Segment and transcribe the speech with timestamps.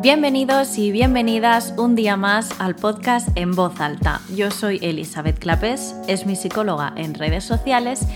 [0.00, 4.20] Bienvenidos y bienvenidas un día más al podcast En Voz Alta.
[4.32, 8.06] Yo soy Elizabeth Clapés, es mi psicóloga en redes sociales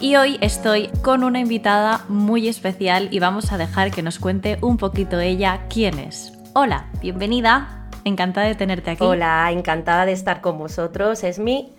[0.00, 4.58] y hoy estoy con una invitada muy especial y vamos a dejar que nos cuente
[4.60, 6.34] un poquito ella quién es.
[6.52, 9.02] Hola, bienvenida, encantada de tenerte aquí.
[9.02, 11.72] Hola, encantada de estar con vosotros, es mi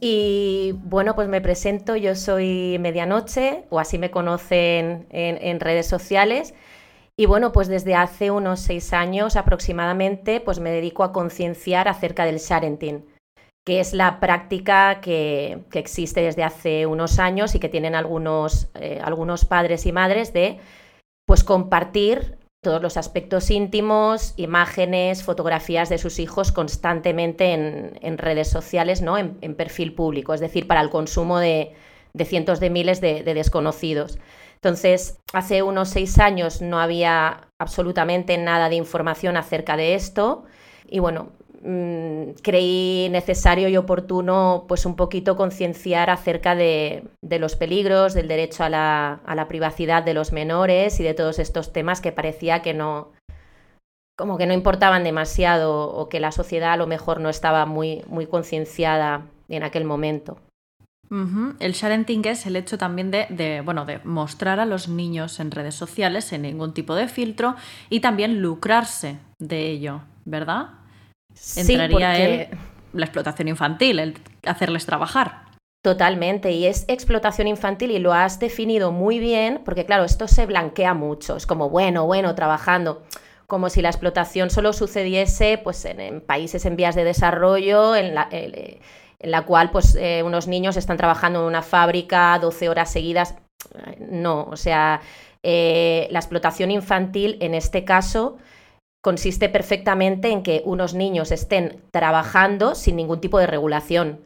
[0.00, 6.54] y bueno, pues me presento, yo soy Medianoche, o así me conocen en, redes sociales.
[7.18, 12.24] Y bueno, pues desde hace unos seis años aproximadamente, pues me dedico a concienciar acerca
[12.24, 13.04] del sharenting,
[13.66, 19.00] que es la práctica que, existe desde hace unos años y que tienen algunos, eh,
[19.02, 20.60] algunos padres y madres de
[21.26, 29.02] pues compartir todos los aspectos íntimos, imágenes, fotografías de sus hijos constantemente en, redes sociales,
[29.02, 29.18] ¿no?
[29.18, 31.74] En, perfil público, es decir, para el consumo de,
[32.24, 34.18] cientos de miles de, desconocidos.
[34.58, 40.44] Entonces, hace unos seis años no había absolutamente nada de información acerca de esto
[40.88, 41.28] y bueno,
[41.60, 48.62] Mm, creí necesario y oportuno pues un poquito concienciar acerca de, los peligros, del derecho
[48.62, 53.12] a la, privacidad de los menores y de todos estos temas que parecía que no
[54.16, 58.02] como que no importaban demasiado o que la sociedad a lo mejor no estaba muy
[58.30, 60.38] concienciada en aquel momento.
[61.10, 65.50] El sharenting es el hecho también de, de, bueno, de mostrar a los niños en
[65.50, 67.56] redes sociales sin ningún tipo de filtro
[67.88, 70.70] y también lucrarse de ello, ¿verdad?
[71.56, 72.56] entraría sí,
[72.92, 75.48] la explotación infantil, el hacerles trabajar.
[75.82, 80.44] Totalmente, y es explotación infantil y lo has definido muy bien, porque claro, esto se
[80.44, 83.04] blanquea mucho, es como bueno, bueno, trabajando,
[83.46, 88.28] como si la explotación solo sucediese pues, en, países en vías de desarrollo, en la,
[88.32, 88.80] eh,
[89.20, 93.34] en la cual pues, eh, unos niños están trabajando en una fábrica 12 horas seguidas.
[93.98, 95.00] No, o sea,
[95.42, 98.38] eh, la explotación infantil en este caso
[99.02, 104.20] consiste perfectamente en que unos niños estén trabajando sin ningún tipo de regulación,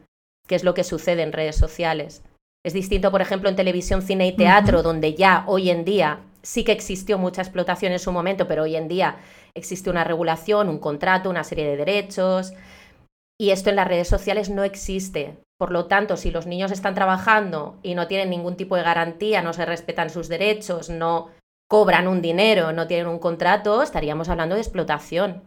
[0.47, 2.23] que es lo que sucede en redes sociales.
[2.65, 6.63] Es distinto, por ejemplo, en televisión, cine y teatro, donde ya hoy en día sí
[6.63, 9.17] que existió mucha explotación en su momento, pero hoy en día
[9.55, 12.53] existe una regulación, un contrato, una serie de derechos.
[13.43, 15.37] Y esto en las redes sociales no existe.
[15.59, 19.41] Por lo tanto, si los niños están trabajando y no tienen ningún tipo de garantía,
[19.41, 21.27] no se respetan sus derechos, no
[21.69, 25.41] cobran un dinero, no tienen un contrato, estaríamos hablando de explotación.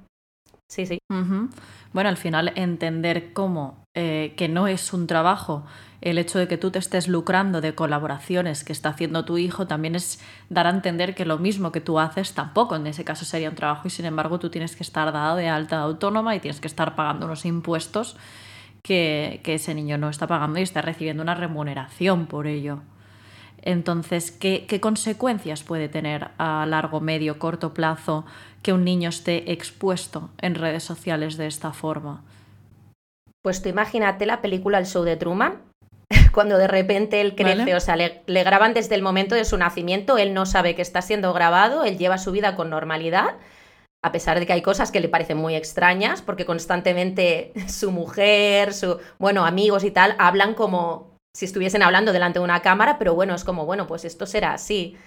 [0.68, 0.98] Sí, sí.
[1.08, 5.64] Bueno, al final entender cómo eh, que no es un trabajo,
[6.00, 9.66] el hecho de que tú te estés lucrando de colaboraciones que está haciendo tu hijo
[9.66, 13.24] también es dar a entender que lo mismo que tú haces tampoco en ese caso
[13.24, 16.40] sería un trabajo y sin embargo tú tienes que estar dado de alta autónoma y
[16.40, 18.16] tienes que estar pagando unos impuestos
[18.82, 22.80] que, que ese niño no está pagando y está recibiendo una remuneración por ello.
[23.66, 28.24] Entonces, ¿qué, consecuencias puede tener a largo, medio, corto plazo
[28.62, 32.22] que un niño esté expuesto en redes sociales de esta forma?
[33.42, 35.54] Pues tú imagínate la película El Show de Truman,
[36.36, 40.18] cuando de repente él crece, o sea, le, graban desde el momento de su nacimiento,
[40.18, 43.36] él no sabe que está siendo grabado, él lleva su vida con normalidad,
[44.04, 48.74] a pesar de que hay cosas que le parecen muy extrañas, porque constantemente su mujer,
[48.74, 53.14] su, bueno, amigos y tal, hablan como si estuviesen hablando delante de una cámara, pero
[53.14, 54.98] bueno, es como, bueno, pues esto será así.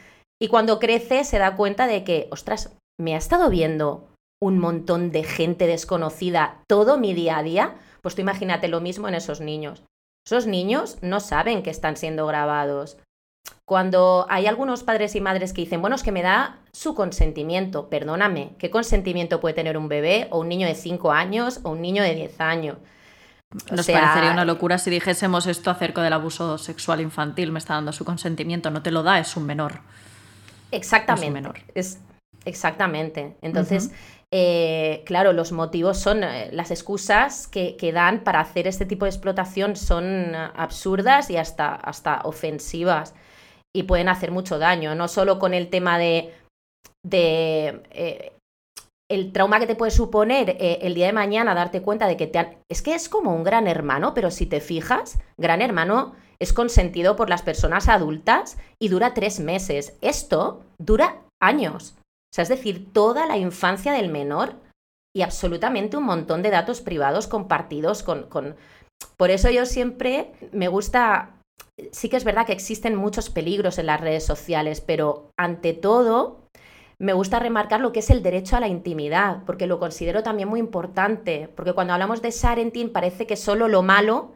[0.41, 4.07] Y cuando crece se da cuenta de que, ostras, me ha estado viendo
[4.41, 9.07] un montón de gente desconocida todo mi día a día, pues tú imagínate lo mismo
[9.07, 9.84] en esos niños.
[10.25, 12.97] Esos niños no saben que están siendo grabados.
[13.66, 17.90] Cuando hay algunos padres y madres que dicen, bueno, es que me da su consentimiento,
[17.90, 21.81] perdóname, ¿qué consentimiento puede tener un bebé o un niño de 5 años o un
[21.81, 22.78] niño de 10 años?
[23.72, 27.91] Nos parecería una locura si dijésemos esto acerca del abuso sexual infantil, me está dando
[27.91, 29.81] su consentimiento, no te lo da, es un menor.
[30.72, 31.25] Exactamente.
[31.25, 31.59] Es un menor.
[31.74, 32.00] Es,
[32.46, 33.38] exactamente.
[33.41, 33.91] Entonces,
[34.31, 39.12] eh, claro, los motivos son, eh, las excusas que, dan para hacer este tipo de
[39.12, 43.16] explotación son absurdas y hasta, hasta ofensivas
[43.75, 46.34] y pueden hacer mucho daño, no solo con el tema de,
[47.03, 48.33] de eh,
[49.09, 52.27] el trauma que te puede suponer eh, el día de mañana darte cuenta de que
[52.27, 52.57] te han...
[52.69, 57.15] Es que es como un gran hermano, pero si te fijas, gran hermano es consentido
[57.15, 59.98] por las personas adultas y dura tres meses.
[60.01, 61.99] Esto dura años.
[62.31, 64.55] O sea, es decir, toda la infancia del menor
[65.15, 68.23] y absolutamente un montón de datos privados compartidos con...
[68.23, 68.55] con...
[69.17, 71.35] Por eso yo siempre me gusta...
[71.91, 76.47] Sí que es verdad que existen muchos peligros en las redes sociales, pero ante todo
[77.01, 80.49] me gusta remarcar lo que es el derecho a la intimidad, porque lo considero también
[80.49, 84.33] muy importante, porque cuando hablamos de Sarentin parece que solo lo malo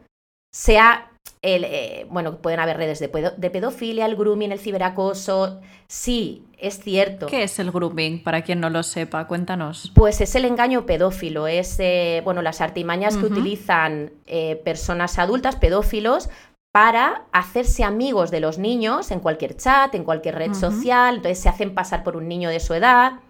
[0.52, 1.13] sea
[1.46, 5.60] eh, bueno, pueden haber redes de, pedofilia, el grooming, el ciberacoso.
[5.86, 7.26] Sí, es cierto.
[7.26, 8.22] ¿Qué es el grooming?
[8.22, 9.92] Para quien no lo sepa, cuéntanos.
[9.94, 15.56] Pues es el engaño pedófilo, es eh, bueno, las artimañas que utilizan eh, personas adultas,
[15.56, 16.30] pedófilos,
[16.72, 21.48] para hacerse amigos de los niños en cualquier chat, en cualquier red social, entonces se
[21.48, 23.20] hacen pasar por un niño de su edad.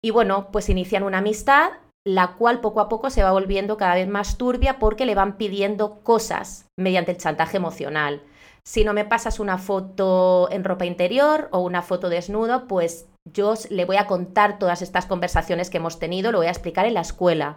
[0.00, 1.70] Y bueno, pues inician una amistad
[2.06, 5.36] la cual poco a poco se va volviendo cada vez más turbia porque le van
[5.36, 8.22] pidiendo cosas mediante el chantaje emocional.
[8.64, 13.54] Si no me pasas una foto en ropa interior o una foto desnudo, pues yo
[13.70, 16.94] le voy a contar todas estas conversaciones que hemos tenido, lo voy a explicar en
[16.94, 17.56] la escuela.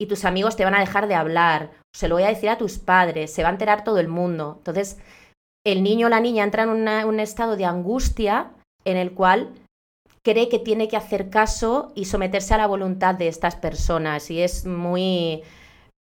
[0.00, 2.58] Y tus amigos te van a dejar de hablar, se lo voy a decir a
[2.58, 4.54] tus padres, se va a enterar todo el mundo.
[4.58, 4.98] Entonces,
[5.64, 8.50] el niño o la niña entra en un estado de angustia
[8.84, 9.52] en el cual
[10.22, 14.40] cree que tiene que hacer caso y someterse a la voluntad de estas personas y
[14.40, 15.42] es muy,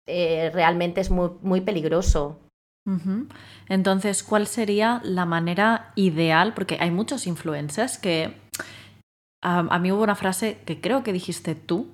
[0.07, 2.39] eh, realmente es muy, muy peligroso.
[3.69, 6.55] Entonces, ¿cuál sería la manera ideal?
[6.55, 8.35] Porque hay muchos influencers que...
[9.43, 11.87] a mí hubo una frase que creo que dijiste tú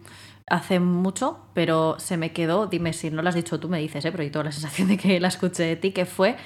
[0.48, 4.04] hace mucho, pero se me quedó, dime si no lo has dicho tú, me dices,
[4.04, 4.12] ¿eh?
[4.12, 6.36] pero yo tengo la sensación de que la escuché de ti, que fue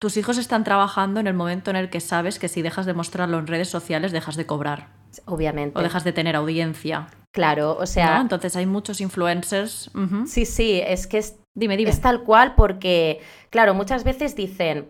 [0.00, 2.94] tus hijos están trabajando en el momento en el que sabes que si dejas de
[2.94, 4.88] mostrarlo en redes sociales dejas de cobrar.
[5.26, 5.78] Obviamente.
[5.78, 7.08] O dejas de tener audiencia.
[7.32, 8.20] Claro, o sea.
[8.20, 9.90] Entonces hay muchos influencers.
[10.26, 11.90] Sí, sí, es que es, dime, dime.
[11.90, 13.20] es tal cual porque,
[13.50, 14.88] claro, muchas veces dicen,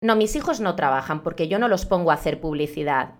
[0.00, 3.14] no, mis hijos no trabajan porque yo no los pongo a hacer publicidad.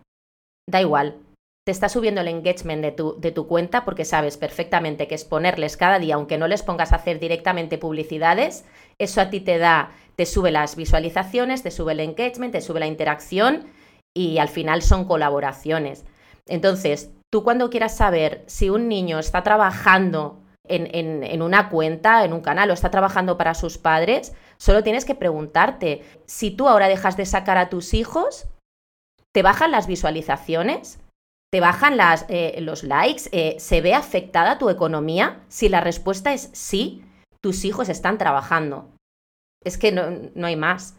[0.71, 1.17] Da igual,
[1.64, 5.76] te está subiendo el engagement de tu, de tu, cuenta porque sabes perfectamente que exponerles
[5.76, 8.64] cada día, aunque no les pongas a hacer directamente publicidades,
[8.99, 12.81] eso a ti te da te sube las visualizaciones, te sube el engagement, te sube
[12.81, 13.67] la interacción
[14.14, 16.05] y al final son colaboraciones.
[16.47, 22.41] Entonces, tú cuando quieras saber si un niño está trabajando en, una cuenta, en un
[22.41, 27.17] canal o está trabajando para sus padres, solo tienes que preguntarte, si tú ahora dejas
[27.17, 28.47] de sacar a tus hijos,
[29.32, 30.99] ¿te bajan las visualizaciones?
[31.52, 33.25] ¿Te bajan las, eh, los likes?
[33.31, 35.43] Eh, ¿Se ve afectada tu economía?
[35.49, 37.04] Si la respuesta es sí,
[37.43, 38.90] tus hijos están trabajando.
[39.62, 40.04] Es que no,
[40.34, 40.96] no hay más.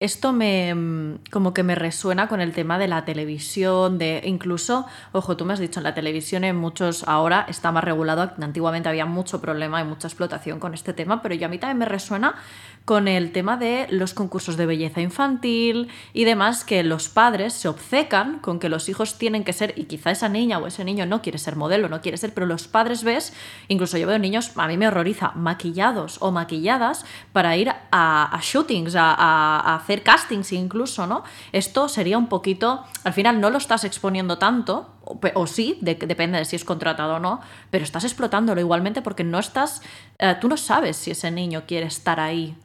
[0.00, 4.86] Esto me mm, como que me resuena con el tema de la televisión, de incluso,
[5.12, 8.88] ojo, tú me has dicho en la televisión en muchos ahora está más regulado, antiguamente
[8.88, 11.84] había mucho problema y mucha explotación con este tema, pero yo a mí también me
[11.84, 12.36] resuena
[12.84, 17.68] con el tema de los concursos de belleza infantil y demás, que los padres se
[17.68, 21.06] obcecan con que los hijos tienen que ser, y quizá esa niña o ese niño
[21.06, 23.32] no quiere ser modelo, no quiere ser, pero los padres ves,
[23.68, 28.94] incluso yo veo niños, a mí me horroriza, maquillados o maquilladas para ir a, shootings,
[28.96, 31.22] a, hacer castings incluso, ¿no?
[31.52, 34.99] Esto sería un poquito, al final no lo estás exponiendo tanto,
[35.34, 37.40] o, sí, depende de si es contratado o no,
[37.70, 39.82] pero estás explotándolo igualmente porque no estás,
[40.18, 42.56] eh, tú no sabes si ese niño quiere estar ahí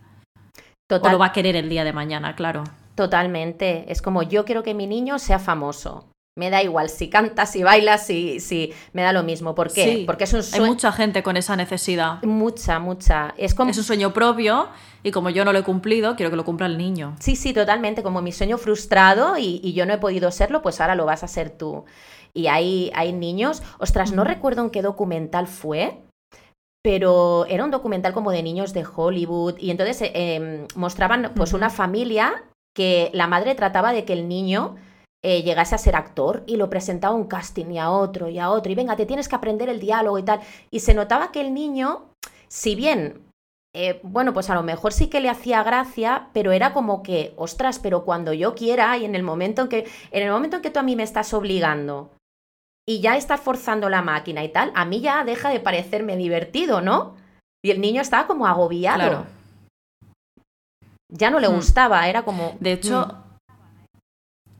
[0.90, 2.64] o lo va a querer el día de mañana, claro.
[2.94, 3.92] Totalmente.
[3.92, 6.06] Es como yo quiero que mi niño sea famoso.
[6.38, 9.56] Me da igual si cantas, si bailas, si, si me da lo mismo.
[9.56, 10.04] ¿Por qué?
[10.06, 10.66] Porque es un sueño.
[10.66, 12.22] Hay mucha gente con esa necesidad.
[12.24, 13.34] Mucha, mucha.
[13.38, 13.72] Es como.
[13.72, 14.68] Es un sueño propio
[15.02, 17.16] y como yo no lo he cumplido, quiero que lo cumpla el niño.
[17.20, 18.04] Sí, sí, totalmente.
[18.04, 21.28] Como mi sueño frustrado y, yo no he podido serlo, pues ahora lo vas a
[21.30, 21.86] ser tú.
[22.36, 23.64] Y hay, hay niños.
[23.80, 26.02] Ostras, no recuerdo en qué documental fue
[26.86, 31.54] pero era un documental como de niños de Hollywood y entonces eh, em, mostraban pues
[31.54, 32.44] una familia
[32.76, 34.76] que la madre trataba de que el niño
[35.24, 38.38] eh, llegase a ser actor y lo presentaba a un casting y a otro y
[38.38, 40.42] a otro y venga, te tienes que aprender el diálogo y tal.
[40.70, 42.12] Y se notaba que el niño,
[42.48, 43.32] si bien,
[43.74, 47.34] eh, bueno, pues a lo mejor sí que le hacía gracia, pero era como que,
[47.38, 50.62] ostras, pero cuando yo quiera y en el momento en que, en el momento en
[50.62, 52.12] que tú a mí me estás obligando
[52.88, 56.82] y ya está forzando la máquina y tal, a mí ya deja de parecerme divertido,
[56.82, 57.16] ¿no?
[57.64, 59.26] Y el niño estaba como agobiado.
[61.12, 61.56] Ya no le hmm.
[61.56, 62.56] gustaba, era como...
[62.60, 63.25] De hecho, hmm.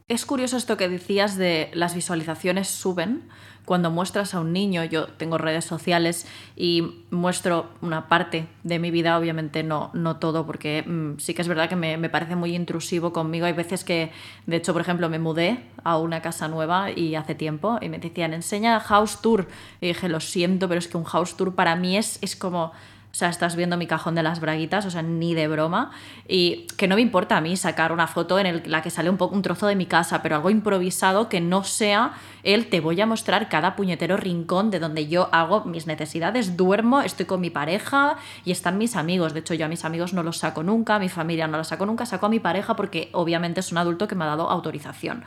[0.08, 3.24] Es curioso esto que decías de las visualizaciones suben,
[3.66, 8.92] cuando muestras a un niño, yo tengo redes sociales y muestro una parte de mi
[8.92, 12.36] vida, obviamente no, no todo, porque mm, sí que es verdad que me, me, parece
[12.36, 13.48] muy intrusivo conmigo.
[13.48, 14.12] Hay veces que,
[14.46, 17.98] de hecho, por ejemplo, me mudé a una casa nueva y hace tiempo y me
[17.98, 19.48] decían, enseña house tour.
[19.82, 22.72] Y dije, lo siento, pero es que un house tour para mí es, es como
[23.16, 25.92] o sea, estás viendo mi cajón de las braguitas, o sea, ni de broma.
[26.28, 29.16] Y que no me importa a mí sacar una foto en la que sale un,
[29.16, 32.12] poco, un trozo de mi casa, pero algo improvisado que no sea
[32.44, 37.00] el te voy a mostrar cada puñetero rincón de donde yo hago mis necesidades, duermo,
[37.00, 39.34] estoy con mi pareja y están mis amigos.
[39.34, 41.70] De hecho, yo a mis amigos no los saco nunca, a mi familia no los
[41.70, 44.50] saco nunca, saco a mi pareja porque obviamente es un adulto que me ha dado
[44.50, 45.24] autorización.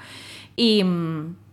[0.56, 0.84] Y,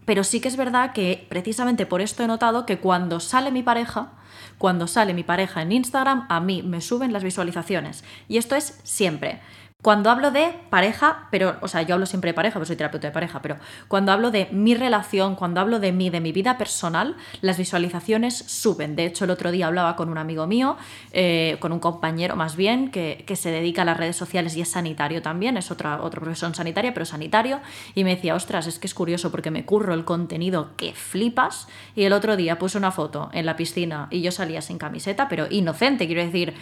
[0.03, 3.63] Pero sí que es verdad que precisamente por esto he notado que cuando sale mi
[3.63, 4.11] pareja,
[4.57, 8.03] cuando sale mi pareja en Instagram, a mí me suben las visualizaciones.
[8.27, 9.41] Y esto es siempre.
[9.85, 13.05] Cuando hablo de pareja, pero, o sea, yo hablo siempre de pareja, porque soy terapeuta
[13.05, 16.57] de pareja, pero cuando hablo de mi relación, cuando hablo de mí, de mi vida
[16.57, 18.95] personal, las visualizaciones suben.
[18.95, 20.75] De hecho, el otro día hablaba con un amigo mío,
[21.11, 24.69] eh, con un compañero más bien, que, se dedica a las redes sociales y es
[24.69, 27.59] sanitario también, es otra, otra profesión sanitaria, pero sanitario,
[27.93, 31.67] y me decía, ostras, es que es curioso porque me curro el contenido que flipas,
[31.95, 35.29] y el otro día puse una foto en la piscina y yo salía sin camiseta,
[35.29, 36.55] pero inocente, quiero decir,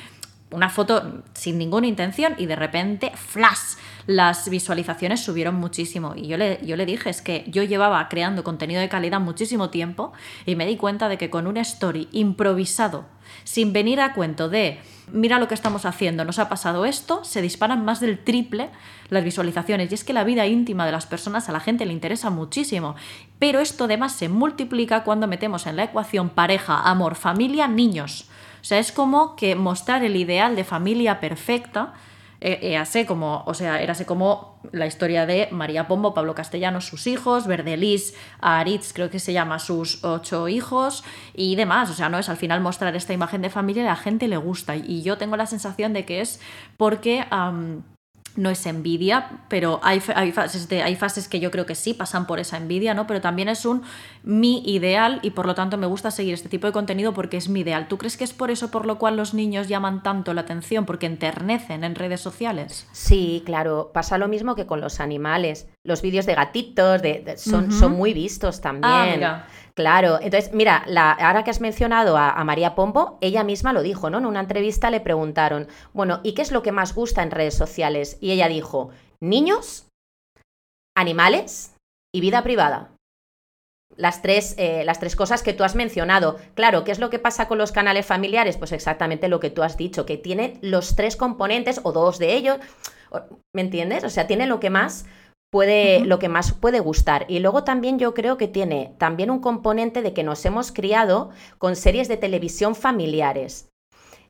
[0.54, 6.14] una foto sin ninguna intención y de repente, flash, las visualizaciones subieron muchísimo.
[6.16, 9.70] Y yo le, yo le dije, es que yo llevaba creando contenido de calidad muchísimo
[9.70, 10.14] tiempo
[10.46, 13.06] y me di cuenta de que con un story improvisado,
[13.44, 14.80] sin venir a cuento de,
[15.12, 18.70] mira lo que estamos haciendo, nos ha pasado esto, se disparan más del triple
[19.10, 19.92] las visualizaciones.
[19.92, 22.96] Y es que la vida íntima de las personas a la gente le interesa muchísimo.
[23.40, 28.30] Pero esto además se multiplica cuando metemos en la ecuación pareja, amor, familia, niños.
[28.64, 31.92] O sea, es como que mostrar el ideal de familia perfecta,
[32.40, 37.06] eh, eh como, o sea, érase como la historia de María Pombo, Pablo Castellanos, sus
[37.06, 41.04] hijos, Verdelis, Aritz, creo que se llama, sus ocho hijos
[41.34, 41.90] y demás.
[41.90, 44.38] O sea, no es al final mostrar esta imagen de familia a la gente le
[44.38, 44.78] gusta.
[44.78, 46.40] Y yo tengo la sensación de que es
[46.78, 47.26] porque
[48.36, 52.26] no es envidia, pero hay, hay, fases hay fases que yo creo que sí pasan
[52.26, 53.06] por esa envidia, ¿no?
[53.08, 53.84] Pero también es un
[54.24, 57.50] mi ideal y por lo tanto me gusta seguir este tipo de contenido porque es
[57.50, 57.88] mi ideal.
[57.88, 60.86] ¿Tú crees que es por eso por lo cual los niños llaman tanto la atención?
[60.86, 62.88] Porque enternecen en redes sociales.
[62.92, 63.92] Sí, claro.
[63.94, 65.68] Pasa lo mismo que con los animales.
[65.84, 69.24] Los vídeos de gatitos de, son, son muy vistos también.
[69.24, 73.82] Ah, Claro, entonces, mira, la, ahora que has mencionado a, María Pombo, ella misma lo
[73.82, 74.20] dijo, ¿no?
[74.20, 77.56] En una entrevista le preguntaron, bueno, ¿y qué es lo que más gusta en redes
[77.56, 78.18] sociales?
[78.22, 79.88] Y ella dijo, niños,
[80.96, 81.74] animales
[82.14, 82.92] y vida privada.
[83.96, 86.38] Las tres, eh, las tres cosas que tú has mencionado.
[86.54, 88.58] Claro, ¿qué es lo que pasa con los canales familiares?
[88.58, 92.34] Pues exactamente lo que tú has dicho, que tiene los tres componentes o dos de
[92.34, 92.58] ellos.
[93.56, 94.04] ¿Me entiendes?
[94.04, 95.06] O sea, tiene lo que más
[95.54, 97.28] puede, lo que más puede gustar.
[97.30, 101.30] Y luego también yo creo que tiene también un componente de que nos hemos criado
[101.60, 103.70] con series de televisión familiares.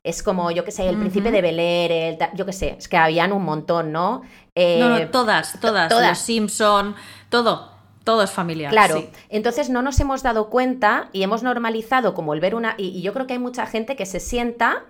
[0.02, 2.98] Es como, yo qué sé, el príncipe de Bel Air, yo qué sé, es que
[2.98, 4.20] habían un montón, ¿no?
[4.54, 6.10] no, no, eh, todas, todas, todas.
[6.10, 6.94] Los Simpson,
[7.30, 7.72] todo.
[8.04, 8.70] Todo es familiar.
[8.70, 9.02] Claro.
[9.30, 12.74] Entonces no nos hemos dado cuenta y hemos normalizado como el ver una.
[12.76, 14.84] y, yo creo que hay mucha gente que se sienta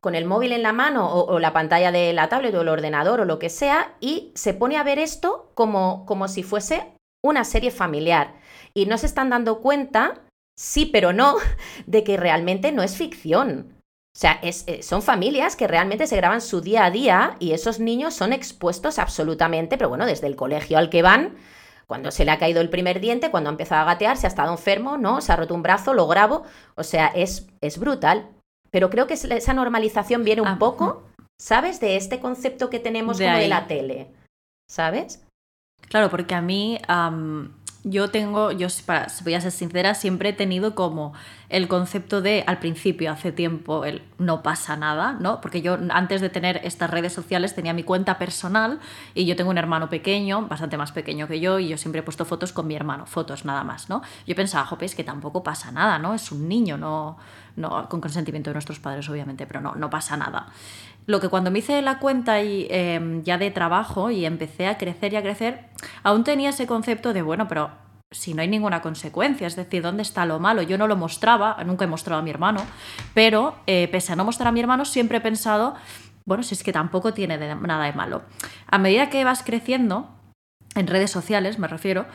[0.00, 3.20] con el móvil en la mano o, la pantalla de la tablet o el ordenador
[3.20, 7.44] o lo que sea y se pone a ver esto como, como si fuese una
[7.44, 8.34] serie familiar.
[8.72, 10.22] Y no se están dando cuenta,
[10.58, 11.36] sí pero no,
[11.86, 13.76] de que realmente no es ficción.
[14.16, 17.52] O sea, es, eh, son familias que realmente se graban su día a día y
[17.52, 21.36] esos niños son expuestos absolutamente, pero bueno, desde el colegio al que van,
[21.86, 24.28] cuando se le ha caído el primer diente, cuando ha empezado a gatear, se ha
[24.28, 25.20] estado enfermo, ¿no?
[25.20, 26.44] Se ha roto un brazo, lo grabo.
[26.76, 28.28] O sea, es, es brutal.
[28.70, 31.04] Pero creo que esa normalización viene un ah, poco,
[31.38, 31.80] ¿sabes?
[31.80, 34.12] De este concepto que tenemos como de la tele,
[34.68, 35.26] ¿sabes?
[35.88, 36.78] Claro, porque a mí
[37.82, 41.14] yo tengo, yo para, voy a ser sincera, siempre he tenido como
[41.48, 45.40] el concepto de, al principio, hace tiempo, el no pasa nada, ¿no?
[45.40, 48.80] Porque yo antes de tener estas redes sociales tenía mi cuenta personal
[49.14, 52.02] y yo tengo un hermano pequeño, bastante más pequeño que yo, y yo siempre he
[52.02, 54.02] puesto fotos con mi hermano, fotos nada más, ¿no?
[54.26, 56.14] Yo pensaba, jope, es que tampoco pasa nada, ¿no?
[56.14, 57.16] Es un niño, no,
[57.88, 60.48] con consentimiento de nuestros padres, obviamente, pero no, no pasa nada.
[61.06, 64.78] Lo que cuando me hice la cuenta y, em, ya de trabajo y empecé a
[64.78, 65.68] crecer y a crecer,
[66.02, 67.70] aún tenía ese concepto de, bueno, pero
[68.10, 70.62] si no hay ninguna consecuencia, es decir, ¿dónde está lo malo?
[70.62, 72.60] Yo no lo mostraba, nunca he mostrado a mi hermano,
[73.14, 75.74] pero eh, pese a no mostrar a mi hermano, siempre he pensado,
[76.24, 78.22] bueno, si es que tampoco tiene nada de malo.
[78.66, 80.08] A medida que vas creciendo,
[80.80, 82.06] en redes sociales me refiero,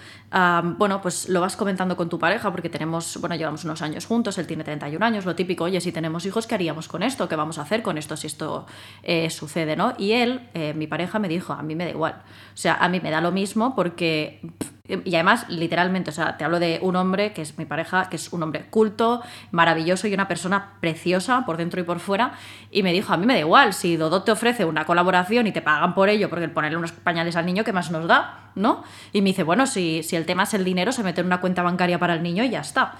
[0.77, 4.37] bueno, pues lo vas comentando con tu pareja porque tenemos, bueno, llevamos unos años juntos,
[4.37, 7.29] él tiene 31 años, lo típico, oye, si tenemos hijos, ¿qué haríamos con esto?
[7.29, 8.65] ¿Qué vamos a hacer con esto si esto
[9.03, 9.93] eh, sucede, no?
[9.97, 12.23] Y él, eh, mi pareja, me dijo, a mí me da igual.
[12.53, 14.41] O sea, a mí me da lo mismo porque
[14.87, 18.17] y además, literalmente, o sea, te hablo de un hombre que es mi pareja, que
[18.17, 22.33] es un hombre culto, maravilloso y una persona preciosa por dentro y por fuera.
[22.69, 25.51] Y me dijo, a mí me da igual, si Dodo te ofrece una colaboración y
[25.51, 28.51] te pagan por ello, porque el ponerle unos pañales al niño, ¿qué más nos da?
[28.53, 28.83] ¿No?
[29.11, 31.41] Y me dice, bueno, si, si el tema es el dinero, se mete en una
[31.41, 32.95] cuenta bancaria para el niño y ya está.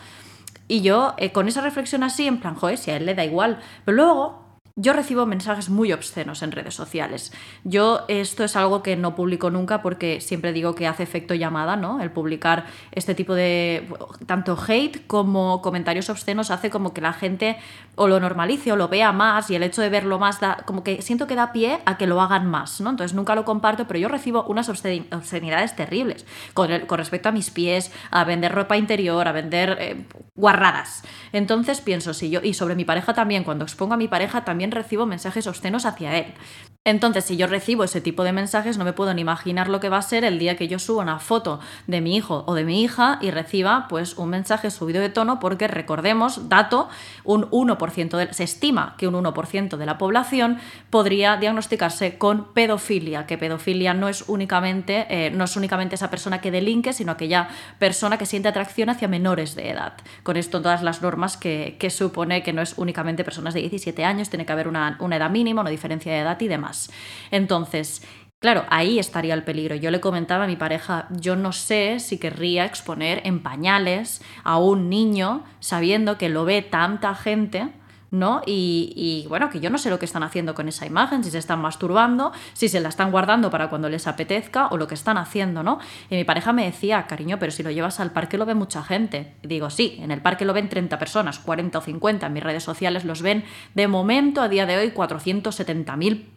[0.68, 3.24] Y yo, eh, con esa reflexión así, en plan, joder, si a él le da
[3.24, 3.60] igual.
[3.84, 4.45] Pero luego
[4.78, 7.32] yo recibo mensajes muy obscenos en redes sociales.
[7.64, 11.78] Yo esto es algo que no publico nunca porque siempre digo que hace efecto llamada,
[11.78, 12.02] ¿no?
[12.02, 13.88] El publicar este tipo de
[14.26, 17.58] tanto hate como comentarios obscenos hace como que la gente
[17.96, 20.84] o lo normalice o lo vea más y el hecho de verlo más da como
[20.84, 22.90] que siento que da pie a que lo hagan más, ¿no?
[22.90, 27.94] Entonces nunca lo comparto, pero yo recibo unas obscenidades terribles con, respecto a mis pies,
[28.12, 30.06] a vender ropa interior, a vender eh,
[30.36, 31.04] guarradas.
[31.32, 34.65] Entonces pienso si yo y sobre mi pareja también cuando expongo a mi pareja también
[34.72, 36.34] recibo mensajes obscenos hacia él.
[36.88, 39.90] Entonces, si yo recibo ese tipo de mensajes, no me puedo ni imaginar lo que
[39.90, 42.64] va a ser el día que yo suba una foto de mi hijo o de
[42.64, 46.88] mi hija y reciba pues un mensaje subido de tono porque recordemos, dato,
[47.24, 50.60] un 1% de, se estima que un 1% de la población
[50.92, 56.40] podría diagnosticarse con pedofilia, que pedofilia no es únicamente eh, no es únicamente esa persona
[56.40, 57.48] que delinque, sino aquella
[57.80, 59.94] persona que siente atracción hacia menores de edad.
[60.22, 64.30] Con esto todas las normas que, supone que no es únicamente personas de 17 años,
[64.30, 66.75] tiene que haber una, una edad mínima, una diferencia de edad y demás.
[67.32, 68.02] Entonces,
[68.46, 69.76] Claro, ahí estaría el peligro.
[69.76, 74.60] Yo le comentaba a mi pareja, yo no sé si querría exponer en pañales a
[74.60, 77.72] un niño sabiendo que lo ve tanta gente,
[78.12, 78.42] ¿no?
[78.46, 81.40] Y, bueno, que yo no sé lo que están haciendo con esa imagen, si se
[81.40, 85.18] están masturbando, si se la están guardando para cuando les apetezca o lo que están
[85.18, 85.80] haciendo, ¿no?
[86.12, 88.84] Y mi pareja me decía, cariño, pero si lo llevas al parque lo ve mucha
[88.84, 89.34] gente.
[89.42, 92.64] Digo, sí, en el parque lo ven 30 personas, 40 o 50, en mis redes
[92.64, 96.35] sociales los ven de momento a día de hoy 470.000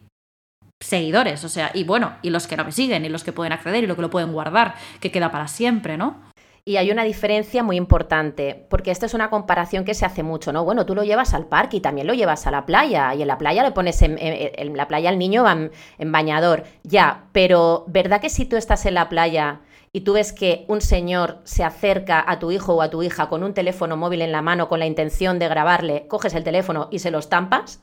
[0.79, 3.53] seguidores, o sea, y bueno, y los que no me siguen, y los que pueden
[3.53, 6.17] acceder, y los que lo pueden guardar, que queda para siempre, ¿no?
[6.65, 10.53] Y hay una diferencia muy importante, porque esta es una comparación que se hace mucho,
[10.53, 10.63] ¿no?
[10.63, 13.27] Bueno, tú lo llevas al parque y también lo llevas a la playa, y en
[13.27, 18.21] la playa le pones en, la playa al niño en, en bañador, ya, pero ¿verdad
[18.21, 22.23] que si tú estás en la playa y tú ves que un señor se acerca
[22.25, 24.79] a tu hijo o a tu hija con un teléfono móvil en la mano con
[24.79, 27.81] la intención de grabarle, coges el teléfono y se lo estampas?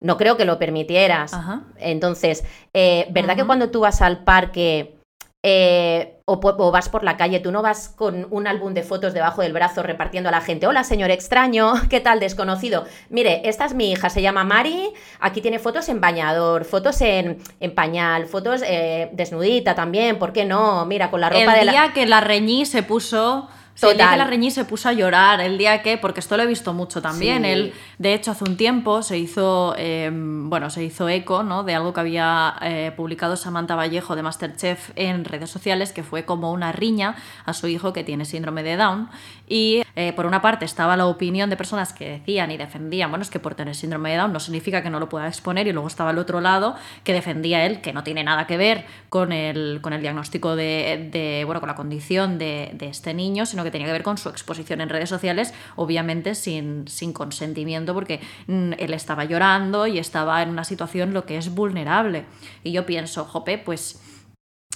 [0.00, 1.32] No creo que lo permitieras.
[1.76, 5.00] Entonces, eh, ¿verdad que cuando tú vas al parque
[5.42, 9.40] eh, o, vas por la calle, tú no vas con un álbum de fotos debajo
[9.40, 12.84] del brazo repartiendo a la gente, hola señor extraño, ¿qué tal desconocido?
[13.08, 17.38] Mire, esta es mi hija, se llama Mari, aquí tiene fotos en bañador, fotos en,
[17.58, 20.84] en pañal, fotos eh, desnudita también, ¿por qué no?
[20.84, 21.72] Mira, con la ropa de la...
[21.72, 23.48] día que la reñí se puso
[23.82, 26.42] el día que la Reñí se puso a llorar, el día que, porque esto lo
[26.42, 30.84] he visto mucho también, él, de hecho, hace un tiempo se hizo, em, bueno, se
[30.84, 31.62] hizo eco, ¿no?
[31.62, 36.24] De algo que había eh, publicado Samantha Vallejo de Masterchef en redes sociales, que fue
[36.24, 39.08] como una riña a su hijo que tiene síndrome de Down.
[39.50, 43.22] Y eh, por una parte estaba la opinión de personas que decían y defendían, bueno,
[43.22, 45.72] es que por tener síndrome de Down no significa que no lo pueda exponer, y
[45.72, 49.32] luego estaba el otro lado que defendía él que no tiene nada que ver con
[49.32, 53.72] el, con el diagnóstico de, de bueno, con la condición de, este niño, sino que
[53.72, 58.74] tenía que ver con su exposición en redes sociales, obviamente sin, sin consentimiento, porque mm,
[58.78, 62.24] él estaba llorando y estaba en una situación lo que es vulnerable.
[62.62, 64.00] Y yo pienso, jope, pues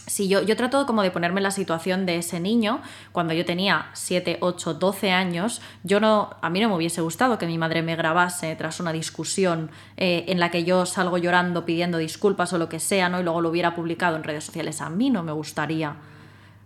[0.06, 2.80] si yo, yo trato como de ponerme en la situación de ese niño,
[3.12, 7.38] cuando yo tenía 7, 8, 12 años, yo no, a mí no me hubiese gustado
[7.38, 11.64] que mi madre me grabase tras una discusión eh, en la que yo salgo llorando
[11.64, 13.20] pidiendo disculpas o lo que sea, ¿no?
[13.20, 14.80] Y luego lo hubiera publicado en redes sociales.
[14.80, 15.96] A mí no me gustaría.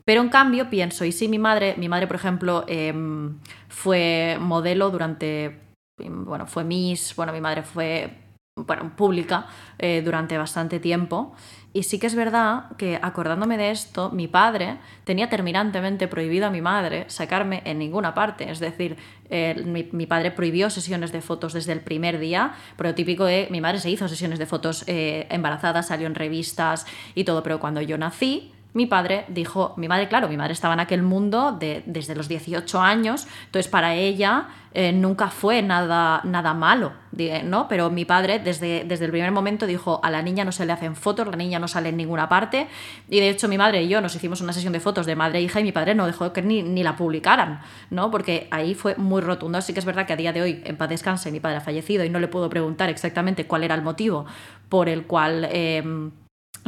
[0.04, 4.90] Pero en cambio pienso, y si mi madre, mi madre por ejemplo, em, fue modelo
[4.90, 5.60] durante,
[5.98, 8.28] bueno, fue Miss, bueno, mi madre fue
[8.66, 9.46] bueno, pública
[9.78, 11.34] eh, durante bastante tiempo.
[11.72, 16.50] Y sí que es verdad que acordándome de esto, mi padre tenía terminantemente prohibido a
[16.50, 18.50] mi madre sacarme en ninguna parte.
[18.50, 18.96] Es decir,
[19.64, 23.80] mi, padre prohibió sesiones de fotos desde el primer día, pero típico de mi madre
[23.80, 27.98] se hizo sesiones de fotos eh, embarazadas, salió en revistas y todo, pero cuando yo
[27.98, 32.14] nací, mi padre dijo, mi madre, claro, mi madre estaba en aquel mundo de, desde
[32.14, 36.92] los 18 años, entonces para ella eh, nunca fue nada, nada malo,
[37.42, 37.66] ¿no?
[37.66, 40.72] Pero mi padre desde, desde el primer momento dijo, a la niña no se le
[40.72, 42.68] hacen fotos, la niña no sale en ninguna parte,
[43.10, 45.40] y de hecho mi madre y yo nos hicimos una sesión de fotos de madre
[45.40, 47.60] e hija y mi padre no dejó que ni, ni la publicaran,
[47.90, 48.12] ¿no?
[48.12, 50.76] Porque ahí fue muy rotundo, así que es verdad que a día de hoy, en
[50.76, 53.82] paz descanse, mi padre ha fallecido y no le puedo preguntar exactamente cuál era el
[53.82, 54.24] motivo
[54.68, 55.48] por el cual...
[55.50, 55.82] Eh,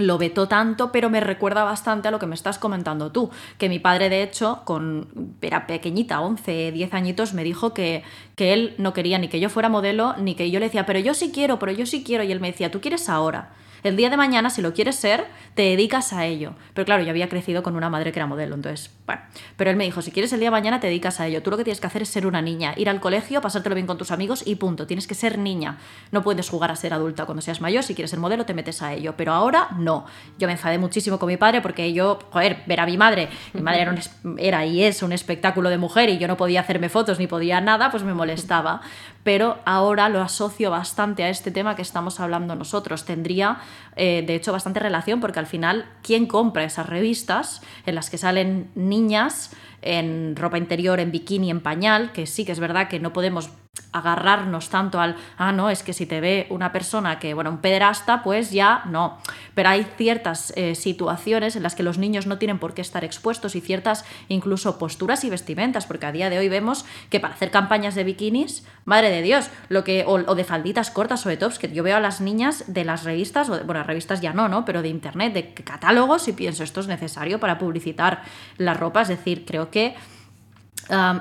[0.00, 3.68] lo vetó tanto, pero me recuerda bastante a lo que me estás comentando tú, que
[3.68, 8.02] mi padre de hecho, con era pequeñita, 11, 10 añitos, me dijo que,
[8.34, 10.98] que él no quería ni que yo fuera modelo, ni que yo le decía, pero
[10.98, 13.52] yo sí quiero, pero yo sí quiero, y él me decía, tú quieres ahora.
[13.82, 16.54] El día de mañana, si lo quieres ser, te dedicas a ello.
[16.74, 19.22] Pero claro, yo había crecido con una madre que era modelo, entonces, bueno.
[19.56, 21.42] Pero él me dijo, si quieres el día de mañana, te dedicas a ello.
[21.42, 23.86] Tú lo que tienes que hacer es ser una niña, ir al colegio, pasártelo bien
[23.86, 24.86] con tus amigos y punto.
[24.86, 25.78] Tienes que ser niña.
[26.10, 27.82] No puedes jugar a ser adulta cuando seas mayor.
[27.82, 29.14] Si quieres ser modelo, te metes a ello.
[29.16, 30.06] Pero ahora, no.
[30.38, 33.62] Yo me enfadé muchísimo con mi padre porque yo, joder, ver a mi madre, mi
[33.62, 33.94] madre era,
[34.38, 37.60] era y es un espectáculo de mujer y yo no podía hacerme fotos ni podía
[37.60, 38.82] nada, pues me molestaba.
[39.22, 43.04] Pero ahora lo asocio bastante a este tema que estamos hablando nosotros.
[43.04, 43.59] Tendría,
[43.96, 48.18] eh, de hecho, bastante relación porque al final, ¿quién compra esas revistas en las que
[48.18, 52.12] salen niñas en ropa interior, en bikini, en pañal?
[52.12, 53.50] Que sí que es verdad que no podemos
[53.92, 57.59] agarrarnos tanto al, ah, no, es que si te ve una persona que, bueno, un
[57.59, 59.18] pederasta, pues ya no.
[59.54, 63.04] Pero hay ciertas eh, situaciones en las que los niños no tienen por qué estar
[63.04, 67.35] expuestos y ciertas incluso posturas y vestimentas, porque a día de hoy vemos que para
[67.35, 71.37] hacer campañas de bikinis, madre de Dios, lo que, o, de falditas cortas o de
[71.37, 74.48] tops, que yo veo a las niñas de las revistas, o bueno, revistas ya no,
[74.48, 74.64] ¿no?
[74.64, 78.22] Pero de internet, de catálogos, y pienso, esto es necesario para publicitar
[78.56, 79.94] la ropa, es decir, creo que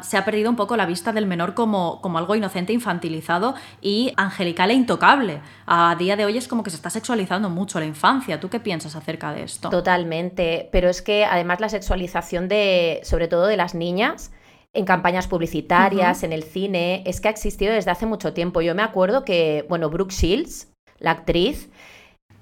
[0.01, 4.13] se ha perdido un poco la vista del menor como, como algo inocente, infantilizado y
[4.17, 5.41] angelical e intocable.
[5.65, 8.39] A día de hoy es como que se está sexualizando mucho la infancia.
[8.39, 9.69] ¿Tú qué piensas acerca de esto?
[9.69, 14.31] Totalmente, pero es que además la sexualización de, sobre todo de las niñas,
[14.73, 18.61] en campañas publicitarias, en el cine, es que ha existido desde hace mucho tiempo.
[18.61, 20.67] Yo me acuerdo que, bueno, Brooke Shields,
[20.99, 21.69] la actriz,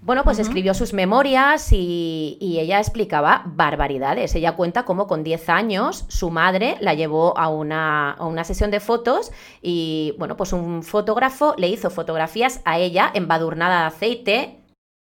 [0.02, 4.34] bueno, pues escribió sus memorias y, ella explicaba barbaridades.
[4.36, 8.72] Ella cuenta cómo con 10 años su madre la llevó a una, a una, sesión
[8.72, 9.32] de fotos
[9.62, 14.60] y, bueno, pues un fotógrafo le hizo fotografías a ella embadurnada de aceite,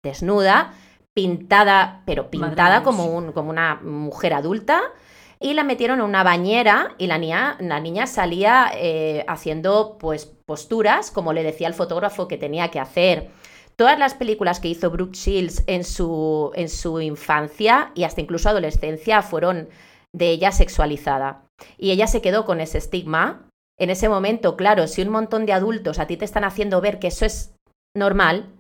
[0.03, 0.73] desnuda,
[1.13, 4.81] pintada, pero pintada como, un, como una mujer adulta
[5.39, 10.25] y la metieron en una bañera y la niña, la niña salía eh, haciendo pues
[10.25, 13.29] posturas, como le decía el fotógrafo que tenía que hacer.
[13.77, 18.49] Todas las películas que hizo Brooke Shields en su, en su infancia y hasta incluso
[18.49, 19.69] adolescencia fueron
[20.15, 21.45] de ella sexualizada.
[21.77, 23.47] Y ella se quedó con ese estigma.
[23.79, 26.97] En ese momento, claro, si un montón de adultos a ti te están haciendo ver
[26.97, 27.55] que eso es
[27.95, 28.51] normal,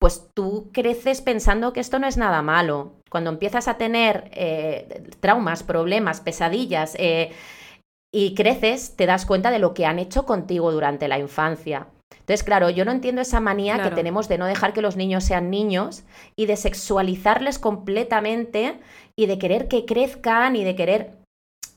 [0.00, 2.94] pues tú creces pensando que esto no es nada malo.
[3.10, 7.32] Cuando empiezas a tener eh, traumas, problemas, pesadillas eh,
[8.14, 11.88] y creces, te das cuenta de lo que han hecho contigo durante la infancia.
[12.10, 15.24] Entonces, claro, yo no entiendo esa manía que tenemos de no dejar que los niños
[15.24, 16.04] sean niños
[16.36, 18.78] y de sexualizarles completamente
[19.16, 21.17] y de querer que crezcan y de querer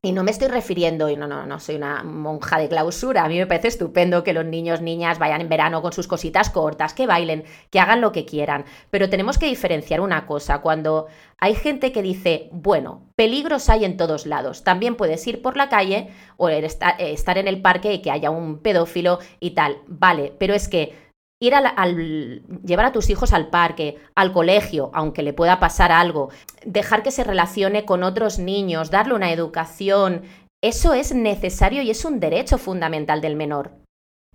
[0.03, 3.23] y no me estoy refiriendo, y no, no, no soy una monja de clausura.
[3.23, 6.49] A mí me parece estupendo que los niños, niñas vayan en verano con sus cositas
[6.49, 8.65] cortas, que bailen, que hagan lo que quieran.
[8.89, 10.57] Pero tenemos que diferenciar una cosa.
[10.61, 11.05] Cuando
[11.37, 14.63] hay gente que dice, bueno, peligros hay en todos lados.
[14.63, 18.57] También puedes ir por la calle o estar en el parque y que haya un
[18.57, 19.77] pedófilo y tal.
[19.85, 21.11] Vale, pero es que
[21.41, 26.30] ir al, llevar a tus hijos al parque, al colegio, aunque le pueda pasar algo,
[26.65, 30.21] dejar que se relacione con otros niños, darle una educación,
[30.63, 33.71] eso es necesario y es un derecho fundamental del menor.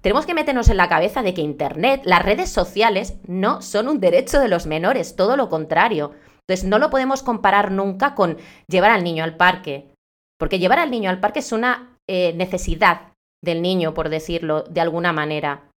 [0.03, 4.01] Tenemos que meternos en la cabeza de que Internet, las redes sociales, no son un
[4.01, 6.13] derecho de los menores, todo lo contrario.
[6.41, 8.37] Entonces no lo podemos comparar nunca con
[8.69, 9.93] llevar al niño al parque,
[10.39, 14.81] porque llevar al niño al parque es una eh, necesidad del niño, por decirlo de
[14.81, 15.71] alguna manera.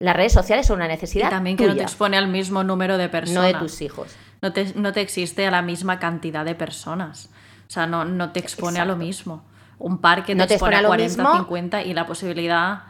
[0.00, 1.28] Las redes sociales son una necesidad.
[1.28, 3.52] Y también que no te expone al mismo número de personas.
[3.52, 4.14] No de tus hijos.
[4.42, 7.30] No te, no te existe a la misma cantidad de personas.
[7.66, 9.44] O sea, no, no te expone a lo mismo.
[9.78, 12.84] Un parque no te, expone, a, 40, 50 y la posibilidad.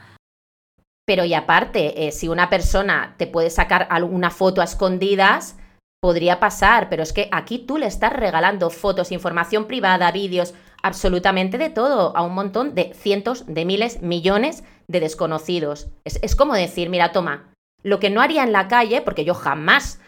[1.07, 5.57] Pero y aparte, eh, si una persona te puede sacar alguna foto a escondidas,
[6.01, 11.57] podría pasar, pero es que aquí tú le estás regalando fotos, información privada, vídeos, absolutamente
[11.57, 15.89] de todo, a un montón de cientos, de miles, millones de desconocidos.
[16.05, 20.01] Es, como decir, mira, toma, lo que no haría en la calle, porque yo jamás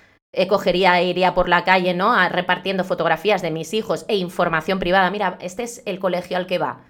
[0.49, 2.15] cogería e iría por la calle, ¿no?
[2.29, 5.11] repartiendo fotografías de mis hijos e información privada.
[5.11, 6.85] Mira, este es el colegio al que va.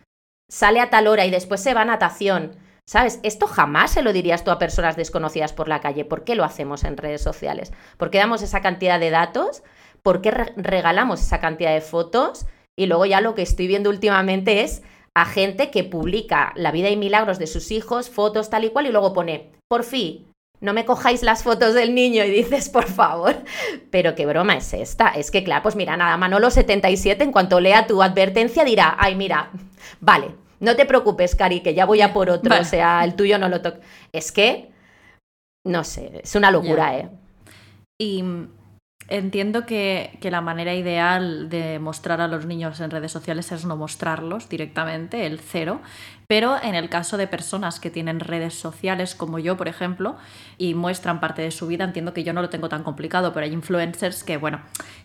[0.51, 2.57] Sale a tal hora y después se va a natación.
[2.88, 3.18] ¿Sabes?
[3.25, 6.05] Esto jamás se lo dirías tú a personas desconocidas por la calle.
[6.05, 7.72] ¿Por qué lo hacemos en redes sociales?
[7.96, 9.64] ¿Por qué damos esa cantidad de datos?
[10.03, 12.46] ¿Por qué regalamos esa cantidad de fotos?
[12.79, 14.85] Y luego ya lo que estoy viendo últimamente es
[15.16, 18.85] a gente que publica la vida y milagros de sus hijos, fotos tal y cual,
[18.85, 20.26] y luego pone, por fin,
[20.61, 23.35] no me cojáis las fotos del niño y dices, por favor,
[23.90, 25.09] pero qué broma es esta.
[25.09, 29.52] Es que, claro, pues mira, nada, Manolo77, en cuanto lea tu advertencia, dirá, ay, mira,
[30.00, 33.38] vale, no te preocupes, Cari, que ya voy a por otro, o sea, el tuyo
[33.38, 33.79] no lo toco.
[34.12, 34.68] Es que,
[35.64, 37.09] no sé, es una locura, ¿eh?
[37.98, 38.22] Y
[39.09, 43.77] entiendo que, la manera ideal de mostrar a los niños en redes sociales es no
[43.77, 45.81] mostrarlos directamente, el cero,
[46.27, 50.16] pero en el caso de personas que tienen redes sociales como yo, por ejemplo,
[50.59, 53.47] y muestran parte de su vida, entiendo que yo no lo tengo tan complicado, pero
[53.47, 54.61] hay influencers que, bueno,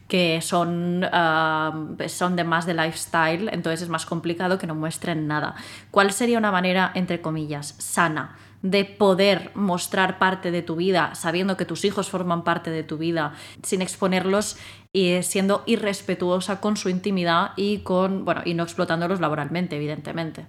[0.07, 5.27] que son, ah, son de más de lifestyle, entonces es más complicado que no muestren
[5.27, 5.53] nada.
[5.91, 8.35] ¿Cuál sería una manera, entre comillas, sana?
[8.61, 12.97] De poder mostrar parte de tu vida, sabiendo que tus hijos forman parte de tu
[12.97, 14.57] vida, sin exponerlos
[14.93, 20.45] y siendo irrespetuosa con su intimidad y con, bueno, y no explotándolos laboralmente, evidentemente.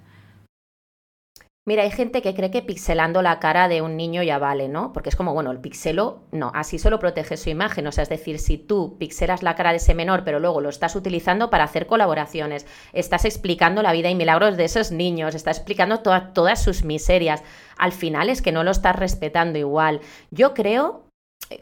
[1.65, 4.93] Mira, hay gente que cree que pixelando la cara de un niño ya vale, ¿no?
[4.93, 7.87] Porque es como, bueno, el pixelo, no, así solo protege su imagen.
[7.87, 10.69] O sea, es decir, si tú pixelas la cara de ese menor, pero luego lo
[10.69, 15.59] estás utilizando para hacer colaboraciones, estás explicando la vida y milagros de esos niños, estás
[15.59, 17.45] explicando todas sus miserias,
[17.79, 20.01] al final es que no lo estás respetando igual.
[20.33, 21.05] Yo creo,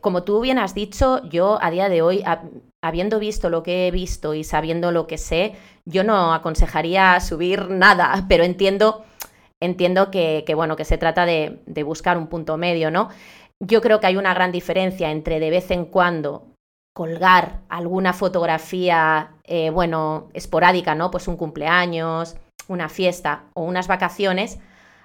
[0.00, 2.24] como tú bien has dicho, yo a día de hoy,
[2.82, 7.68] habiendo visto lo que he visto y sabiendo lo que sé, yo no aconsejaría subir
[7.68, 9.04] nada, pero entiendo
[9.60, 13.08] entiendo que, bueno, que se trata de, buscar un punto medio, ¿no?
[13.60, 16.46] Yo creo que hay una gran diferencia entre de vez en cuando
[16.94, 21.10] colgar alguna fotografía, eh, bueno, esporádica, ¿no?
[21.10, 22.36] Pues un cumpleaños,
[22.68, 24.58] una fiesta o unas vacaciones,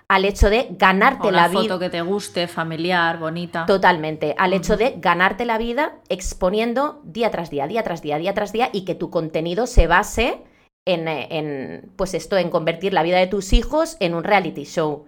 [0.08, 1.60] al hecho de ganarte la vida.
[1.60, 3.66] Una foto que te guste, familiar, bonita.
[3.66, 4.36] Totalmente.
[4.38, 8.52] Al hecho de ganarte la vida exponiendo día tras día, día tras día, día tras
[8.54, 10.44] día y que tu contenido se base
[10.86, 15.08] eh, en, pues esto, en convertir la vida de tus hijos en un reality show.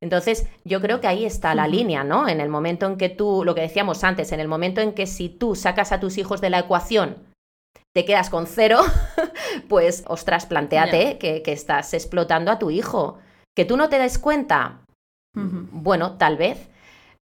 [0.00, 2.28] Entonces, yo creo que ahí está la línea, ¿no?
[2.28, 5.06] En el momento en que tú, lo que decíamos antes, en el momento en que
[5.06, 7.16] si tú sacas a tus hijos de la ecuación,
[7.94, 8.80] te quedas con cero,
[9.68, 13.18] pues, ostras, planteate que, estás explotando a tu hijo.
[13.54, 14.84] Que tú no te des cuenta,
[15.34, 16.68] bueno, tal vez,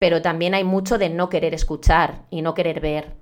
[0.01, 3.15] pero también hay mucho de no querer escuchar y no querer ver.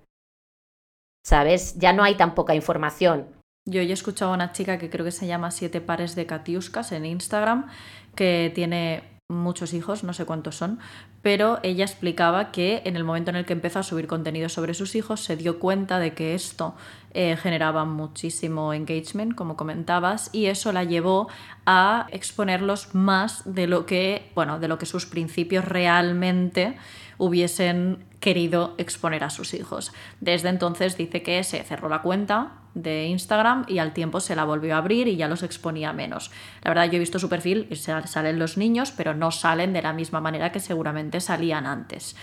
[1.23, 1.77] ¿Sabes?
[1.79, 3.29] Ya no hay tan poca información.
[3.66, 6.92] Yo he escuchado a una chica que creo que se llama Siete Pares de Katiuskas
[6.92, 7.66] en Instagram,
[8.14, 10.79] que tiene muchos hijos, no sé cuántos son,
[11.22, 14.74] pero ella explicaba que en el momento en el que empezó a subir contenido sobre
[14.74, 16.74] sus hijos se dio cuenta de que esto
[17.14, 21.29] eh, generaba muchísimo engagement, como comentabas, y eso la llevó
[21.64, 26.77] a exponerlos más de lo que, bueno, de lo que sus principios realmente
[27.18, 29.92] hubiesen querido exponer a sus hijos.
[30.20, 34.44] Desde entonces dice que se cerró la cuenta de Instagram y al tiempo se la
[34.44, 36.31] volvió a abrir y ya los exponía menos.
[36.62, 39.83] La verdad yo he visto su perfil y salen los niños, pero no salen de
[39.83, 42.16] la misma manera que seguramente salían antes.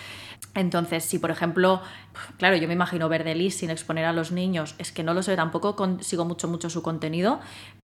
[0.54, 1.80] Entonces, si por ejemplo,
[2.36, 5.22] claro, yo me imagino ver de sin exponer a los niños, es que no lo
[5.22, 7.40] sé, tampoco sigo mucho, mucho su contenido,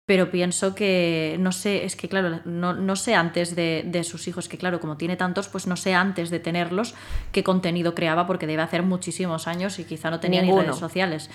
[0.05, 4.47] pero pienso que, no sé, es que claro, no, sé antes de, de, sus hijos,
[4.47, 6.93] que claro, como tiene tantos, pues no sé antes de tenerlos
[7.31, 11.29] qué contenido creaba, porque debe hacer muchísimos años y quizá no tenía ni redes sociales.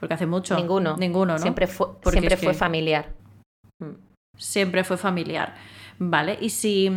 [0.00, 0.56] Porque hace mucho.
[0.56, 0.96] Ninguno.
[0.96, 1.38] Ninguno, ¿no?
[1.38, 3.14] Siempre fue, siempre fue familiar.
[3.78, 3.94] Mm.
[4.36, 5.54] Siempre fue familiar.
[5.98, 6.90] Vale, y si.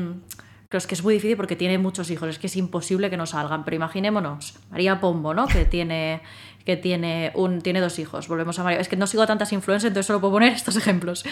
[0.67, 3.17] Pero es que es muy difícil porque tiene muchos hijos, es que es imposible que
[3.17, 3.63] no salgan.
[3.63, 5.47] Pero imaginémonos, María Pombo, ¿no?
[5.47, 6.21] Que tiene,
[6.69, 8.27] que tiene, un, tiene dos hijos.
[8.27, 8.79] Volvemos a María.
[8.79, 11.25] Es que no sigo tantas influencers, entonces solo puedo poner estos ejemplos.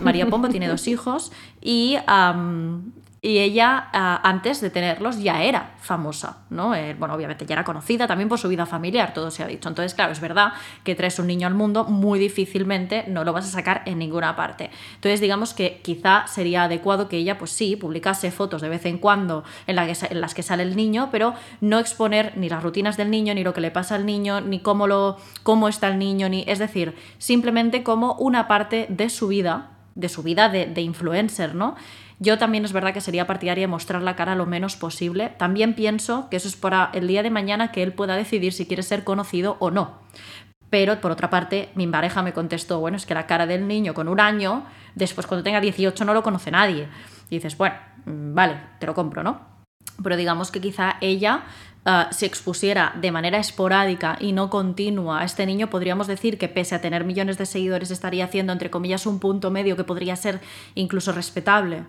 [0.00, 1.30] María Pombo tiene dos hijos
[1.62, 1.96] y
[3.20, 6.74] y ella, ah, antes de tenerlos, ya era famosa, ¿no?
[6.74, 9.68] Eh, bueno, obviamente ya era conocida también por su vida familiar, todo se ha dicho.
[9.68, 10.52] Entonces, claro, es verdad
[10.84, 14.36] que traes un niño al mundo, muy difícilmente no lo vas a sacar en ninguna
[14.36, 14.70] parte.
[14.94, 18.98] Entonces, digamos que quizá sería adecuado que ella, pues sí, publicase fotos de vez en
[18.98, 23.10] cuando en, en las que sale el niño, pero no exponer ni las rutinas del
[23.10, 26.28] niño, ni lo que le pasa al niño, ni cómo, lo, cómo está el niño,
[26.28, 30.82] ni, es decir, simplemente como una parte de su vida, de su vida de, de
[30.82, 31.74] influencer, ¿no?
[32.20, 35.34] Yo también es verdad que sería partidaria de mostrar la cara lo menos posible.
[35.38, 38.66] También pienso que eso es para el día de mañana que él pueda decidir si
[38.66, 39.98] quiere ser conocido o no.
[40.70, 43.94] Pero por otra parte, mi pareja me contestó, bueno, es que la cara del niño
[43.94, 46.88] con un año, después cuando tenga 18 no lo conoce nadie.
[47.30, 49.40] Y dices, bueno, mm, vale, te lo compro, ¿no?
[50.02, 51.44] Pero digamos que quizá ella
[51.84, 56.48] ah, se expusiera de manera esporádica y no continua a este niño, podríamos decir que
[56.48, 60.16] pese a tener millones de seguidores estaría haciendo, entre comillas, un punto medio que podría
[60.16, 60.40] ser
[60.74, 61.84] incluso respetable.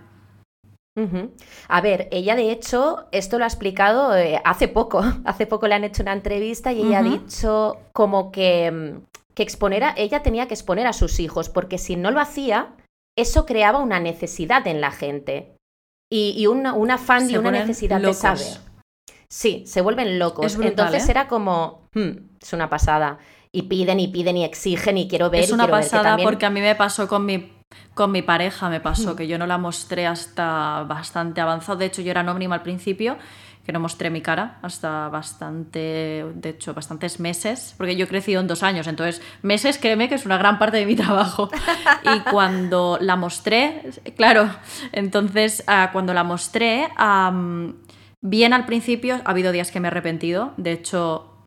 [1.67, 5.75] A ver, ella de hecho, esto lo ha explicado eh, hace poco, hace poco le
[5.75, 10.47] han hecho una entrevista y ella ha dicho como que, mm, que exponer ella tenía
[10.47, 12.75] que exponer a sus hijos, porque si no lo hacía,
[13.17, 15.55] eso creaba una necesidad en la gente
[16.11, 18.47] y, una, un afán y una necesidad de saber.
[19.29, 20.57] Sí, se vuelven locos.
[20.59, 21.11] Entonces ¿eh?
[21.11, 23.19] era como, hmm, es una pasada.
[23.51, 25.43] Y piden y piden y exigen y quiero ver.
[25.43, 27.58] Es una pasada porque a mí me pasó con mi
[27.93, 31.77] con mi pareja me pasó, que yo no la mostré hasta bastante avanzado.
[31.77, 33.17] De hecho, yo era anónima al principio
[33.69, 38.41] que no mostré mi cara hasta bastante, de hecho, bastantes meses, porque yo he crecido
[38.41, 41.51] en dos años, entonces meses, créeme que es una gran parte de mi trabajo.
[42.03, 43.83] Y cuando la mostré,
[44.17, 44.49] claro,
[44.91, 46.87] entonces ah, cuando la mostré,
[48.21, 51.45] bien al principio, ha habido días que me he arrepentido, de hecho,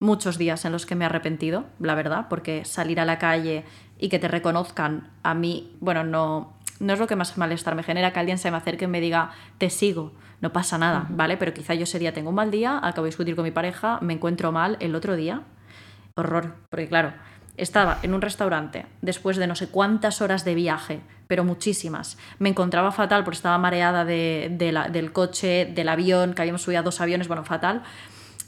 [0.00, 3.64] muchos días en los que me he arrepentido, la verdad, porque salir a la calle
[3.98, 7.82] y que te reconozcan a mí, bueno, no, no es lo que más malestar me
[7.82, 11.36] genera que alguien se me acerque y me diga, te sigo, no pasa nada, ¿vale?
[11.36, 13.98] Pero quizá yo ese día tengo un mal día, acabo de discutir con mi pareja,
[14.00, 15.42] me encuentro mal el otro día,
[16.14, 17.12] horror, porque claro,
[17.56, 22.16] estaba en un restaurante después de no sé cuántas horas de viaje, pero muchísimas.
[22.38, 24.54] Me encontraba fatal porque estaba mareada de,
[24.90, 27.82] del coche, del avión, que habíamos subido a dos aviones, bueno, fatal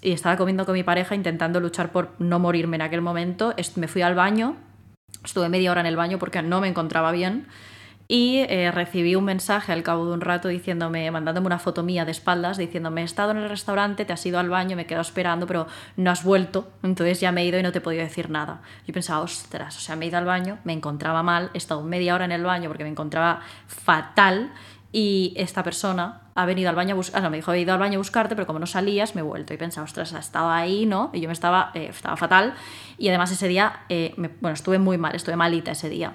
[0.03, 3.55] y estaba comiendo con mi pareja intentando luchar por no morirme en aquel momento.
[3.77, 4.57] Me fui al baño,
[5.25, 7.47] estuve media hora en el baño porque no me encontraba bien
[8.13, 12.05] y eh, recibí un mensaje al cabo de un rato diciéndome, mandándome una foto mía
[12.05, 14.87] de espaldas, diciéndome, he estado en el restaurante, te has ido al baño, me he
[14.87, 17.81] quedado esperando, pero no has vuelto, entonces ya me he ido y no te he
[17.81, 18.63] podido decir nada.
[18.85, 21.85] Yo pensaba, ostras, o sea, me he ido al baño, me encontraba mal, he estado
[21.85, 24.51] media hora en el baño porque me encontraba fatal
[24.93, 27.99] y esta persona ha venido al baño a buscar, me dijo, ido al baño a
[27.99, 29.55] buscarte, pero como no salías, me he vuelto.
[29.55, 31.11] Y pensaba, ostras, estaba ahí, ¿no?
[31.13, 32.55] Y yo me estaba, eh, estaba fatal.
[32.99, 36.15] Y además ese día, eh, bueno, estuve muy mal, estuve malita ese día.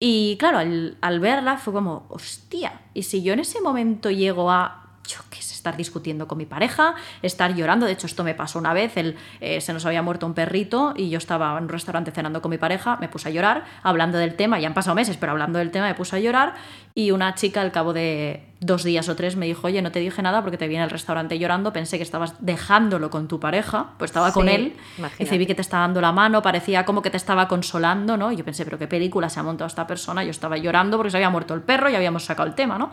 [0.00, 4.50] Y claro, al, al verla fue como, hostia, y si yo en ese momento llego
[4.50, 7.86] a yo qué sé, estar discutiendo con mi pareja, estar llorando.
[7.86, 10.94] De hecho, esto me pasó una vez, él, eh, se nos había muerto un perrito
[10.96, 14.18] y yo estaba en un restaurante cenando con mi pareja, me puse a llorar, hablando
[14.18, 16.54] del tema, ya han pasado meses, pero hablando del tema me puse a llorar
[16.94, 20.00] y una chica al cabo de dos días o tres me dijo, oye, no te
[20.00, 23.38] dije nada porque te vi en el restaurante llorando, pensé que estabas dejándolo con tu
[23.38, 24.74] pareja, pues estaba con él,
[25.18, 28.32] y vi que te estaba dando la mano, parecía como que te estaba consolando, ¿no?
[28.32, 31.10] Y yo pensé, pero qué película se ha montado esta persona, yo estaba llorando porque
[31.10, 32.90] se había muerto el perro y habíamos sacado el tema, ¿no?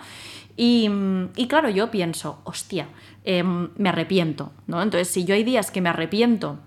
[0.57, 0.89] Y,
[1.35, 2.87] y claro, yo pienso, hostia,
[3.23, 4.81] em, me arrepiento, ¿no?
[4.81, 6.59] Entonces, si yo hay días que me arrepiento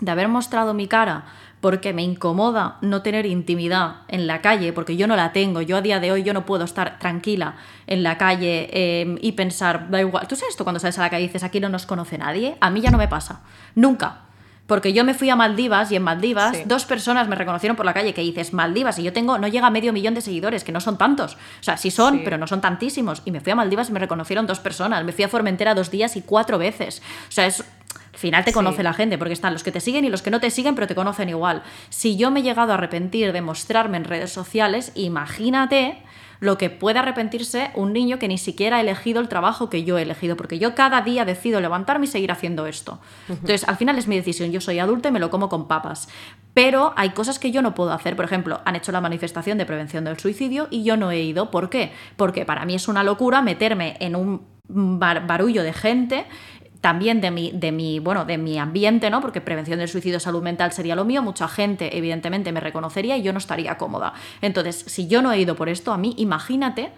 [0.00, 1.26] de haber mostrado mi cara
[1.66, 5.78] porque me incomoda no tener intimidad en la calle, porque yo no la tengo, yo
[5.78, 7.56] a día de hoy yo no puedo estar tranquila
[7.88, 11.10] en la calle em, y pensar, da igual, ¿tú sabes esto cuando sales a la
[11.10, 12.56] calle y dices, aquí no nos conoce nadie?
[12.60, 13.40] A mí ya no me pasa,
[13.74, 14.20] nunca.
[14.68, 17.94] Porque yo me fui a Maldivas y en Maldivas dos personas me reconocieron por la
[17.94, 20.70] calle que dices Maldivas y yo tengo, no llega a medio millón de seguidores, que
[20.70, 21.34] no son tantos.
[21.34, 23.22] O sea, sí son, pero no son tantísimos.
[23.24, 25.04] Y me fui a Maldivas y me reconocieron dos personas.
[25.04, 27.02] Me fui a Formentera dos días y cuatro veces.
[27.28, 27.64] O sea, es,
[28.16, 30.30] al final te conoce la gente, porque están los que te siguen y los que
[30.30, 31.62] no te siguen, pero te conocen igual.
[31.90, 35.98] Si yo me he llegado a arrepentir de mostrarme en redes sociales, imagínate
[36.40, 39.98] lo que puede arrepentirse un niño que ni siquiera ha elegido el trabajo que yo
[39.98, 43.00] he elegido, porque yo cada día decido levantarme y seguir haciendo esto.
[43.28, 46.08] Entonces, al final es mi decisión, yo soy adulta y me lo como con papas.
[46.54, 48.16] Pero hay cosas que yo no puedo hacer.
[48.16, 51.50] Por ejemplo, han hecho la manifestación de prevención del suicidio y yo no he ido.
[51.50, 51.92] ¿Por qué?
[52.16, 56.26] Porque para mí es una locura meterme en un barullo de gente
[56.80, 59.20] también de mi, de mi, bueno, de mi ambiente, ¿no?
[59.20, 63.22] Porque prevención del suicidio, salud mental sería lo mío, mucha gente evidentemente me reconocería y
[63.22, 64.12] yo no estaría cómoda.
[64.40, 66.92] Entonces, si yo no he ido por esto, a mí, imagínate,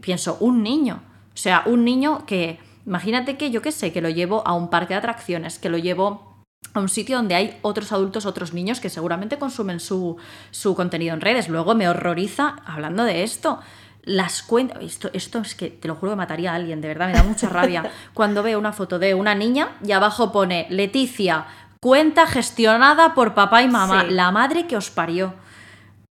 [0.00, 1.02] pienso, un niño,
[1.34, 4.70] o sea, un niño que, imagínate que yo qué sé, que lo llevo a un
[4.70, 8.80] parque de atracciones, que lo llevo a un sitio donde hay otros adultos, otros niños
[8.80, 10.16] que seguramente consumen su,
[10.50, 11.48] su contenido en redes.
[11.48, 13.60] Luego me horroriza, hablando de esto,
[14.06, 14.78] las cuentas.
[14.82, 17.24] Esto, esto es que te lo juro que mataría a alguien, de verdad, me da
[17.24, 17.90] mucha rabia.
[18.14, 21.46] Cuando veo una foto de una niña y abajo pone Leticia,
[21.80, 25.34] cuenta gestionada por papá y mamá, la madre que os parió.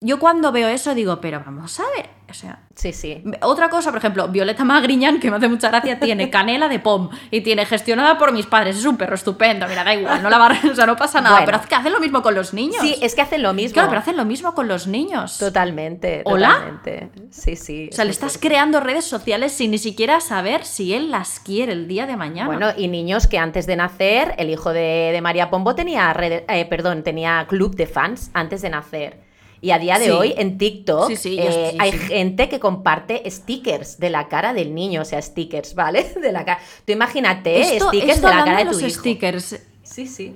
[0.04, 3.24] Yo cuando veo eso digo, pero vamos a ver, o sea, sí, sí.
[3.44, 7.12] Otra cosa, por ejemplo, Violeta Magriñán, que me hace mucha gracia, tiene canela de pom
[7.30, 8.78] y tiene gestionada por mis padres.
[8.78, 11.46] Es un perro estupendo, mira, da igual, no, la o sea, no pasa nada.
[11.46, 12.82] pero que hacen lo mismo con los niños.
[12.82, 13.74] Sí, es que hacen lo mismo.
[13.74, 15.38] Claro, pero hacen lo mismo con los niños.
[15.38, 16.24] Totalmente.
[16.26, 16.82] ¿Hola?
[17.30, 17.90] Sí, sí.
[17.92, 21.74] O sea, le estás creando redes sociales sin ni siquiera saber si él las quiere
[21.74, 22.48] el día de mañana.
[22.48, 27.04] Bueno, y niños que antes de nacer, el hijo de, María Pombo tenía, eh, perdón,
[27.04, 29.31] tenía club de fans antes de nacer.
[29.62, 34.28] Y a día de hoy en TikTok eh, hay gente que comparte stickers de la
[34.28, 36.04] cara del niño, o sea, stickers, ¿vale?
[36.22, 36.60] De la cara.
[36.84, 39.60] Tú imagínate stickers de la cara de tu los stickers.
[39.84, 40.36] Sí, sí.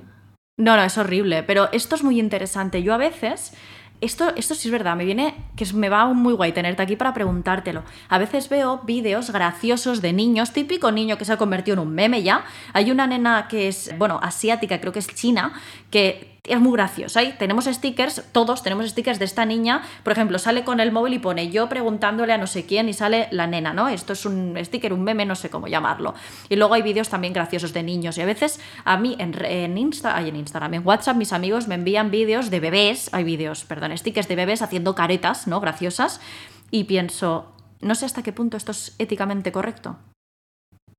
[0.58, 2.84] No, no, es horrible, pero esto es muy interesante.
[2.84, 3.54] Yo a veces
[4.00, 7.14] esto, esto sí es verdad, me viene que me va muy guay tenerte aquí para
[7.14, 7.84] preguntártelo.
[8.10, 11.94] A veces veo vídeos graciosos de niños, típico niño que se ha convertido en un
[11.94, 12.46] meme ya.
[12.74, 15.54] Hay una nena que es, bueno, asiática, creo que es china,
[15.90, 17.20] que es muy gracioso.
[17.20, 19.82] Ahí tenemos stickers, todos tenemos stickers de esta niña.
[20.04, 22.94] Por ejemplo, sale con el móvil y pone yo preguntándole a no sé quién y
[22.94, 23.90] sale la nena, ¿no?
[23.90, 26.14] Esto es un sticker, un meme, no sé cómo llamarlo.
[26.50, 28.18] Y luego hay vídeos también graciosos de niños.
[28.18, 32.12] Y a veces a mí en, en, en Instagram, en WhatsApp, mis amigos me envían
[32.12, 35.60] vídeos de bebés, hay vídeos, perdón, stickers de bebés haciendo caretas, ¿no?
[35.60, 36.22] Graciosas.
[36.72, 39.98] Y pienso, no sé hasta qué punto esto es éticamente correcto.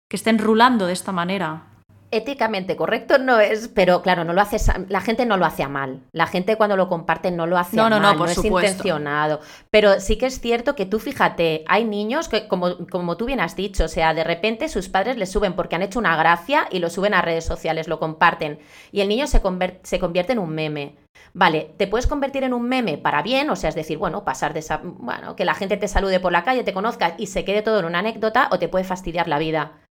[0.08, 1.75] que estén rulando de esta manera
[2.16, 5.68] éticamente correcto no es, pero claro, no lo haces, la gente no lo hace a
[5.68, 6.02] mal.
[6.12, 9.40] La gente cuando lo comparte no lo hace a mal, no, es intencionado.
[9.70, 13.40] Pero sí que es cierto que tú fíjate, hay niños que, como, como tú bien
[13.40, 16.68] has dicho, o sea, de repente sus padres le suben porque han hecho una gracia
[16.70, 18.58] y lo suben a redes sociales, lo comparten.
[18.92, 19.40] Y el niño se,
[19.82, 20.96] se convierte en un meme.
[21.32, 24.52] Vale, te puedes convertir en un meme para bien, o sea, es decir, bueno, pasar
[24.52, 27.44] de esa, bueno, que la gente te salude por la calle, te conozca y se
[27.44, 29.85] quede todo en una anécdota, o te puede fastidiar la vida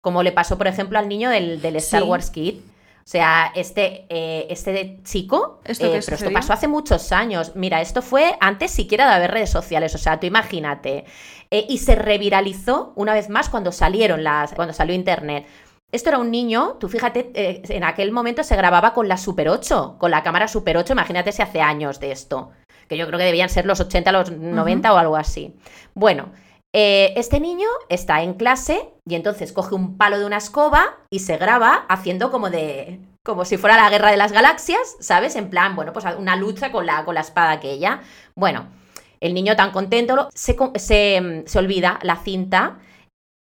[0.00, 2.60] como le pasó, por ejemplo, al niño del, Star Wars Kid.
[3.08, 7.52] O sea, este, eh, este chico, ¿Esto eh, pero esto pasó hace muchos años.
[7.54, 11.06] Mira, esto fue antes siquiera de haber redes sociales, o sea, tú imagínate.
[11.50, 15.46] Eh, y se reviralizó una vez más cuando salieron las, cuando salió internet.
[15.90, 17.30] Esto era un niño, tú fíjate,
[17.74, 21.32] en aquel momento se grababa con la Super 8, con la cámara Super 8, imagínate
[21.32, 22.50] si hace años de esto,
[22.90, 25.54] que yo creo que debían ser los 80, los 90 o algo así.
[25.94, 26.28] Bueno,
[26.74, 31.20] eh, este niño está en clase y entonces coge un palo de una escoba y
[31.20, 33.00] se graba haciendo como de.
[33.24, 35.36] como si fuera la guerra de las galaxias, ¿sabes?
[35.36, 38.02] En plan, bueno, pues una lucha con la, con la espada aquella.
[38.34, 38.68] Bueno,
[39.20, 42.78] el niño tan contento se, se, olvida la cinta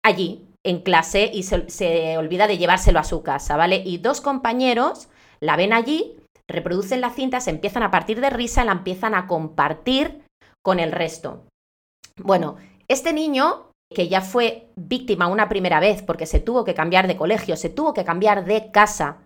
[0.04, 3.82] allí, en clase, y se, se olvida de llevárselo a su casa, ¿vale?
[3.84, 5.08] Y dos compañeros
[5.40, 6.16] la ven allí,
[6.48, 10.22] reproducen la cinta, se empiezan a partir de risa, la empiezan a compartir
[10.62, 11.44] con el resto.
[12.16, 12.56] Bueno,
[12.88, 17.16] este niño, que ya fue víctima una primera vez porque se tuvo que cambiar de
[17.16, 19.18] colegio, se tuvo que cambiar de casa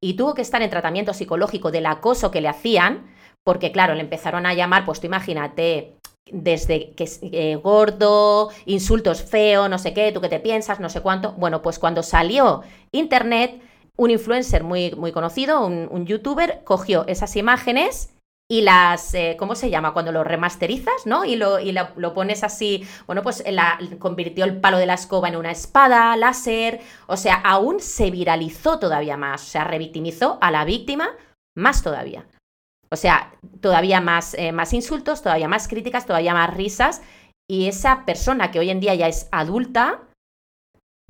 [0.00, 3.06] y tuvo que estar en tratamiento psicológico del acoso que le hacían,
[3.44, 5.96] porque claro, le empezaron a llamar, pues tú imagínate,
[6.30, 11.00] desde que eh, gordo, insultos feo, no sé qué, tú qué te piensas, no sé
[11.00, 11.32] cuánto.
[11.32, 12.62] Bueno, pues cuando salió
[12.92, 13.60] Internet,
[13.96, 18.15] un influencer muy, muy conocido, un, un youtuber, cogió esas imágenes
[18.48, 19.92] y las, eh, ¿cómo se llama?
[19.92, 21.24] Cuando lo remasterizas, ¿no?
[21.24, 25.28] Y lo, y lo, pones así, bueno, pues la, convirtió el palo de la escoba
[25.28, 30.50] en una espada, láser, o sea, aún se viralizó todavía más, o sea, revictimizó a
[30.52, 31.08] la víctima
[31.56, 32.26] más todavía.
[32.88, 37.02] O sea, todavía más, eh, más insultos, todavía más críticas, todavía más risas,
[37.50, 40.02] y esa persona que hoy en día ya es adulta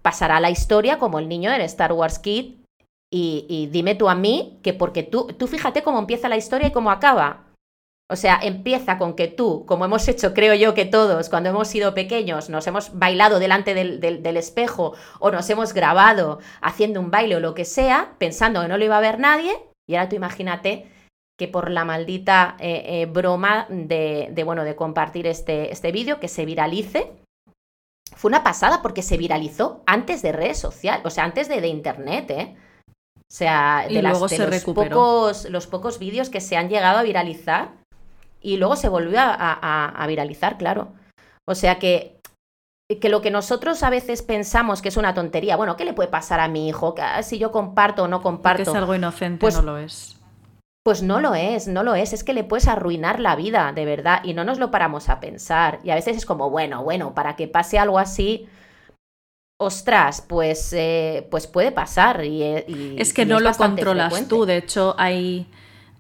[0.03, 2.66] pasará a la historia como el niño del Star Wars Kid
[3.11, 6.73] y, dime tú a mí que porque tú, tú fíjate cómo empieza la historia y
[6.73, 7.47] cómo acaba.
[8.09, 11.67] O sea, empieza con que tú, como hemos hecho, creo yo que todos, cuando hemos
[11.67, 17.37] sido pequeños, nos hemos bailado delante del, espejo o nos hemos grabado haciendo un baile
[17.37, 19.51] o lo que sea, pensando que no lo iba a ver nadie,
[19.89, 20.89] y ahora tú imagínate
[21.37, 26.29] que por la maldita eh, eh, broma de, bueno, de compartir este, este vídeo, que
[26.29, 27.13] se viralice,
[28.15, 31.69] fue una pasada porque se viralizó antes de redes sociales, o sea, antes de, de
[31.69, 32.57] internet, ¿eh?
[33.29, 37.73] O sea, de, las, los, pocos, los pocos vídeos que se han llegado a viralizar
[38.41, 40.93] y luego se volvió a, viralizar, claro.
[41.49, 42.21] O sea que,
[43.01, 46.09] que lo que nosotros a veces pensamos que es una tontería, bueno, ¿qué le puede
[46.09, 46.95] pasar a mi hijo?
[46.99, 48.63] Ah, si yo comparto o no comparto.
[48.63, 50.21] Que es algo inocente, pues, no lo es.
[50.85, 53.85] Pues no lo es, no lo es, es que le puedes arruinar la vida, de
[53.85, 55.81] verdad, y no nos lo paramos a pensar.
[55.83, 58.49] Y a veces es como, bueno, bueno, para que pase algo así,
[59.59, 62.25] ostras, pues, eh, pues puede pasar.
[62.25, 65.47] Y, eh, es que no lo controlas tú, de hecho hay,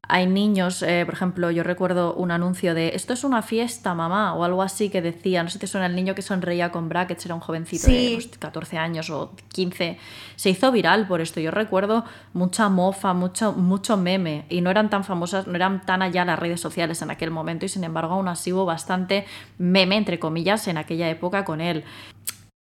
[0.03, 4.35] hay niños, eh, por ejemplo, yo recuerdo un anuncio de esto es una fiesta, mamá,
[4.35, 6.91] o algo así que decía, no sé si te suena el niño que sonreía con
[6.91, 9.99] brackets, era un jovencito de 14 años o 15,
[10.37, 11.41] se hizo viral por esto.
[11.41, 12.05] Yo recuerdo
[12.35, 16.39] mucha mofa, mucho, mucho meme, y no eran tan famosas, no eran tan allá las
[16.39, 19.25] redes sociales en aquel momento, y sin embargo aún así hubo bastante
[19.57, 21.85] meme, entre comillas, en aquella época con él.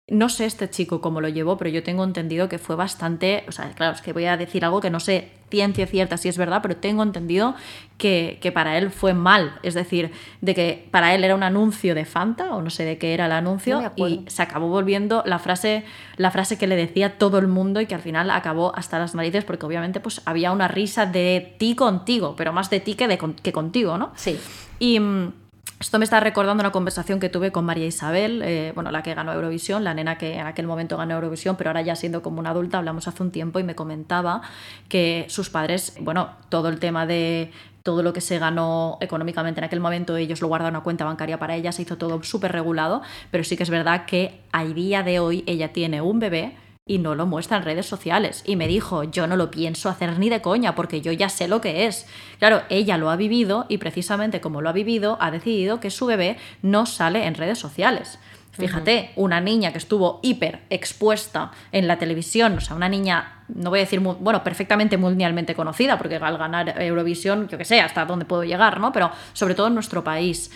[0.10, 3.52] No sé este chico cómo lo llevó, pero yo tengo entendido que fue bastante, o
[3.52, 6.38] sea, claro, es que voy a decir algo que no sé ciencia cierta si es
[6.38, 7.56] verdad, pero tengo entendido
[7.98, 12.06] que, para él fue mal, es decir, de que para él era un anuncio de
[12.06, 15.84] Fanta, o no sé de qué era el anuncio, y se acabó volviendo la frase,
[16.16, 19.14] la frase que le decía todo el mundo y que al final acabó hasta las
[19.14, 23.10] narices, porque obviamente pues había una risa de ti contigo, pero más de ti que,
[23.10, 24.14] de, que contigo, ¿no?
[24.16, 24.40] Sí.
[24.80, 25.34] Y mm,
[25.80, 29.14] esto me está recordando una conversación que tuve con María Isabel, eh, bueno, la que
[29.14, 32.40] ganó Eurovisión, la nena que en aquel momento ganó Eurovisión, pero ahora ya siendo como
[32.40, 34.42] una adulta, hablamos hace un tiempo y me comentaba
[34.90, 37.52] que sus padres, bueno, todo el tema de
[37.84, 41.38] todo lo que se ganó económicamente en aquel momento, ellos lo guardaron a cuenta bancaria
[41.38, 45.04] para ella, se hizo todo súper regulado, pero sí que es verdad que a día
[45.04, 46.56] de hoy ella tiene un bebé
[46.88, 48.44] y no lo muestra en redes sociales.
[48.46, 51.48] Y me dijo, yo no lo pienso hacer ni de coña porque yo ya sé
[51.48, 52.08] lo que es.
[52.40, 56.06] Claro, ella lo ha vivido y precisamente como lo ha vivido, ha decidido que su
[56.06, 58.20] bebé no sale en redes sociales.
[58.58, 63.70] Fíjate, una niña que estuvo hiper expuesta en la televisión, o sea, una niña, no
[63.70, 68.06] voy a decir, bueno, perfectamente mundialmente conocida, porque al ganar Eurovisión, yo que sé, hasta
[68.06, 68.92] dónde puedo llegar, ¿no?
[68.92, 70.52] Pero sobre todo en nuestro país.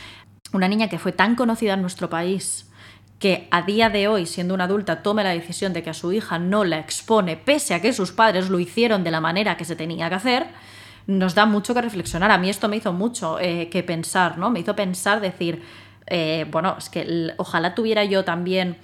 [0.51, 2.70] Una niña que fue tan conocida en nuestro país
[3.21, 6.11] que a día de hoy, siendo una adulta, tome la decisión de que a su
[6.11, 9.63] hija no la expone, pese a que sus padres lo hicieron de la manera que
[9.63, 10.47] se tenía que hacer,
[11.05, 12.31] nos da mucho que reflexionar.
[12.31, 14.49] A mí esto me hizo mucho eh, que pensar, ¿no?
[14.49, 15.61] Me hizo pensar, decir,
[16.07, 18.77] eh, bueno, es que ojalá tuviera yo también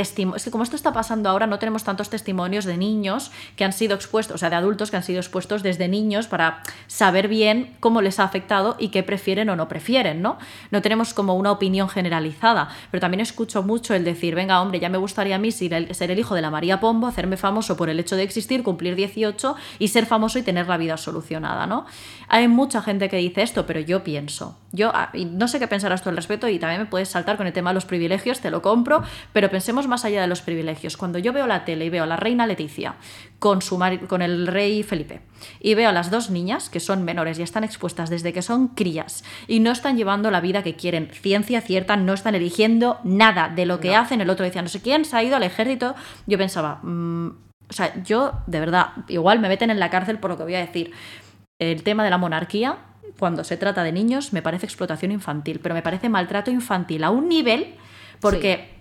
[0.00, 0.12] es
[0.44, 3.94] que como esto está pasando ahora, no tenemos tantos testimonios de niños que han sido
[3.94, 8.02] expuestos, o sea, de adultos que han sido expuestos desde niños para saber bien cómo
[8.02, 10.38] les ha afectado y qué prefieren o no prefieren, ¿no?
[10.70, 14.88] No tenemos como una opinión generalizada, pero también escucho mucho el decir, venga, hombre, ya
[14.88, 18.00] me gustaría a mí ser el, hijo de la María Pombo, hacerme famoso por el
[18.00, 21.86] hecho de existir, cumplir 18 y ser famoso y tener la vida solucionada, ¿no?
[22.28, 26.02] Hay mucha gente que dice esto, pero yo pienso, yo ah, no sé qué pensarás
[26.02, 28.50] tú al respecto y también me puedes saltar con el tema de los privilegios, te
[28.50, 29.02] lo compro,
[29.32, 30.96] pero pensemos más allá de los privilegios.
[30.96, 32.96] Cuando yo veo la tele y veo a la reina Leticia
[33.38, 35.22] con, su con el rey Felipe
[35.60, 38.68] y veo a las dos niñas que son menores y están expuestas desde que son
[38.68, 43.48] crías y no están llevando la vida que quieren, ciencia cierta, no están eligiendo nada
[43.48, 44.20] de lo que hacen.
[44.20, 45.94] El otro decía, no sé quién se ha ido al ejército.
[46.26, 47.28] Yo pensaba, mm,
[47.68, 50.54] o sea, yo de verdad, igual me meten en la cárcel por lo que voy
[50.54, 50.92] a decir.
[51.58, 52.76] El tema de la monarquía,
[53.18, 57.10] cuando se trata de niños, me parece explotación infantil, pero me parece maltrato infantil a
[57.10, 57.74] un nivel
[58.20, 58.76] porque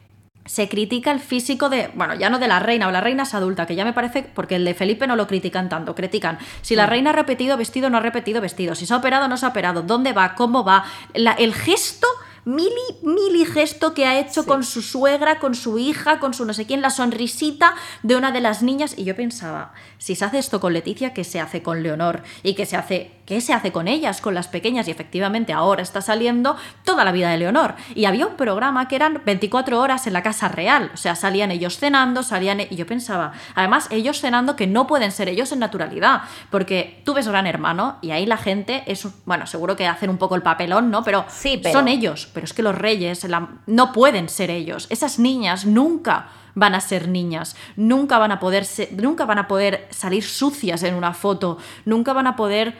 [0.45, 3.33] se critica el físico de, bueno, ya no de la reina, o la reina es
[3.33, 6.75] adulta, que ya me parece, porque el de Felipe no lo critican tanto, critican si
[6.75, 9.45] la reina ha repetido vestido, no ha repetido vestido, si se ha operado, no se
[9.45, 12.07] ha operado, dónde va, cómo va, el gesto
[12.45, 12.69] mili,
[13.01, 16.65] mili gesto que ha hecho con su suegra, con su hija, con su no sé
[16.65, 17.73] quién, la sonrisita
[18.03, 18.93] de una de las niñas.
[18.97, 22.21] Y yo pensaba, si se hace esto con Leticia, ¿qué se hace con Leonor?
[22.43, 24.87] ¿Y qué se hace, qué se hace con ellas, con las pequeñas?
[24.87, 27.75] Y efectivamente ahora está saliendo toda la vida de Leonor.
[27.95, 30.91] Y había un programa que eran 24 horas en la Casa Real.
[30.93, 32.59] O sea, salían ellos cenando, salían...
[32.59, 36.21] E-, y yo pensaba, además, ellos cenando que no pueden ser ellos en naturalidad.
[36.51, 39.07] Porque tú ves Gran Hermano y ahí la gente es...
[39.25, 41.03] Bueno, seguro que hacen un poco el papelón, ¿no?
[41.03, 43.25] Pero, sí, son ellos pero es que los reyes
[43.65, 44.85] no pueden ser ellos.
[44.91, 49.87] Esas niñas nunca van a ser niñas, nunca van a poder nunca van a poder
[49.89, 52.75] salir sucias en una foto, nunca van a poder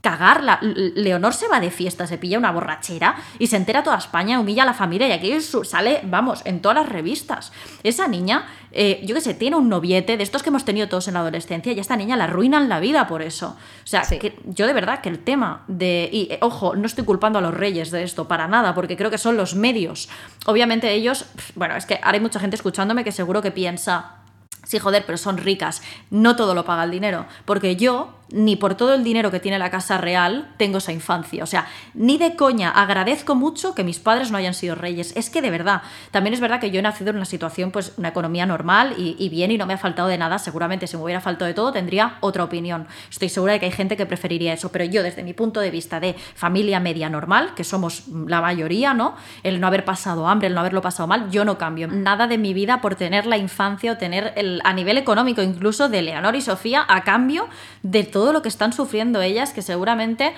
[0.00, 0.58] cagarla.
[0.62, 4.62] Leonor se va de fiesta, se pilla una borrachera y se entera toda España, humilla
[4.62, 7.52] a la familia y aquí sale, vamos, en todas las revistas.
[7.82, 11.08] Esa niña, eh, yo qué sé, tiene un noviete de estos que hemos tenido todos
[11.08, 13.56] en la adolescencia y a esta niña la arruinan la vida por eso.
[13.84, 16.08] O sea, que yo de verdad que el tema de...
[16.10, 19.10] Y eh, ojo, no estoy culpando a los reyes de esto, para nada, porque creo
[19.10, 20.08] que son los medios.
[20.46, 24.16] Obviamente ellos, bueno, es que ahora hay mucha gente escuchándome que seguro que piensa,
[24.64, 28.74] sí, joder, pero son ricas, no todo lo paga el dinero, porque yo ni por
[28.74, 31.42] todo el dinero que tiene la Casa Real tengo esa infancia.
[31.42, 35.12] O sea, ni de coña agradezco mucho que mis padres no hayan sido reyes.
[35.16, 37.94] Es que de verdad, también es verdad que yo he nacido en una situación, pues
[37.96, 40.38] una economía normal y, bien y no me ha faltado de nada.
[40.38, 42.86] Seguramente si me hubiera faltado de todo tendría otra opinión.
[43.10, 45.70] Estoy segura de que hay gente que preferiría eso, pero yo desde mi punto de
[45.70, 49.14] vista de familia media normal, que somos la mayoría, ¿no?
[49.42, 52.38] El no haber pasado hambre, el no haberlo pasado mal, yo no cambio nada de
[52.38, 56.34] mi vida por tener la infancia o tener el, a nivel económico incluso de Leonor
[56.36, 57.48] y Sofía a cambio
[57.82, 60.34] de todo todo lo que están sufriendo ellas, que seguramente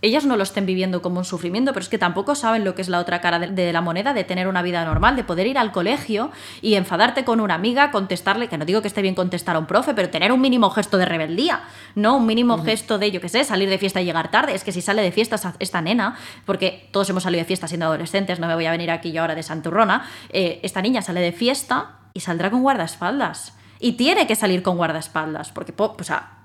[0.00, 2.80] ellas no lo estén viviendo como un sufrimiento, pero es que tampoco saben lo que
[2.80, 5.58] es la otra cara de, la moneda, de tener una vida normal, de poder ir
[5.58, 6.30] al colegio
[6.62, 9.66] y enfadarte con una amiga, contestarle, que no digo que esté bien contestar a un
[9.66, 11.60] profe, pero tener un mínimo gesto de rebeldía,
[11.94, 12.16] ¿no?
[12.16, 14.54] Un mínimo gesto de, yo qué sé, salir de fiesta y llegar tarde.
[14.54, 16.16] Es que si sale de fiesta esta nena,
[16.46, 19.20] porque todos hemos salido de fiesta siendo adolescentes, no me voy a venir aquí yo
[19.20, 23.52] ahora de Santurrona, eh, esta niña sale de fiesta y saldrá con guardaespaldas.
[23.78, 25.74] Y tiene que salir con guardaespaldas, porque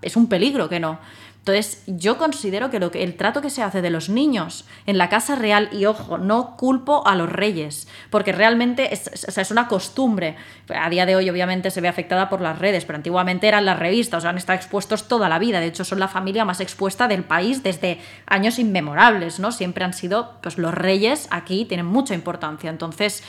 [0.01, 0.99] es un peligro que no.
[1.41, 4.99] Entonces, yo considero que, lo que el trato que se hace de los niños en
[4.99, 9.67] la casa real, y ojo, no culpo a los reyes, porque realmente es, es una
[9.67, 10.35] costumbre.
[10.69, 13.79] A día de hoy, obviamente, se ve afectada por las redes, pero antiguamente eran las
[13.79, 15.59] revistas, o sea, han estado expuestos toda la vida.
[15.59, 19.51] De hecho, son la familia más expuesta del país desde años inmemorables, ¿no?
[19.51, 22.69] Siempre han sido, pues los reyes aquí tienen mucha importancia.
[22.69, 23.23] Entonces,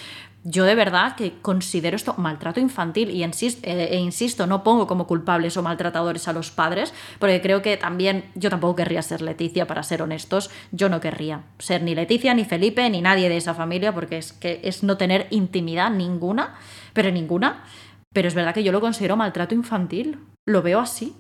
[0.45, 4.87] yo de verdad que considero esto maltrato infantil y insisto, eh, e insisto, no pongo
[4.87, 9.23] como culpables o maltratadores a los padres, porque creo que también yo tampoco querría ser
[9.23, 13.37] Leticia, para ser honestos, yo no querría ser ni Leticia, ni Felipe, ni nadie de
[13.37, 16.57] esa familia, porque es que es no tener intimidad ninguna,
[16.93, 17.65] pero ninguna,
[18.13, 21.15] pero es verdad que yo lo considero maltrato infantil, lo veo así.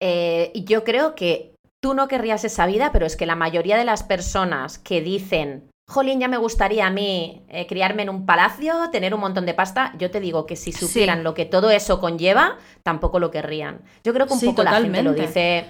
[0.00, 3.84] Eh, yo creo que tú no querrías esa vida, pero es que la mayoría de
[3.84, 8.90] las personas que dicen jolín, ya me gustaría a mí eh, criarme en un palacio,
[8.90, 9.92] tener un montón de pasta.
[9.98, 13.82] Yo te digo que si supieran lo que todo eso conlleva, tampoco lo querrían.
[14.02, 15.66] Yo creo que un poco la gente lo dice,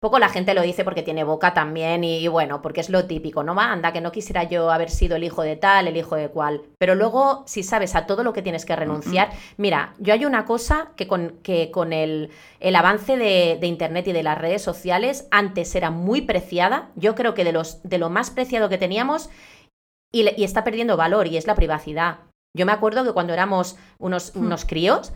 [0.00, 3.42] poco la gente lo dice porque tiene boca también y, bueno, porque es lo típico,
[3.42, 3.58] ¿no?
[3.60, 6.62] Anda, que no quisiera yo haber sido el hijo de tal, el hijo de cual.
[6.78, 10.44] Pero luego, si sabes a todo lo que tienes que renunciar, mira, yo hay una
[10.44, 14.62] cosa que con, que con el, el avance de, de, Internet y de las redes
[14.62, 16.88] sociales, antes era muy preciada.
[16.96, 19.28] Yo creo que de, los, de lo más preciado que teníamos
[20.22, 22.18] y, está perdiendo valor y es la privacidad.
[22.56, 24.40] Yo me acuerdo que cuando éramos unos, hmm.
[24.40, 25.12] unos críos,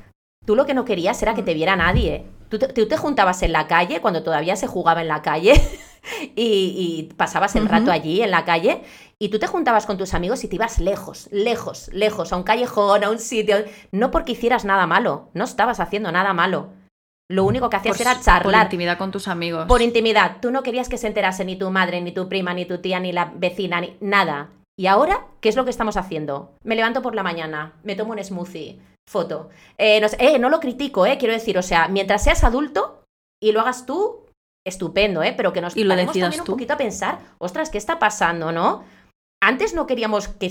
[0.46, 2.26] tú lo que no querías era que te viera nadie.
[2.48, 5.52] Tú te, juntabas en la calle cuando todavía se jugaba en la calle
[6.36, 8.82] y, pasabas el rato allí en la calle
[9.20, 12.42] y tú te juntabas con tus amigos y te ibas lejos, lejos, lejos, a un
[12.42, 13.58] callejón, a un sitio,
[13.92, 16.70] no porque hicieras nada malo, no estabas haciendo nada malo.
[17.30, 18.42] Lo único que hacías era charlar.
[18.42, 19.66] Por intimidad con tus amigos.
[19.66, 20.38] Por intimidad.
[20.42, 22.98] Tú no querías que se enterase ni tu madre, ni tu prima, ni tu tía,
[22.98, 24.48] ni la vecina, ni nada.
[24.80, 26.54] Y ahora, ¿qué es lo que estamos haciendo?
[26.64, 29.50] Me levanto por la mañana, me tomo un smoothie, foto.
[29.76, 33.04] Eh, no, eh, no lo critico, eh, quiero decir, o sea, mientras seas adulto
[33.42, 34.24] y lo hagas tú,
[34.66, 35.34] estupendo, ¿eh?
[35.36, 38.82] Pero que nos y lo también un poquito a pensar, ostras, ¿qué está pasando, no?
[39.42, 40.50] Antes no queríamos que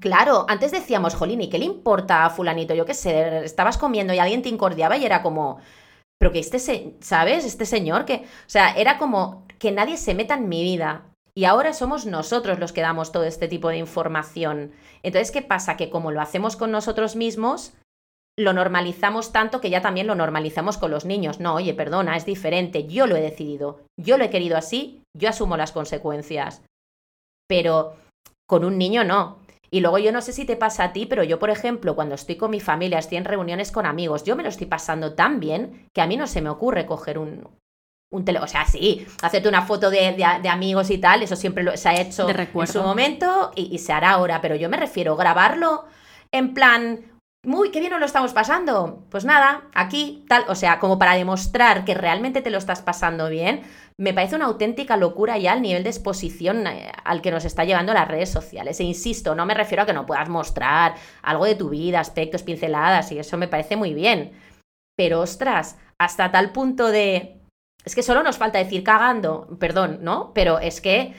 [0.00, 2.74] Claro, antes decíamos, Jolín, ¿y qué le importa a fulanito?
[2.74, 5.60] Yo qué sé, estabas comiendo y alguien te incordiaba y era como,
[6.18, 7.44] pero que este, se, ¿sabes?
[7.44, 11.13] Este señor que, o sea, era como que nadie se meta en mi vida.
[11.36, 14.72] Y ahora somos nosotros los que damos todo este tipo de información.
[15.02, 15.76] Entonces, ¿qué pasa?
[15.76, 17.74] Que como lo hacemos con nosotros mismos,
[18.38, 21.40] lo normalizamos tanto que ya también lo normalizamos con los niños.
[21.40, 25.28] No, oye, perdona, es diferente, yo lo he decidido, yo lo he querido así, yo
[25.28, 26.62] asumo las consecuencias.
[27.48, 27.96] Pero
[28.48, 29.38] con un niño no.
[29.70, 32.14] Y luego yo no sé si te pasa a ti, pero yo, por ejemplo, cuando
[32.14, 35.40] estoy con mi familia, estoy en reuniones con amigos, yo me lo estoy pasando tan
[35.40, 37.48] bien que a mí no se me ocurre coger un,
[38.14, 38.46] un teléfono.
[38.46, 42.00] O sea, sí, hacerte una foto de, amigos y tal, eso siempre lo, se ha
[42.00, 45.84] hecho en su momento y, y, se hará ahora, pero yo me refiero a grabarlo
[46.32, 49.04] en plan, muy, qué bien nos lo estamos pasando.
[49.10, 53.28] Pues nada, aquí, tal, o sea, como para demostrar que realmente te lo estás pasando
[53.28, 53.62] bien,
[53.98, 57.64] me parece una auténtica locura ya el nivel de exposición eh, al que nos está
[57.64, 58.80] llevando las redes sociales.
[58.80, 62.42] E insisto, no me refiero a que no puedas mostrar algo de tu vida, aspectos,
[62.42, 64.32] pinceladas, y eso me parece muy bien.
[64.96, 67.40] Pero ostras, hasta tal punto de...
[67.84, 70.32] Es que solo nos falta decir cagando, perdón, ¿no?
[70.34, 71.14] Pero es que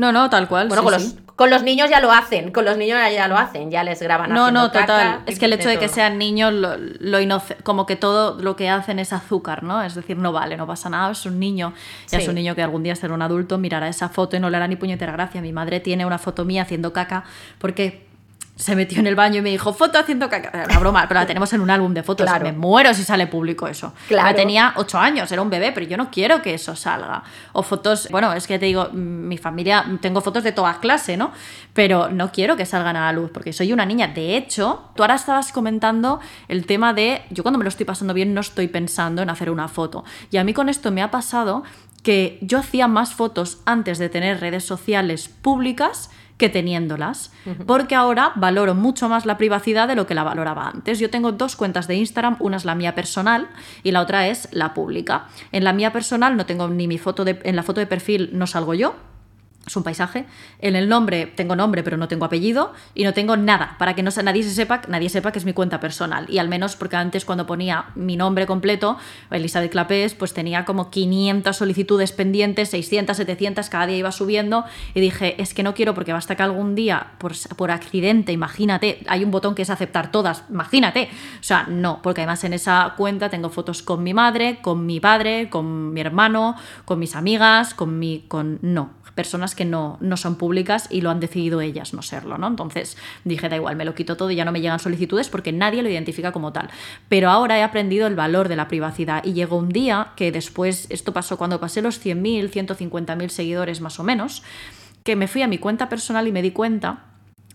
[0.00, 0.68] no, no, tal cual.
[0.68, 3.70] Bueno, con, Los, con, Los, niños ya lo hacen, con los niños ya lo hacen,
[3.70, 4.32] ya les graban.
[4.32, 5.20] No, no, total.
[5.26, 8.70] Es que el hecho de, que sean niños, lo, lo como que todo lo que
[8.70, 9.82] hacen es azúcar, ¿no?
[9.82, 11.74] Es decir, no vale, no pasa nada, es un niño,
[12.08, 14.48] ya es un niño que algún día será un adulto, mirará esa foto y no
[14.48, 15.42] le hará ni puñetera gracia.
[15.42, 17.24] Mi madre tiene una foto mía haciendo caca
[17.58, 18.09] porque
[18.60, 20.66] se metió en el baño y me dijo, foto haciendo caca.
[20.66, 22.28] Una broma, pero la tenemos en un álbum de fotos.
[22.42, 23.94] Me muero si sale público eso.
[24.06, 24.36] Claro.
[24.36, 27.22] tenía ocho años, era un bebé, pero yo no quiero que eso salga.
[27.52, 31.32] O fotos, bueno, es que te digo, mi familia, tengo fotos de toda clase, ¿no?
[31.72, 34.08] Pero no quiero que salgan a la luz, porque soy una niña.
[34.08, 38.12] De hecho, tú ahora estabas comentando el tema de, yo cuando me lo estoy pasando
[38.12, 40.04] bien no estoy pensando en hacer una foto.
[40.30, 41.62] Y a mí con esto me ha pasado
[42.02, 46.10] que yo hacía más fotos antes de tener redes sociales públicas
[46.40, 47.32] que teniéndolas,
[47.66, 50.98] porque ahora valoro mucho más la privacidad de lo que la valoraba antes.
[50.98, 53.48] Yo tengo dos cuentas de Instagram, una es la mía personal
[53.82, 55.26] y la otra es la pública.
[55.52, 58.30] En la mía personal no tengo ni mi foto de, en la foto de perfil
[58.32, 58.94] no salgo yo,
[59.66, 60.24] es un paisaje.
[60.60, 64.02] En el nombre tengo nombre, pero no tengo apellido y no tengo nada para que
[64.02, 66.26] no, nadie se sepa, nadie sepa que es mi cuenta personal.
[66.28, 68.96] Y al menos porque antes cuando ponía mi nombre completo,
[69.30, 75.00] Elizabeth Clapés, pues tenía como 500 solicitudes pendientes, 600, 700, cada día iba subiendo y
[75.00, 79.24] dije, es que no quiero porque basta que algún día por, por accidente, imagínate, hay
[79.24, 81.10] un botón que es aceptar todas, imagínate.
[81.38, 85.00] O sea, no, porque además en esa cuenta tengo fotos con mi madre, con mi
[85.00, 88.90] padre, con mi hermano, con mis amigas, con mi con no,
[89.20, 92.46] personas que no, no son públicas y lo han decidido ellas no serlo, ¿no?
[92.46, 95.52] Entonces dije, da igual, me lo quito todo y ya no me llegan solicitudes porque
[95.52, 96.70] nadie lo identifica como tal.
[97.10, 100.86] Pero ahora he aprendido el valor de la privacidad y llegó un día que después,
[100.88, 104.42] esto pasó cuando pasé los 100.000, 150.000 seguidores más o menos,
[105.04, 107.09] que me fui a mi cuenta personal y me di cuenta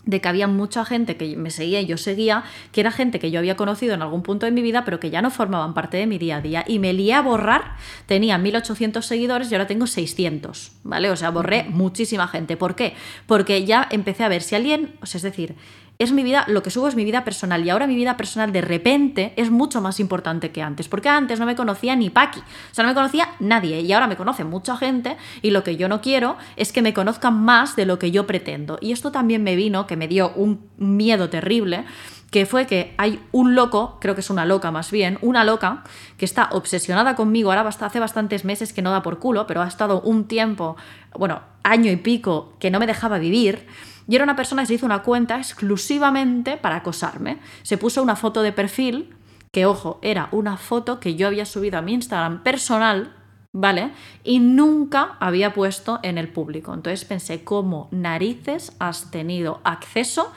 [0.06, 3.30] de que había mucha gente que me seguía y yo seguía, que era gente que
[3.30, 5.96] yo había conocido en algún punto de mi vida, pero que ya no formaban parte
[5.96, 6.64] de mi día a día.
[6.66, 7.76] Y me lié a borrar,
[8.06, 11.10] tenía 1800 seguidores y ahora tengo 600, ¿vale?
[11.10, 12.56] O sea, borré muchísima gente.
[12.56, 12.94] ¿Por qué?
[13.26, 15.56] Porque ya empecé a ver si alguien, o sea, es decir,
[15.98, 17.64] es mi vida, lo que subo es mi vida personal.
[17.64, 21.40] Y ahora mi vida personal de repente es mucho más importante que antes, porque antes
[21.40, 23.80] no me conocía ni Paqui, o sea, no me conocía nadie.
[23.80, 25.16] Y ahora me conoce mucha gente.
[25.42, 28.26] Y lo que yo no quiero es que me conozcan más de lo que yo
[28.26, 28.78] pretendo.
[28.80, 31.84] Y esto también me vino, que me dio un miedo terrible,
[32.30, 35.84] que fue que hay un loco, creo que es una loca más bien, una loca
[36.18, 39.68] que está obsesionada conmigo, ahora hace bastantes meses que no da por culo, pero ha
[39.68, 40.76] estado un tiempo,
[41.14, 43.66] bueno, año y pico, que no me dejaba vivir
[44.08, 47.38] y era una persona que se hizo una cuenta exclusivamente para acosarme.
[47.62, 49.14] Se puso una foto de perfil,
[49.52, 53.14] que ojo, era una foto que yo había subido a mi Instagram personal,
[53.52, 53.90] ¿vale?
[54.22, 56.72] Y nunca había puesto en el público.
[56.74, 60.32] Entonces pensé, ¿cómo narices has tenido acceso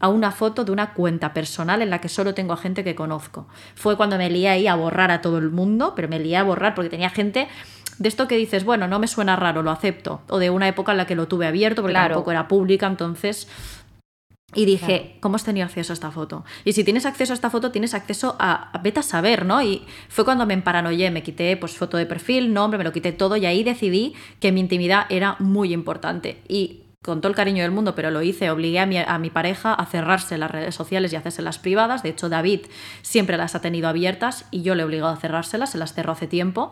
[0.00, 2.96] a una foto de una cuenta personal en la que solo tengo a gente que
[2.96, 3.46] conozco?
[3.76, 6.42] Fue cuando me lié ahí a borrar a todo el mundo, pero me lié a
[6.42, 7.48] borrar porque tenía gente
[7.98, 10.92] de esto que dices, bueno, no me suena raro, lo acepto, o de una época
[10.92, 13.48] en la que lo tuve abierto, porque tampoco era pública, entonces...
[14.54, 16.44] Y dije, ¿cómo has tenido acceso a esta foto?
[16.66, 19.62] Y si tienes acceso a esta foto, tienes acceso a, a vete a saber, ¿no?
[19.62, 23.12] Y fue cuando me emparanoyé, me quité pues foto de perfil, nombre, me lo quité
[23.12, 26.42] todo y ahí decidí que mi intimidad era muy importante.
[26.48, 29.28] Y con todo el cariño del mundo, pero lo hice, obligué a mi, a mi,
[29.28, 32.04] pareja a cerrarse las redes sociales y hacerse las privadas.
[32.04, 32.60] De hecho, David
[33.02, 36.12] siempre las ha tenido abiertas y yo le he obligado a cerrárselas, se las cerró
[36.12, 36.70] hace tiempo.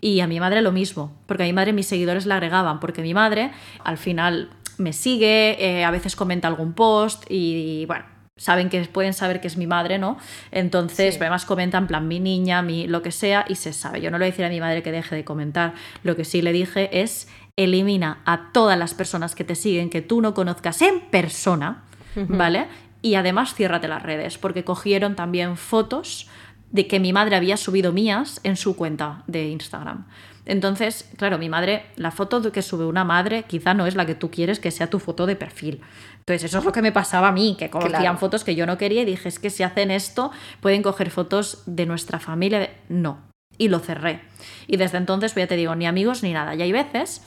[0.00, 3.02] Y a mi madre lo mismo, porque a mi madre mis seguidores la agregaban, porque
[3.02, 3.50] mi madre
[3.82, 8.04] al final me sigue, eh, a veces comenta algún post y, y bueno,
[8.36, 10.18] saben que pueden saber que es mi madre, ¿no?
[10.50, 11.20] Entonces, sí.
[11.20, 14.00] además comentan, en plan, mi niña, mi lo que sea, y se sabe.
[14.00, 15.74] Yo no le voy a decir a mi madre que deje de comentar.
[16.02, 17.28] Lo que sí le dije es
[17.64, 21.84] elimina a todas las personas que te siguen que tú no conozcas en persona,
[22.16, 22.66] ¿vale?
[23.02, 26.28] Y además ciérrate las redes, porque cogieron también fotos
[26.70, 30.06] de que mi madre había subido mías en su cuenta de Instagram.
[30.44, 34.16] Entonces, claro, mi madre, la foto que sube una madre quizá no es la que
[34.16, 35.80] tú quieres que sea tu foto de perfil.
[36.18, 38.18] Entonces, eso es lo que me pasaba a mí, que cogían claro.
[38.18, 41.62] fotos que yo no quería y dije, es que si hacen esto, pueden coger fotos
[41.66, 42.70] de nuestra familia.
[42.88, 43.20] No.
[43.56, 44.22] Y lo cerré.
[44.66, 46.54] Y desde entonces, pues ya te digo, ni amigos ni nada.
[46.54, 47.22] Y hay veces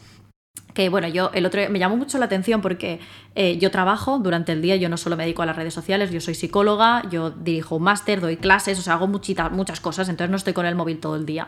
[0.76, 3.00] que bueno, yo el otro me llamó mucho la atención porque
[3.34, 6.12] eh, yo trabajo durante el día, yo no solo me dedico a las redes sociales,
[6.12, 10.10] yo soy psicóloga, yo dirijo un máster, doy clases, o sea, hago muchita, muchas cosas,
[10.10, 11.46] entonces no estoy con el móvil todo el día.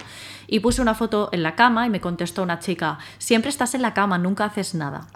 [0.48, 3.82] Y puse una foto en la cama y me contestó una chica, siempre estás en
[3.82, 5.08] la cama, nunca haces nada.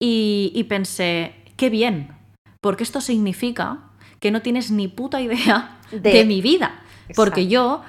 [0.00, 2.16] Y, y pensé, qué bien,
[2.60, 3.90] porque esto significa
[4.20, 6.80] que no tienes ni puta idea de, de mi vida.
[7.14, 7.82] Porque yo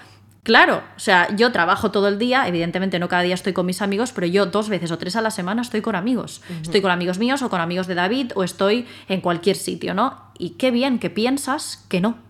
[0.44, 3.82] Claro, o sea, yo trabajo todo el día, evidentemente no cada día estoy con mis
[3.82, 6.42] amigos, pero yo dos veces o tres a la semana estoy con amigos.
[6.50, 6.62] Uh -huh.
[6.62, 10.32] Estoy con amigos míos o con amigos de David o estoy en cualquier sitio, ¿no?
[10.38, 12.29] Y qué bien que piensas que no.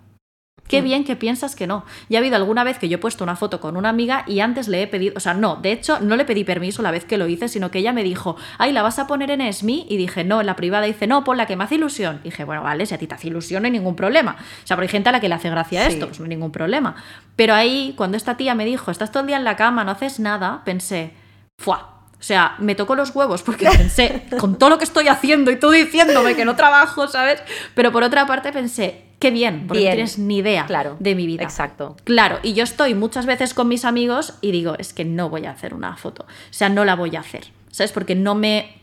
[0.69, 1.83] Qué bien que piensas que no.
[2.09, 4.39] Ya ha habido alguna vez que yo he puesto una foto con una amiga y
[4.39, 7.05] antes le he pedido, o sea, no, de hecho no le pedí permiso la vez
[7.05, 9.87] que lo hice, sino que ella me dijo, ay, ¿la vas a poner en SMI?
[9.89, 10.85] Y dije, no, en la privada.
[10.85, 12.19] dice, no, pon la que me hace ilusión.
[12.23, 14.37] Y dije, bueno, vale, si a ti te hace ilusión no hay ningún problema.
[14.39, 15.93] O sea, pero hay gente a la que le hace gracia sí.
[15.93, 16.95] esto, pues no hay ningún problema.
[17.35, 19.91] Pero ahí, cuando esta tía me dijo, estás todo el día en la cama, no
[19.91, 21.13] haces nada, pensé,
[21.57, 21.99] ¡fuah!
[22.19, 25.59] O sea, me tocó los huevos porque pensé, con todo lo que estoy haciendo y
[25.59, 27.41] tú diciéndome que no trabajo, ¿sabes?
[27.73, 29.91] Pero por otra parte pensé, qué bien, porque bien.
[29.91, 31.43] no tienes ni idea claro, de mi vida.
[31.43, 31.95] Exacto.
[32.03, 35.45] Claro, y yo estoy muchas veces con mis amigos y digo, es que no voy
[35.45, 36.23] a hacer una foto.
[36.23, 37.47] O sea, no la voy a hacer.
[37.69, 37.91] ¿Sabes?
[37.91, 38.79] Porque no me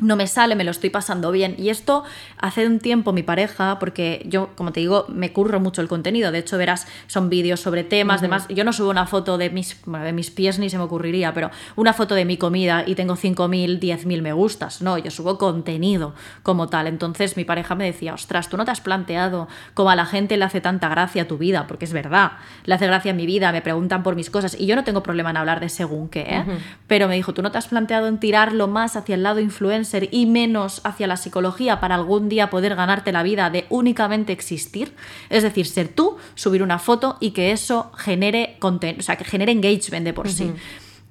[0.00, 1.54] no me sale, me lo estoy pasando bien.
[1.56, 2.02] Y esto
[2.38, 6.32] hace un tiempo mi pareja, porque yo, como te digo, me curro mucho el contenido.
[6.32, 8.22] De hecho, verás, son vídeos sobre temas, uh -huh.
[8.22, 8.48] demás.
[8.48, 11.32] Yo no subo una foto de mis, bueno, de mis pies ni se me ocurriría,
[11.32, 14.82] pero una foto de mi comida y tengo 5.000, 10.000 me gustas.
[14.82, 16.88] No, yo subo contenido como tal.
[16.88, 20.36] Entonces mi pareja me decía, ostras, tú no te has planteado cómo a la gente
[20.36, 22.32] le hace tanta gracia a tu vida, porque es verdad,
[22.64, 25.02] le hace gracia a mi vida, me preguntan por mis cosas y yo no tengo
[25.04, 26.44] problema en hablar de según qué, ¿eh?
[26.44, 26.58] Uh -huh.
[26.88, 29.83] Pero me dijo, tú no te has planteado en tirarlo más hacia el lado influencer
[30.10, 34.94] y menos hacia la psicología para algún día poder ganarte la vida de únicamente existir,
[35.30, 39.24] es decir, ser tú, subir una foto y que eso genere content, o sea, que
[39.24, 40.56] genere engagement de por -huh.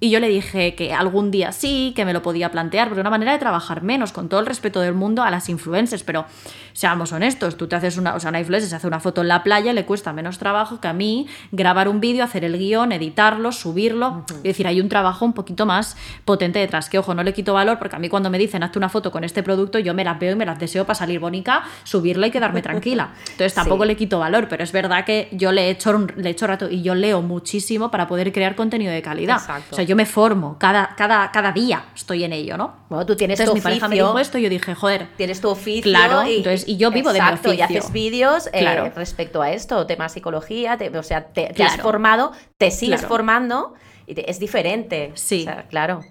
[0.04, 3.10] Y yo le dije que algún día sí, que me lo podía plantear, porque una
[3.10, 6.26] manera de trabajar menos, con todo el respeto del mundo a las influencers, pero
[6.74, 9.30] seamos honestos, tú te haces una, o sea, una influencer se hace una foto en
[9.30, 12.92] la playa, le cuesta menos trabajo que a mí grabar un vídeo, hacer el guion,
[12.92, 14.36] editarlo, subirlo, uh -huh.
[14.38, 15.96] es decir, hay un trabajo un poquito más
[16.26, 18.80] potente detrás, que ojo, no le quito valor, porque a mí cuando me dicen hazte
[18.80, 21.22] una foto con este producto, yo me las veo y me las deseo para salir
[21.22, 23.14] bonita, subirla y quedarme tranquila.
[23.20, 23.88] Entonces tampoco sí.
[23.88, 26.70] le quito valor, pero es verdad que yo le he hecho, le he hecho rato
[26.70, 29.38] y yo leo muchísimo para poder crear contenido de calidad.
[29.38, 29.70] Exacto.
[29.72, 32.76] O sea, yo me formo, cada, cada, cada día estoy en ello, ¿no?
[32.90, 33.82] Bueno, tú tienes entonces, tu mi oficio.
[33.82, 35.08] pareja me dijo esto y yo dije, joder.
[35.18, 35.84] Tienes tu oficio.
[35.84, 37.76] Claro, y, entonces, y yo vivo exacto, de mi oficio.
[37.76, 38.92] y haces vídeos eh, claro.
[38.96, 41.74] respecto a esto, tema psicología, te, o sea, te, te claro.
[41.74, 43.08] has formado, te sigues claro.
[43.10, 43.74] formando
[44.08, 45.12] y te, es diferente.
[45.16, 45.42] Sí.
[45.42, 46.02] O sea, claro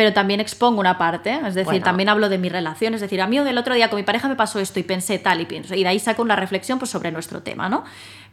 [0.00, 1.84] pero también expongo una parte, es decir, bueno.
[1.84, 4.28] también hablo de mi relación, es decir, a mí del otro día con mi pareja
[4.28, 6.90] me pasó esto y pensé tal y pienso, y de ahí saco una reflexión pues,
[6.90, 7.84] sobre nuestro tema, ¿no?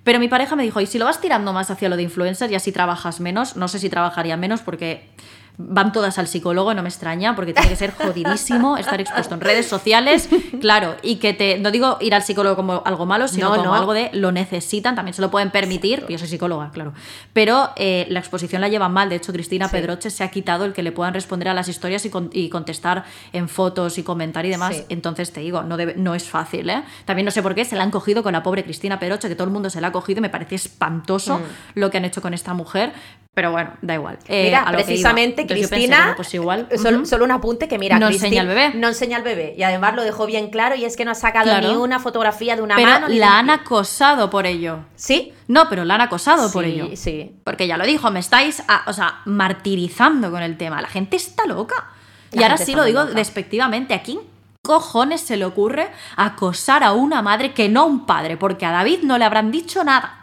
[0.08, 2.49] Pero mi pareja me dijo, y si lo vas tirando más hacia lo de influencer
[2.49, 5.10] y así trabajas menos, no sé si trabajaría menos porque
[5.58, 9.41] van todas al psicólogo, no me extraña, porque tiene que ser jodidísimo estar expuesto en
[9.41, 10.30] redes sociales,
[10.62, 13.70] claro, y que te, no digo ir al psicólogo como algo malo, sino no, como
[13.70, 13.74] no.
[13.74, 16.93] algo de lo necesitan, también se lo pueden permitir, yo soy psicóloga, claro,
[17.34, 19.72] pero eh, la exposición la llevan mal, de hecho Cristina sí.
[19.72, 22.49] Pedroche se ha quitado el que le puedan responder a las historias y, con, y
[22.49, 24.86] contestar en fotos y comentar y demás, sí.
[24.89, 26.84] entonces te digo, no, debe, no es fácil, ¿eh?
[27.05, 29.36] También no sé por qué se la han cogido con la pobre Cristina Pedroche, que
[29.36, 31.80] todo el mundo se la ha cogido, me parece espantoso mm.
[31.80, 32.93] lo que han hecho con esta mujer,
[33.34, 34.18] Pero bueno, da igual.
[34.28, 36.68] Eh, mira, precisamente Cristina, pues igual.
[37.06, 38.74] Solo, un apunte que mira, no enseña al bebé.
[38.76, 39.56] No enseña al bebé.
[39.58, 42.56] Y además lo dejó bien claro y es que no ha sacado ni una fotografía
[42.56, 43.08] de una mano.
[43.10, 44.80] La han acosado por ello.
[44.95, 45.34] ¿Sí?
[45.48, 46.89] No, pero la han acosado por ello.
[46.95, 47.36] Sí.
[47.43, 50.82] Porque ya lo dijo, me estáis, o sea, martirizando con el tema.
[50.82, 51.91] La gente está loca.
[52.32, 53.93] y ahora sí lo digo despectivamente.
[53.93, 54.20] ¿A quién
[54.62, 58.38] cojones se le ocurre acosar a una madre que no a un padre?
[58.38, 60.16] Porque a David no le habrán dicho nada.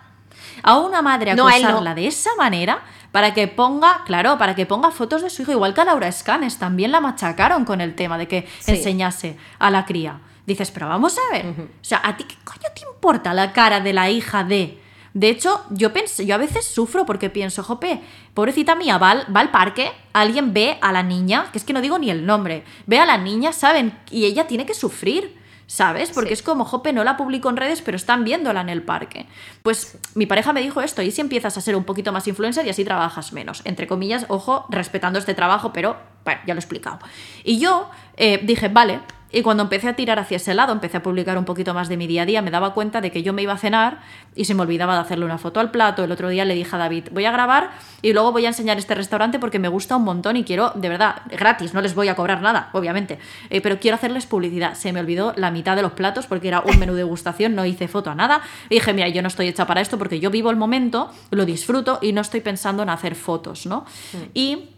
[0.64, 5.22] A una madre acosarla de esa manera para que ponga, claro, para que ponga fotos
[5.22, 8.26] de su hijo, igual que a Laura Escanes, también la machacaron con el tema de
[8.26, 10.18] que enseñase a la cría.
[10.46, 13.80] Dices, pero vamos a ver, o sea, ¿a ti qué coño te importa la cara
[13.80, 14.80] de la hija de...?
[15.14, 18.00] De hecho, yo pensé, yo a veces sufro porque pienso, jope,
[18.34, 21.80] pobrecita mía, va va al parque, alguien ve a la niña, que es que no
[21.80, 23.96] digo ni el nombre, ve a la niña, ¿saben?
[24.10, 25.38] Y ella tiene que sufrir.
[25.66, 26.10] ¿Sabes?
[26.10, 29.26] Porque es como, jope, no la publico en redes, pero están viéndola en el parque.
[29.62, 32.66] Pues mi pareja me dijo esto, y si empiezas a ser un poquito más influencer
[32.66, 33.62] y así trabajas menos.
[33.64, 36.98] Entre comillas, ojo, respetando este trabajo, pero bueno, ya lo he explicado.
[37.42, 39.00] Y yo eh, dije, vale,
[39.34, 41.96] y cuando empecé a tirar hacia ese lado, empecé a publicar un poquito más de
[41.96, 43.98] mi día a día, me daba cuenta de que yo me iba a cenar
[44.36, 46.04] y se me olvidaba de hacerle una foto al plato.
[46.04, 48.78] El otro día le dije a David, voy a grabar y luego voy a enseñar
[48.78, 52.06] este restaurante porque me gusta un montón y quiero, de verdad, gratis, no les voy
[52.06, 53.18] a cobrar nada, obviamente,
[53.50, 54.74] eh, pero quiero hacerles publicidad.
[54.74, 57.66] Se me olvidó la mitad de los platos porque era un menú de degustación, no
[57.66, 58.40] hice foto a nada.
[58.70, 61.44] Y dije, mira, yo no estoy hecha para esto porque yo vivo el momento, lo
[61.44, 63.84] disfruto y no estoy pensando en hacer fotos, ¿no?
[64.32, 64.73] Y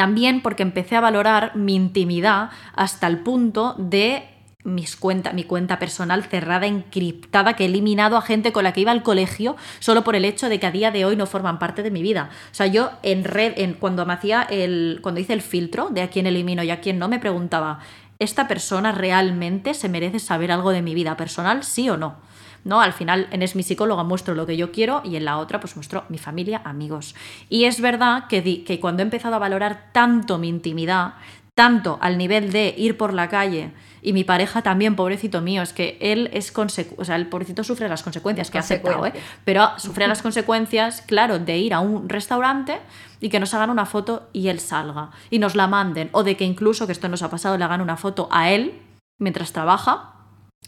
[0.00, 4.24] también porque empecé a valorar mi intimidad hasta el punto de
[4.64, 8.80] mis cuenta, mi cuenta personal cerrada, encriptada, que he eliminado a gente con la que
[8.80, 11.58] iba al colegio solo por el hecho de que a día de hoy no forman
[11.58, 12.30] parte de mi vida.
[12.50, 16.08] O sea, yo en red, en, cuando hacía el, cuando hice el filtro de a
[16.08, 17.80] quién elimino y a quién no, me preguntaba,
[18.18, 22.16] ¿esta persona realmente se merece saber algo de mi vida personal, sí o no?
[22.64, 22.80] ¿No?
[22.80, 25.60] Al final en Es mi psicóloga muestro lo que yo quiero y en la otra
[25.60, 27.14] pues muestro mi familia, amigos.
[27.48, 31.14] Y es verdad que, que cuando he empezado a valorar tanto mi intimidad,
[31.54, 35.72] tanto al nivel de ir por la calle y mi pareja también, pobrecito mío, es
[35.72, 39.12] que él es o sea, el pobrecito sufre las consecuencias que ha aceptado, ¿eh?
[39.44, 42.78] pero sufre las consecuencias, claro, de ir a un restaurante
[43.20, 46.36] y que nos hagan una foto y él salga y nos la manden o de
[46.36, 48.80] que incluso que esto nos ha pasado le hagan una foto a él
[49.18, 50.14] mientras trabaja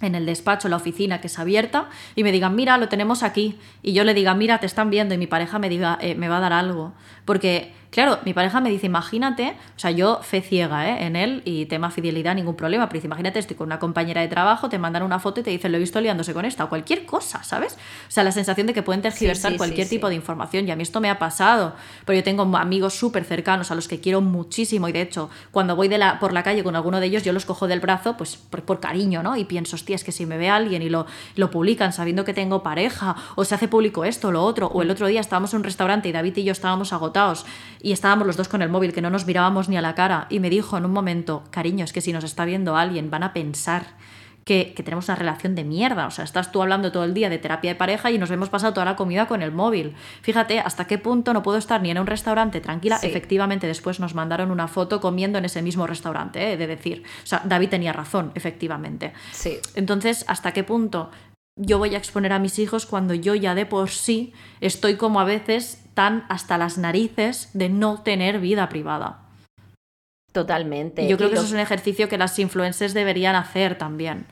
[0.01, 3.59] en el despacho, la oficina que es abierta, y me digan, mira, lo tenemos aquí,
[3.83, 6.29] y yo le diga, mira, te están viendo, y mi pareja me diga, eh, me
[6.29, 6.93] va a dar algo.
[7.25, 11.05] Porque Claro, mi pareja me dice, imagínate, o sea, yo fe ciega ¿eh?
[11.05, 14.29] en él y tema fidelidad, ningún problema, pero dice, imagínate, estoy con una compañera de
[14.29, 16.71] trabajo, te mandan una foto y te dicen, lo he visto liándose con esta, o
[16.71, 17.75] cualquier cosa, ¿sabes?
[17.75, 20.83] O sea, la sensación de que pueden tergiversar cualquier tipo de información, y a mí
[20.83, 21.75] esto me ha pasado,
[22.07, 25.77] pero yo tengo amigos súper cercanos a los que quiero muchísimo, y de hecho, cuando
[25.77, 28.17] voy de la, por la calle con alguno de ellos, yo los cojo del brazo,
[28.17, 29.37] pues por, cariño, ¿no?
[29.37, 31.05] Y pienso, hostia, es que si me ve alguien y lo,
[31.37, 34.91] lo publican sabiendo que tengo pareja, o se hace público esto, lo otro, o el
[34.91, 37.12] otro día estábamos en un restaurante y David y yo estábamos agotados
[37.81, 40.27] y estábamos los dos con el móvil, que no nos mirábamos ni a la cara,
[40.31, 43.23] y me dijo en un momento, cariño, es que si nos está viendo alguien, van
[43.23, 43.85] a pensar
[44.45, 46.07] que, tenemos una relación de mierda.
[46.07, 48.49] O sea, estás tú hablando todo el día de terapia de pareja y nos hemos
[48.49, 49.95] pasado toda la comida con el móvil.
[50.23, 52.99] Fíjate hasta qué punto no puedo estar ni en un restaurante tranquila.
[53.03, 56.57] Efectivamente, después nos mandaron una foto comiendo en ese mismo restaurante, ¿eh?
[56.57, 57.05] de decir.
[57.23, 59.13] O sea, David tenía razón, efectivamente.
[59.33, 59.59] Sí.
[59.75, 61.11] Entonces, ¿hasta qué punto
[61.57, 65.21] yo voy a exponer a mis hijos cuando yo ya de por sí estoy como
[65.21, 69.21] a veces tan hasta las narices de no tener vida privada.
[70.33, 71.07] Totalmente.
[71.09, 74.27] Yo creo que eso es un ejercicio que las influencers deberían hacer también.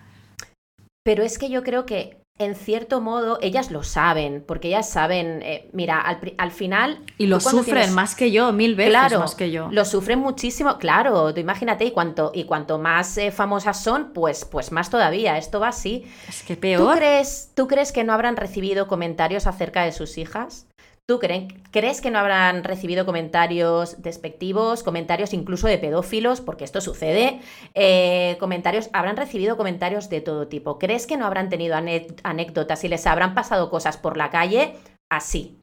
[1.04, 5.42] Pero es que yo creo que en cierto modo, ellas lo saben, porque ellas saben,
[5.42, 7.04] eh, mira, al, final...
[7.18, 9.68] Y lo sufren más que yo, mil veces claro, más que yo.
[9.70, 14.46] Lo sufren muchísimo, claro, tú imagínate, y cuanto, y cuanto más eh, famosas son, pues,
[14.46, 16.06] pues más todavía, esto va así.
[16.26, 16.94] Es que peor.
[16.94, 20.66] ¿Tú crees, ¿Tú crees que no habrán recibido comentarios acerca de sus hijas?
[21.10, 27.40] ¿Tú crees que no habrán recibido comentarios despectivos, comentarios incluso de pedófilos, porque esto sucede?
[27.74, 30.78] Eh, comentarios, habrán recibido comentarios de todo tipo.
[30.78, 34.76] ¿Crees que no habrán tenido anécdotas y les habrán pasado cosas por la calle
[35.10, 35.58] así?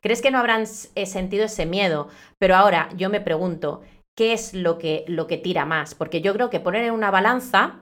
[0.00, 0.64] ¿Crees que no habrán
[0.96, 2.08] eh, sentido ese miedo?
[2.40, 3.82] Pero ahora yo me pregunto,
[4.18, 5.94] ¿qué es lo que, lo que tira más?
[5.94, 7.78] Porque yo creo que poner en una balanza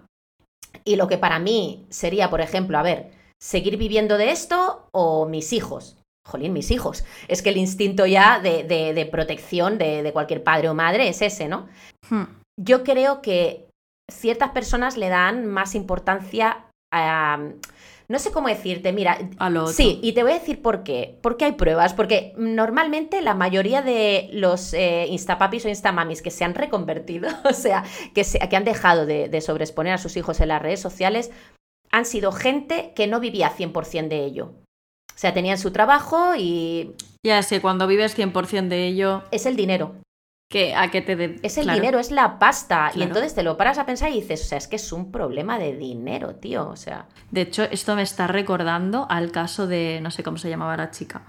[0.84, 5.24] y lo que para mí sería, por ejemplo, a ver, seguir viviendo de esto o
[5.24, 5.94] mis hijos
[6.28, 7.04] jolín, mis hijos.
[7.26, 11.68] Es que el instinto ya de, protección de, cualquier padre o madre es ese, ¿no?
[12.08, 12.24] Hmm.
[12.60, 13.68] Yo creo que
[14.10, 17.38] ciertas personas le dan más importancia a...
[18.10, 19.18] No sé cómo decirte, mira,
[19.70, 21.18] sí, y te voy a decir por qué.
[21.20, 26.42] Porque hay pruebas, porque normalmente la mayoría de los eh, instapapis o instamamis que se
[26.42, 30.48] han reconvertido, o sea, que, que han dejado de, de sobreexponer a sus hijos en
[30.48, 31.30] las redes sociales,
[31.90, 34.54] han sido gente que no vivía 100% de ello
[35.18, 36.94] sea, tenían su trabajo y...
[37.24, 39.24] Ya sé, cuando vives 100% de ello...
[39.30, 39.96] Es el dinero.
[40.50, 41.40] Que, ¿A qué te de...
[41.42, 42.90] Es el dinero, es la pasta.
[42.94, 45.10] Y entonces te lo paras a pensar y dices, o sea, es que es un
[45.10, 46.68] problema de dinero, tío.
[46.68, 47.06] O sea...
[47.30, 50.90] De hecho, esto me está recordando al caso de, no sé cómo se llamaba la
[50.90, 51.22] chica,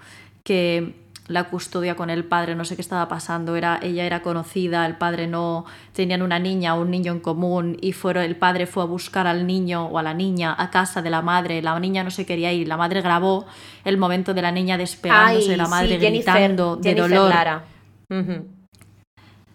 [0.43, 0.93] que
[1.29, 4.97] la custodia con el padre, no sé qué estaba pasando, era, ella era conocida, el
[4.97, 5.63] padre no,
[5.93, 9.27] tenían una niña o un niño en común y fueron, el padre fue a buscar
[9.27, 12.25] al niño o a la niña a casa de la madre, la niña no se
[12.25, 13.45] quería ir, la madre grabó
[13.85, 17.31] el momento de la niña despegándose, de la madre gritando de dolor.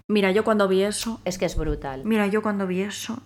[0.07, 1.21] Mira, yo cuando vi eso...
[1.25, 2.03] Es que es brutal.
[2.05, 3.23] Mira, yo cuando vi eso...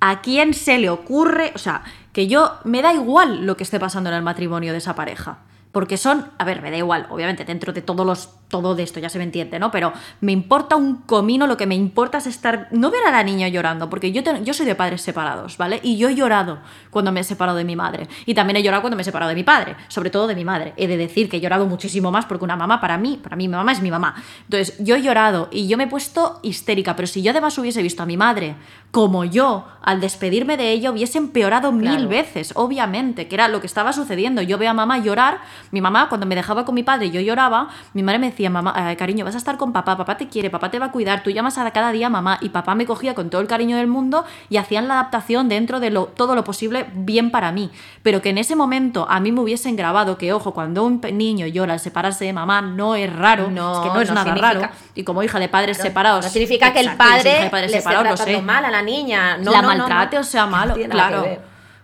[0.00, 1.52] ¿A quién se le ocurre?
[1.54, 1.82] O sea,
[2.14, 5.40] que yo me da igual lo que esté pasando en el matrimonio de esa pareja.
[5.72, 9.00] Porque son, a ver, me da igual, obviamente, dentro de todos los, todo de esto,
[9.00, 9.70] ya se me entiende, ¿no?
[9.70, 13.22] Pero me importa un comino, lo que me importa es estar, no ver a la
[13.22, 15.80] niña llorando, porque yo, yo soy de padres separados, ¿vale?
[15.82, 16.58] Y yo he llorado
[16.90, 18.08] cuando me he separado de mi madre.
[18.26, 20.44] Y también he llorado cuando me he separado de mi padre, sobre todo de mi
[20.44, 20.74] madre.
[20.76, 23.48] He de decir que he llorado muchísimo más porque una mamá para mí, para mí
[23.48, 24.16] mi mamá es mi mamá.
[24.44, 27.82] Entonces, yo he llorado y yo me he puesto histérica, pero si yo además hubiese
[27.82, 28.56] visto a mi madre
[28.90, 33.68] como yo, al despedirme de ella, hubiese empeorado mil veces, obviamente, que era lo que
[33.68, 34.42] estaba sucediendo.
[34.42, 35.38] Yo veo a mamá llorar
[35.70, 38.92] mi mamá, cuando me dejaba con mi padre yo lloraba, mi madre me decía, mamá,
[38.92, 41.22] eh, cariño, vas a estar con papá, papá te quiere, papá te va a cuidar,
[41.22, 43.76] tú llamas a cada día a mamá y papá me cogía con todo el cariño
[43.76, 47.70] del mundo y hacían la adaptación dentro de lo, todo lo posible bien para mí.
[48.02, 51.46] Pero que en ese momento a mí me hubiesen grabado que, ojo, cuando un niño
[51.46, 54.62] llora al separarse de mamá no es raro, no, es que no es nada raro.
[54.94, 56.24] Y como hija de padres separados.
[56.24, 59.36] No significa que el padre le esté tratando mal a la niña.
[59.36, 61.26] No, la maltrate o sea malo, claro.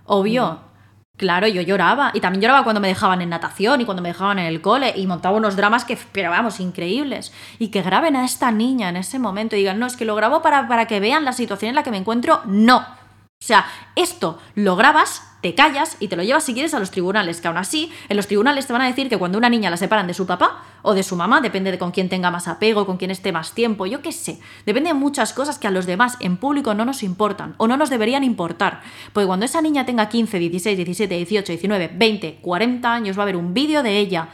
[0.07, 0.65] Obvio.
[1.16, 2.10] Claro, yo lloraba.
[2.14, 4.92] Y también lloraba cuando me dejaban en natación y cuando me dejaban en el cole
[4.96, 7.32] y montaba unos dramas que, pero vamos, increíbles.
[7.58, 10.14] Y que graben a esta niña en ese momento y digan, no, es que lo
[10.14, 12.42] grabo para, para que vean la situación en la que me encuentro.
[12.44, 12.78] No.
[12.78, 16.90] O sea, esto lo grabas, te callas y te lo llevas si quieres a los
[16.90, 19.70] tribunales, que aún así en los tribunales te van a decir que cuando una niña
[19.70, 22.49] la separan de su papá o de su mamá, depende de con quién tenga más
[22.49, 25.70] apego, con quién esté más tiempo, yo qué sé, depende de muchas cosas que a
[25.70, 28.80] los demás en público no nos importan o no nos deberían importar,
[29.12, 33.22] porque cuando esa niña tenga 15, 16, 17, 18, 19, 20, 40 años va a
[33.22, 34.30] haber un vídeo de ella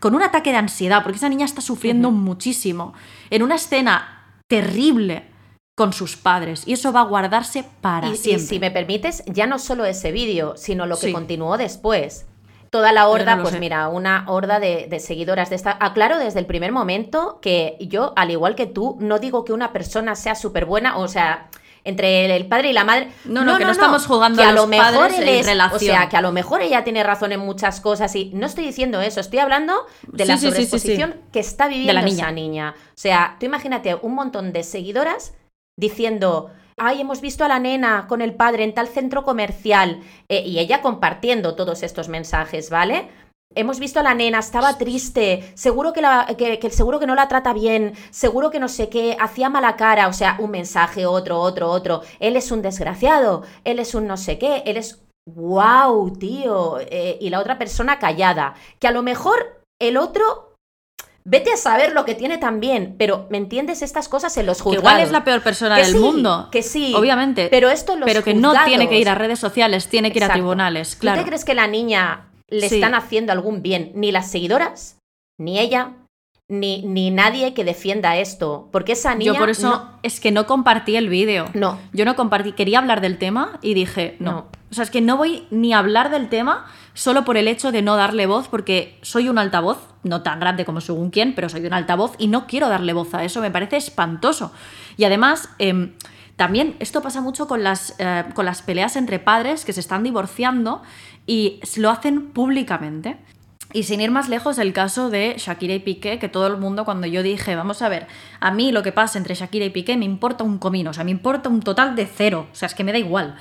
[0.00, 2.94] con un ataque de ansiedad, porque esa niña está sufriendo muchísimo,
[3.30, 5.31] en una escena terrible
[5.74, 8.44] con sus padres y eso va a guardarse para siempre.
[8.44, 12.26] Y si me permites, ya no solo ese vídeo, sino lo que continuó después.
[12.70, 15.76] Toda la horda, pues mira, una horda de, seguidoras de esta.
[15.78, 19.74] Aclaro desde el primer momento que yo, al igual que tú, no digo que una
[19.74, 21.50] persona sea súper buena, o sea,
[21.84, 23.12] entre el padre y la madre.
[23.26, 25.76] No, no, que no, estamos jugando a, lo mejor en relación.
[25.76, 28.64] O sea, que a lo mejor ella tiene razón en muchas cosas y no estoy
[28.64, 32.74] diciendo eso, estoy hablando de la sobreexposición que está viviendo la esa niña.
[32.78, 35.34] O sea, tú imagínate un montón de seguidoras
[35.78, 40.42] diciendo, ay, hemos visto a la nena con el padre en tal centro comercial, eh,
[40.44, 43.08] y ella compartiendo todos estos mensajes, ¿vale?
[43.54, 46.26] Hemos visto a la nena, estaba triste, seguro que, la,
[46.70, 50.12] seguro que no la trata bien, seguro que no sé qué, hacía mala cara, o
[50.12, 52.00] sea, un mensaje, otro, otro, otro.
[52.18, 55.02] Él es un desgraciado, él es un no sé qué, él es...
[55.24, 56.80] ¡Wow, tío!
[56.80, 60.51] Eh, y la otra persona callada, que a lo mejor el otro
[61.24, 64.82] Vete a saber lo que tiene también, pero ¿me entiendes estas cosas en los juzgados?
[64.82, 66.48] Que igual es la peor persona del mundo.
[66.50, 66.92] Que sí.
[66.96, 67.48] Obviamente.
[67.48, 70.24] Pero esto los Pero que no tiene que ir a redes sociales, tiene que ir
[70.24, 71.18] a tribunales, claro.
[71.18, 73.92] ¿Tú te crees que la niña le están haciendo algún bien?
[73.94, 74.98] Ni las seguidoras,
[75.38, 75.92] ni ella,
[76.48, 78.68] ni, ni, nadie que defienda esto.
[78.72, 79.32] Porque esa niña.
[79.32, 81.46] Yo por eso es que no compartí el vídeo.
[81.54, 81.78] No.
[81.92, 82.52] Yo no compartí.
[82.52, 84.48] Quería hablar del tema y dije, no.
[84.72, 86.64] O sea, es que no voy ni a hablar del tema
[86.94, 90.64] solo por el hecho de no darle voz, porque soy un altavoz, no tan grande
[90.64, 93.50] como según quién, pero soy un altavoz y no quiero darle voz a eso, me
[93.50, 94.50] parece espantoso.
[94.96, 95.92] Y además, em,
[96.36, 100.04] también esto pasa mucho con las, eh, con las peleas entre padres que se están
[100.04, 100.80] divorciando
[101.26, 103.18] y lo hacen públicamente.
[103.74, 106.86] Y sin ir más lejos, el caso de Shakira y Piqué, que todo el mundo
[106.86, 108.06] cuando yo dije, vamos a ver,
[108.40, 111.04] a mí lo que pasa entre Shakira y Piqué me importa un comino, o sea,
[111.04, 113.36] me importa un total de cero, o sea, es que me da igual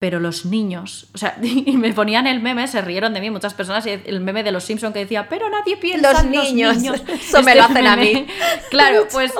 [0.00, 3.54] pero los niños, o sea, y me ponían el meme, se rieron de mí muchas
[3.54, 6.74] personas, y el meme de los Simpson que decía, pero nadie piensa los en niños.
[6.74, 7.02] los niños.
[7.08, 8.26] Eso me lo este hacen a mí.
[8.70, 9.32] Claro, pues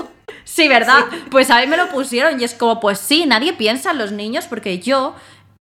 [0.44, 1.06] sí, ¿verdad?
[1.30, 4.12] Pues a mí me lo pusieron y es como, pues sí, nadie piensa en los
[4.12, 5.16] niños porque yo,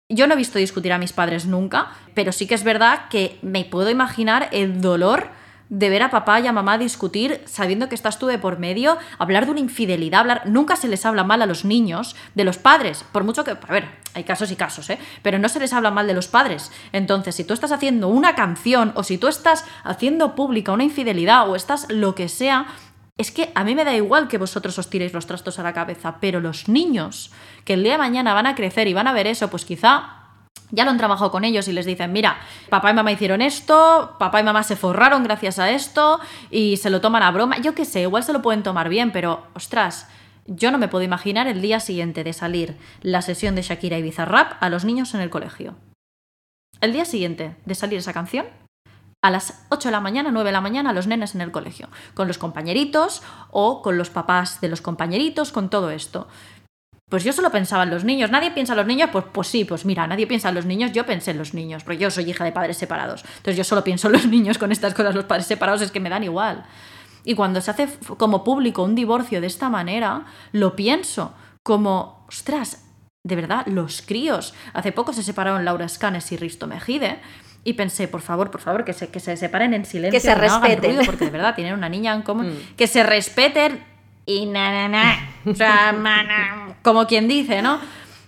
[0.09, 3.38] yo no he visto discutir a mis padres nunca, pero sí que es verdad que
[3.42, 5.28] me puedo imaginar el dolor
[5.69, 8.99] de ver a papá y a mamá discutir sabiendo que estás tú de por medio,
[9.19, 12.59] hablar de una infidelidad, hablar, nunca se les habla mal a los niños de los
[12.59, 14.99] padres, por mucho que, a ver, hay casos y casos, ¿eh?
[15.23, 16.73] Pero no se les habla mal de los padres.
[16.93, 21.49] Entonces, si tú estás haciendo una canción o si tú estás haciendo pública una infidelidad
[21.49, 22.67] o estás lo que sea,
[23.19, 25.73] es que a mí me da igual que vosotros os tiréis los trastos a la
[25.73, 27.33] cabeza, pero los niños
[27.64, 30.26] que el día de mañana van a crecer y van a ver eso, pues quizá
[30.71, 32.39] ya lo han trabajado con ellos y les dicen, mira,
[32.69, 36.91] papá y mamá hicieron esto, papá y mamá se forraron gracias a esto y se
[36.91, 37.59] lo toman a broma.
[37.59, 40.09] Yo qué sé, igual se lo pueden tomar bien, pero ostras,
[40.47, 44.03] yo no me puedo imaginar el día siguiente de salir la sesión de Shakira y
[44.03, 45.77] Bizarrap a los niños en el colegio.
[46.81, 48.47] El día siguiente de salir esa canción,
[49.23, 51.89] a las 8 de la mañana, 9 de la mañana, los nenes en el colegio,
[52.14, 56.29] con los compañeritos o con los papás de los compañeritos, con todo esto.
[57.09, 58.32] Pues yo solo pensaba en los niños.
[58.32, 59.11] ¿Nadie piensa en los niños?
[59.12, 60.90] Pues, pues sí, pues mira, nadie piensa en los niños.
[60.90, 63.24] Yo pensé en los niños, porque yo soy hija de padres separados.
[63.24, 65.14] Entonces yo solo pienso en los niños con estas cosas.
[65.14, 66.64] Los padres separados es que me dan igual.
[67.22, 71.32] Y cuando se hace como público un divorcio de esta manera, lo pienso
[71.62, 72.84] como, ostras,
[73.22, 74.54] de verdad, los críos.
[74.72, 77.20] Hace poco se separaron Laura Scanes y Risto Mejide.
[77.62, 80.16] Y pensé, por favor, por favor, que se, que se separen en silencio.
[80.16, 80.98] Que se respeten.
[81.07, 82.46] porque de verdad tienen una niña en común.
[82.72, 82.76] Mm.
[82.76, 83.80] Que se respeten
[84.27, 85.31] y na, na, na.
[85.51, 85.95] O sea,
[86.83, 87.81] como quien dice, ¿no?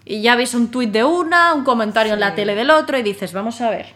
[0.04, 3.02] Y ya ves un tuit de una, un comentario en la tele del otro y
[3.02, 3.94] dices, vamos a ver,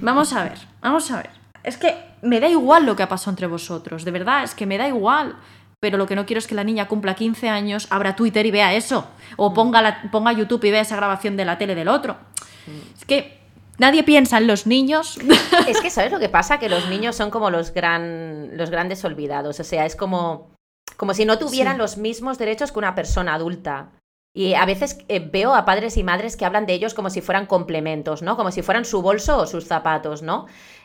[0.00, 1.30] vamos a ver, vamos a ver.
[1.62, 4.66] Es que me da igual lo que ha pasado entre vosotros, de verdad, es que
[4.66, 5.36] me da igual
[5.80, 8.50] pero lo que no quiero es que la niña cumpla 15 años, abra Twitter y
[8.50, 9.54] vea eso, o mm.
[9.54, 12.18] ponga, la, ponga YouTube y vea esa grabación de la tele del otro.
[12.96, 13.40] Es que
[13.78, 15.18] nadie piensa en los niños.
[15.66, 16.58] Es que, ¿sabes lo que pasa?
[16.58, 20.50] Que los niños son como los, gran, los grandes olvidados, o sea, es como,
[21.00, 23.90] como si no tuvieran los mismos derechos que una persona adulta.
[24.36, 27.22] Y a veces eh, veo a padres y madres que hablan de ellos como si
[27.22, 28.36] fueran complementos, ¿no?
[28.36, 30.44] Como si fueran su bolso o sus zapatos, ¿no?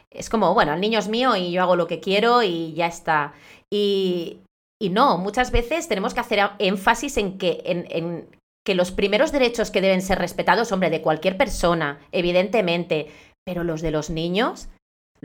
[0.09, 2.87] Es como, bueno, el niño es mío y yo hago lo que quiero y ya
[2.87, 3.33] está.
[3.69, 4.39] Y,
[4.81, 8.29] y no, muchas veces tenemos que hacer énfasis en que, en,
[8.65, 13.11] que los primeros derechos que deben ser respetados, hombre, de cualquier persona, evidentemente,
[13.45, 14.69] pero los de los niños,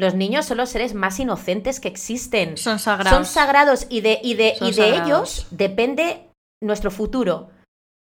[0.01, 2.57] los niños son los seres más inocentes que existen.
[2.57, 3.15] Son sagrados.
[3.15, 6.29] Son sagrados y de, y de, y de ellos depende
[6.63, 7.51] nuestro futuro.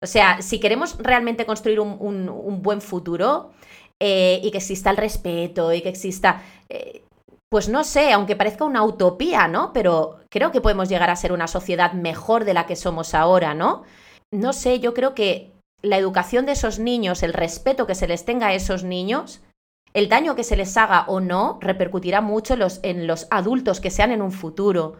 [0.02, 3.50] O sea, si queremos realmente construir un, buen futuro
[4.00, 6.42] eh, y que exista el respeto y que exista...
[6.68, 7.02] Eh,
[7.50, 9.72] pues no sé, aunque parezca una utopía, ¿no?
[9.72, 13.54] Pero creo que podemos llegar a ser una sociedad mejor de la que somos ahora,
[13.54, 13.84] ¿no?
[14.30, 18.26] No sé, yo creo que la educación de esos niños, el respeto que se les
[18.26, 19.40] tenga a esos niños,
[19.94, 23.80] el daño que se les haga o no, repercutirá mucho en los, en los adultos
[23.80, 24.96] que sean en un futuro.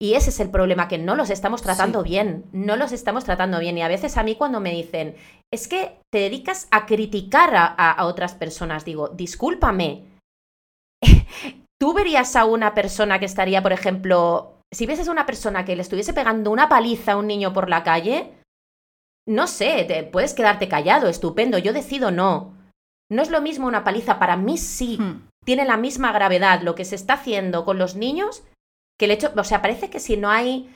[0.00, 3.58] Y ese es el problema, que no los estamos tratando bien, no los estamos tratando
[3.58, 3.76] bien.
[3.78, 5.16] Y a veces a mí cuando me dicen,
[5.52, 10.04] es que te dedicas a criticar a, a otras personas, digo, discúlpame,
[11.80, 15.76] ¿Tú verías a una persona que estaría, por ejemplo, si vieses a una persona que
[15.76, 18.34] le estuviese pegando una paliza a un niño por la calle?
[19.26, 22.57] No sé, te, puedes quedarte callado, estupendo, yo decido no.
[23.10, 24.98] No es lo mismo una paliza, para mí sí.
[24.98, 25.28] Hmm.
[25.44, 28.42] Tiene la misma gravedad lo que se está haciendo con los niños
[28.98, 30.68] que el hecho, o sea, parece que si no hay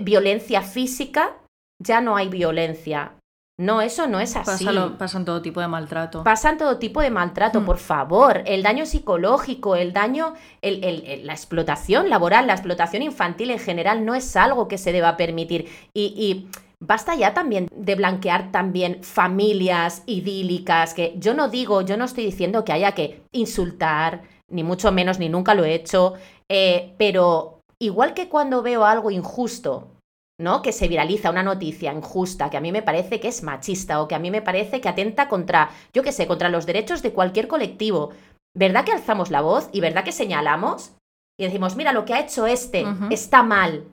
[0.00, 1.36] violencia física,
[1.82, 3.12] ya no hay violencia.
[3.58, 4.66] No, eso no es así.
[4.98, 6.22] pasan todo tipo de maltrato.
[6.22, 7.64] Pasan todo tipo de maltrato, hmm.
[7.64, 8.42] por favor.
[8.46, 14.36] El daño psicológico, el daño, la explotación laboral, la explotación infantil en general no es
[14.36, 15.68] algo que se deba permitir.
[15.94, 16.48] Y,
[16.80, 22.24] basta ya también de blanquear también familias idílicas, que yo no digo, yo no estoy
[22.24, 26.14] diciendo que haya que insultar, ni mucho menos, ni nunca lo he hecho,
[26.48, 29.96] eh, pero igual que cuando veo algo injusto
[30.38, 30.62] ¿no?
[30.62, 34.08] Que se viraliza una noticia injusta, que a mí me parece que es machista o
[34.08, 37.12] que a mí me parece que atenta contra, yo qué sé, contra los derechos de
[37.12, 38.10] cualquier colectivo.
[38.54, 40.92] ¿Verdad que alzamos la voz y verdad que señalamos?
[41.38, 43.84] Y decimos, mira, lo que ha hecho este está mal.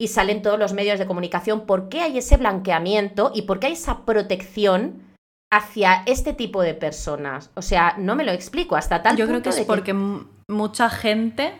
[0.00, 1.66] Y salen todos los medios de comunicación.
[1.66, 5.02] ¿Por qué hay ese blanqueamiento y por qué hay esa protección
[5.52, 7.50] hacia este tipo de personas?
[7.54, 9.94] O sea, no me lo explico hasta tal Yo creo que es porque
[10.48, 11.52] mucha gente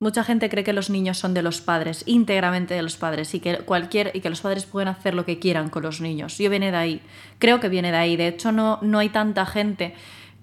[0.00, 3.40] Mucha gente cree que los niños son de los padres, íntegramente de los padres, y
[3.40, 6.36] que cualquier y que los padres pueden hacer lo que quieran con los niños.
[6.36, 7.02] Yo viene de ahí,
[7.38, 8.16] creo que viene de ahí.
[8.16, 9.94] De hecho, no, no hay tanta gente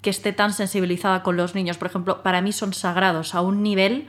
[0.02, 1.78] que esté tan sensibilizada con los niños.
[1.78, 4.08] Por ejemplo, para mí son sagrados a un nivel,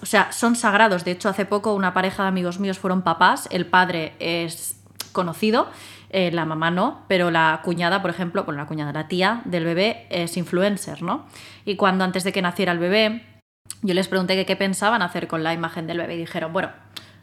[0.00, 1.04] o sea, son sagrados.
[1.04, 4.80] De hecho, hace poco una pareja de amigos míos fueron papás, el padre es
[5.12, 5.68] conocido,
[6.10, 9.64] eh, la mamá no, pero la cuñada, por ejemplo, bueno, la cuñada, la tía del
[9.64, 11.26] bebé es influencer, ¿no?
[11.64, 13.22] Y cuando antes de que naciera el bebé,
[13.82, 16.70] yo les pregunté qué pensaban hacer con la imagen del bebé y dijeron, bueno,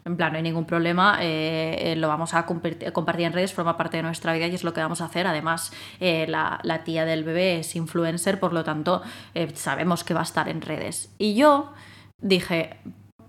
[0.06, 3.78] en plan, no hay ningún problema, eh, eh, lo vamos a compartir en redes, forma
[3.78, 5.26] parte de nuestra vida y es lo que vamos a hacer.
[5.26, 9.02] Además, eh, la, tía del bebé es influencer, por lo tanto,
[9.54, 11.10] sabemos que va a estar en redes.
[11.16, 11.72] Y yo
[12.24, 12.78] dije,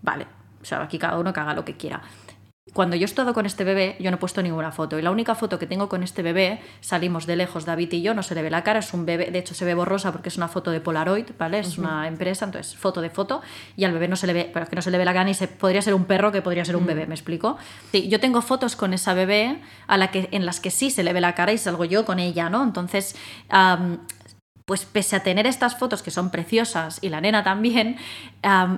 [0.02, 0.26] vale,
[0.62, 2.02] o sea, aquí cada uno que haga lo que quiera.
[2.74, 4.98] cuando yo he estado con este bebé, yo no he puesto ninguna foto.
[4.98, 8.14] Y la única foto que tengo con este bebé, salimos de lejos, David y yo,
[8.14, 10.30] no se le ve la cara, es un bebé, de hecho se ve borrosa porque
[10.30, 11.60] es una foto de Polaroid, ¿vale?
[11.60, 13.42] Es una empresa, entonces foto de foto,
[13.78, 15.14] y al bebé no se le ve, pero es que no se le ve la
[15.14, 17.58] cara ni se, podría ser un perro que podría ser un bebé, ¿me explico?
[17.92, 21.04] Sí, yo tengo fotos con esa bebé a la que, en las que sí se
[21.04, 22.64] le ve la cara y salgo yo con ella, ¿no?
[22.64, 23.16] Entonces,
[24.66, 27.98] pues pese a tener estas fotos que son preciosas y la nena también,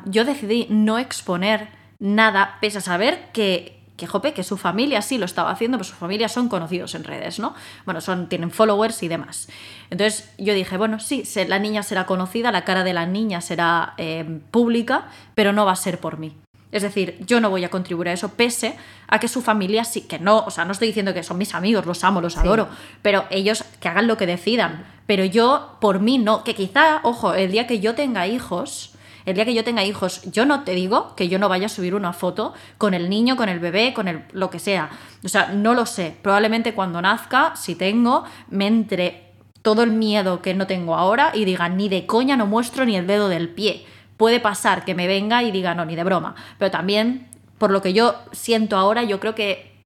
[0.05, 1.69] yo decidí no exponer
[1.99, 5.95] nada, pese a saber que, que que su familia sí lo estaba haciendo, pues su
[5.95, 7.55] familia son conocidos en redes, ¿no?
[7.85, 9.47] Bueno, son, tienen followers y demás.
[9.89, 13.93] Entonces yo dije, bueno, sí, la niña será conocida, la cara de la niña será
[13.97, 16.35] eh, pública, pero no va a ser por mí.
[16.71, 18.75] Es decir, yo no voy a contribuir a eso, pese
[19.07, 21.55] a que su familia sí, que no, o sea, no estoy diciendo que son mis
[21.55, 22.67] amigos, los amo, los adoro,
[23.01, 24.85] pero ellos que hagan lo que decidan.
[25.05, 28.93] Pero yo, por mí, no, que quizá, ojo, el día que yo tenga hijos,
[29.25, 31.69] el día que yo tenga hijos, yo no te digo que yo no vaya a
[31.69, 34.89] subir una foto con el niño, con el bebé, con el lo que sea.
[35.23, 36.15] O sea, no lo sé.
[36.21, 41.43] Probablemente cuando nazca, si tengo, me entre todo el miedo que no tengo ahora y
[41.43, 43.85] diga, ni de coña no muestro ni el dedo del pie.
[44.17, 46.35] Puede pasar que me venga y diga, no, ni de broma.
[46.57, 47.27] Pero también,
[47.57, 49.77] por lo que yo siento ahora, yo creo que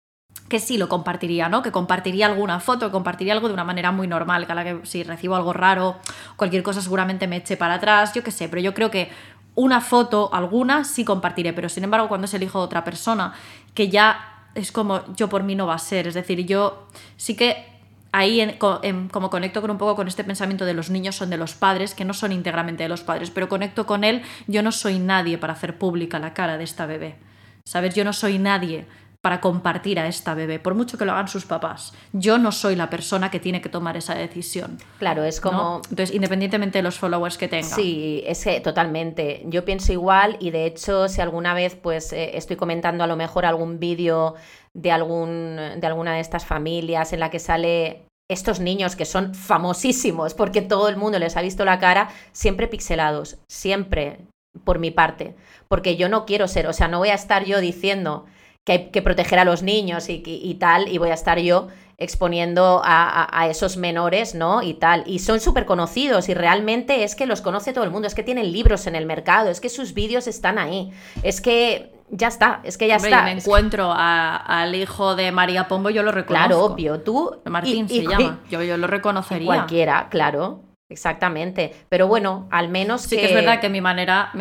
[0.52, 1.62] que sí lo compartiría, ¿no?
[1.62, 5.02] Que compartiría alguna foto, compartiría algo de una manera muy normal, que la que si
[5.02, 5.96] recibo algo raro,
[6.36, 9.10] cualquier cosa seguramente me eche para atrás, yo qué sé, pero yo creo que
[9.56, 13.34] una foto, alguna, sí compartiré, pero sin embargo cuando es el hijo de otra persona,
[13.74, 16.86] que ya es como yo por mí no va a ser, es decir, yo
[17.16, 17.71] sí que
[18.12, 21.54] ahí como conecto con un poco con este pensamiento de los niños son de los
[21.54, 25.00] padres, que no son íntegramente de los padres, pero conecto con él, yo no soy
[25.00, 27.16] nadie para hacer pública la cara de esta bebé.
[27.64, 27.94] ¿Sabes?
[27.94, 28.86] Yo no soy nadie
[29.22, 31.94] para compartir a esta bebé, por mucho que lo hagan sus papás.
[32.12, 34.80] Yo no soy la persona que tiene que tomar esa decisión.
[34.98, 35.82] Claro, es como...
[35.90, 37.76] Entonces, independientemente de los followers que tenga.
[37.76, 39.44] Sí, es que totalmente.
[39.46, 43.16] Yo pienso igual y de hecho, si alguna vez pues eh, estoy comentando a lo
[43.16, 44.34] mejor algún vídeo
[44.74, 49.36] de, algún, de alguna de estas familias en la que sale estos niños que son
[49.36, 54.20] famosísimos porque todo el mundo les ha visto la cara, siempre pixelados, siempre
[54.64, 55.36] por mi parte,
[55.68, 58.26] porque yo no quiero ser, o sea, no voy a estar yo diciendo
[58.66, 61.68] que hay que proteger a los niños y, tal, y voy a estar yo
[61.98, 64.64] exponiendo a, esos menores, ¿no?
[64.64, 65.04] Y tal.
[65.06, 68.24] Y son súper conocidos y realmente es que los conoce todo el mundo, es que
[68.24, 70.92] tienen libros en el mercado, es que sus vídeos están ahí,
[71.24, 73.24] es que ya está, es que ya está.
[73.24, 76.48] me encuentro al hijo de María Pombo, yo lo reconozco.
[76.48, 77.40] Claro, obvio, tú...
[77.46, 79.46] Martín se llama, yo, yo lo reconocería.
[79.46, 81.74] Cualquiera, claro, exactamente.
[81.90, 83.26] Pero bueno, al menos sí que...
[83.26, 84.32] es verdad que mi manera...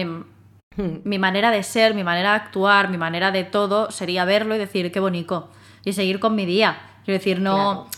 [1.05, 4.59] Mi manera de ser, mi manera de actuar, mi manera de todo sería verlo y
[4.59, 5.51] decir qué bonito
[5.85, 6.79] y seguir con mi día.
[7.05, 7.89] Quiero decir, no,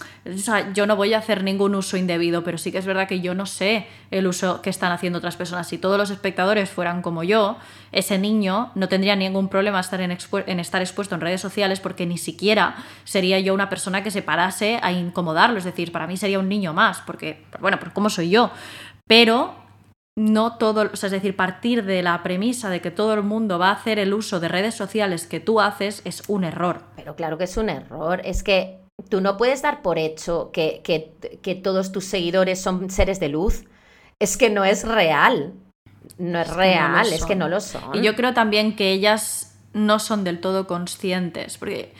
[0.72, 3.34] yo no voy a hacer ningún uso indebido, pero sí que es verdad que yo
[3.34, 5.68] no sé el uso que están haciendo otras personas.
[5.68, 7.56] Si todos los espectadores fueran como yo,
[7.90, 10.16] ese niño no tendría ningún problema estar en,
[10.46, 14.22] en estar expuesto en redes sociales porque ni siquiera sería yo una persona que se
[14.22, 15.58] parase a incomodarlo.
[15.58, 18.52] Es decir, para mí sería un niño más, porque, bueno, pues ¿cómo soy yo?
[19.08, 19.61] Pero
[20.16, 23.58] no todo, o sea, es decir, partir de la premisa de que todo el mundo
[23.58, 26.82] va a hacer el uso de redes sociales que tú haces es un error.
[26.96, 28.78] Pero claro que es un error, es que
[29.08, 33.64] tú no puedes dar por hecho que, que, todos tus seguidores son seres de luz,
[34.18, 35.54] es que no es real,
[36.18, 37.94] no es, real, es que no lo son.
[37.94, 41.94] Y yo creo también que ellas no son del todo conscientes, porque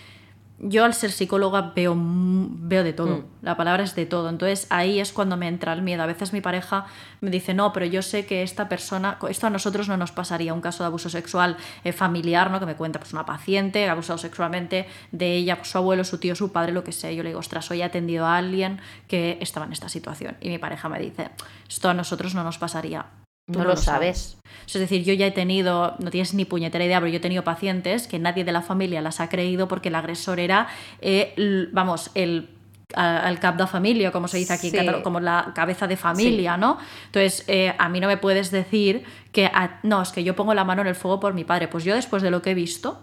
[0.63, 3.25] yo al ser psicóloga veo, veo de todo, mm.
[3.43, 6.03] la palabra es de todo, entonces ahí es cuando me entra el miedo.
[6.05, 6.87] A veces mi pareja
[7.21, 10.55] me dice, no, pero yo sé que esta persona, esto a nosotros no nos pasaría,
[10.55, 12.61] un caso de abuso sexual eh, familiar, ¿no?
[12.61, 16.37] que me cuenta pues una paciente abusado sexualmente de ella, pues, su abuelo, su tío,
[16.37, 17.11] su padre, lo que sea.
[17.11, 20.37] Yo le digo, ostras, hoy he atendido a alguien que estaba en esta situación.
[20.41, 21.31] Y mi pareja me dice,
[21.69, 23.07] esto a nosotros no nos pasaría
[23.47, 24.39] no, lo sabes.
[24.67, 27.45] Es decir, yo ya he tenido, no tienes ni puñetera idea, pero yo he tenido
[27.45, 30.69] pacientes que nadie de la familia las ha creído porque el agresor era,
[31.01, 32.49] eh, vamos, el
[32.95, 36.79] al cap de familia, como se dice aquí, como la cabeza de familia, ¿no?
[37.07, 39.51] Entonces, eh, a mí no me puedes decir que,
[39.83, 41.69] no, es que yo pongo la mano en el fuego por mi padre.
[41.69, 43.01] Pues yo después de lo que he visto,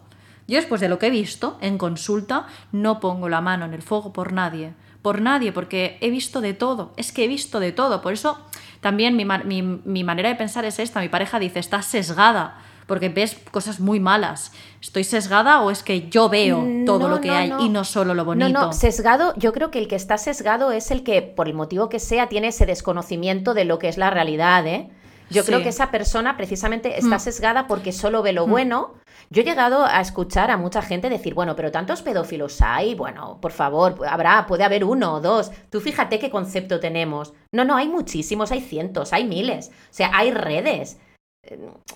[0.48, 3.82] yo después de lo que he visto en consulta, no pongo la mano en el
[3.82, 4.74] fuego por nadie.
[5.02, 6.94] Por nadie, porque he visto de todo.
[6.98, 8.02] Es que he visto de todo.
[8.02, 8.38] Por eso
[8.82, 9.26] también mi,
[9.62, 11.02] mi, manera de pensar es esta.
[11.02, 12.58] Mi pareja dice, estás sesgada
[12.88, 14.52] porque ves cosas muy malas.
[14.82, 18.26] ¿Estoy sesgada o es que yo veo todo lo que hay y no solo lo
[18.26, 18.50] bonito?
[18.50, 21.54] No, no, sesgado, yo creo que el que está sesgado es el que, por el
[21.54, 24.90] motivo que sea, tiene ese desconocimiento de lo que es la realidad, ¿eh?
[25.30, 27.20] Yo creo que esa persona precisamente está mm.
[27.20, 28.50] sesgada porque solo ve lo mm.
[28.50, 28.94] bueno.
[29.30, 33.40] Yo he llegado a escuchar a mucha gente decir, bueno, pero tantos pedófilos hay, bueno,
[33.42, 35.52] por favor, habrá, puede haber uno o dos.
[35.70, 37.34] Tú fíjate qué concepto tenemos.
[37.52, 39.70] No, no, hay muchísimos, hay cientos, hay miles.
[39.70, 41.00] O sea, hay redes.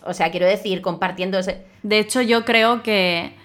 [0.03, 1.39] O sea, quiero decir, compartiendo
[1.81, 3.35] De hecho, yo creo que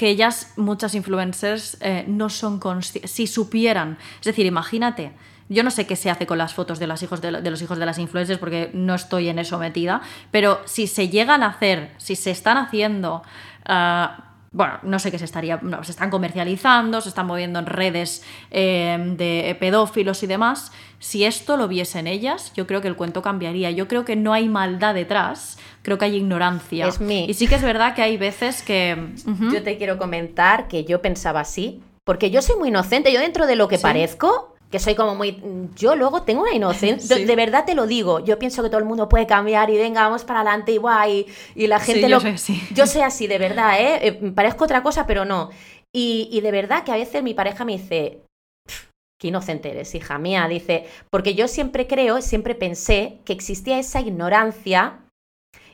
[0.00, 5.12] que ellas, muchas influencers, eh, no son conscientes, si supieran, es decir, imagínate,
[5.50, 7.78] yo no sé qué se hace con las fotos de, los hijos de, los hijos
[7.78, 10.00] de las influencers porque no estoy en eso metida,
[10.30, 13.22] pero si se llegan a hacer, si se están haciendo...
[13.66, 18.24] Ah, bueno, no sé qué se estaría, se están comercializando, se están moviendo en redes
[18.50, 20.72] eh, de pedófilos y demás.
[20.98, 23.70] Si esto lo viesen ellas, yo creo que el cuento cambiaría.
[23.70, 26.88] Yo creo que no hay maldad detrás, creo que hay ignorancia.
[26.88, 27.26] Es mí.
[27.28, 29.12] Y sí que es verdad que hay veces que...
[29.52, 33.46] Yo te quiero comentar que yo pensaba así, porque yo soy muy inocente, yo dentro
[33.46, 35.40] de lo que parezco, que soy como muy...
[35.74, 38.86] Yo luego tengo una inocencia, de, verdad te lo digo, yo pienso que todo el
[38.86, 42.20] mundo puede cambiar y venga, vamos para adelante y guay, y, la gente lo...
[42.20, 44.06] Yo soy, yo soy así, de verdad, ¿eh?
[44.06, 44.32] ¿eh?
[44.32, 45.50] Parezco otra cosa, pero no.
[45.92, 48.22] Y, y, de verdad que a veces mi pareja me dice,
[49.20, 54.00] qué inocente eres, hija mía, dice, porque yo siempre creo, siempre pensé que existía esa
[54.00, 55.00] ignorancia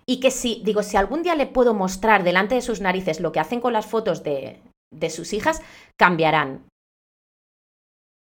[0.07, 3.33] y que si, digo, si algún día le puedo mostrar delante de sus narices lo
[3.33, 4.61] que hacen con las fotos de,
[4.93, 5.61] de sus hijas,
[5.99, 6.65] cambiarán.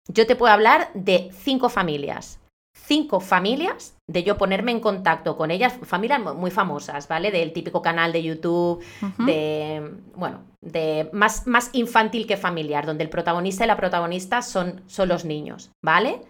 [0.09, 2.41] Yo te puedo hablar de cinco familias.
[2.77, 7.31] Cinco familias de yo ponerme en contacto con ellas, familias muy famosas, ¿vale?
[7.31, 8.85] Del típico canal de YouTube,
[9.19, 14.83] de, bueno, de más, más infantil que familiar, donde el protagonista y la protagonista son,
[14.87, 16.21] son los niños, ¿vale?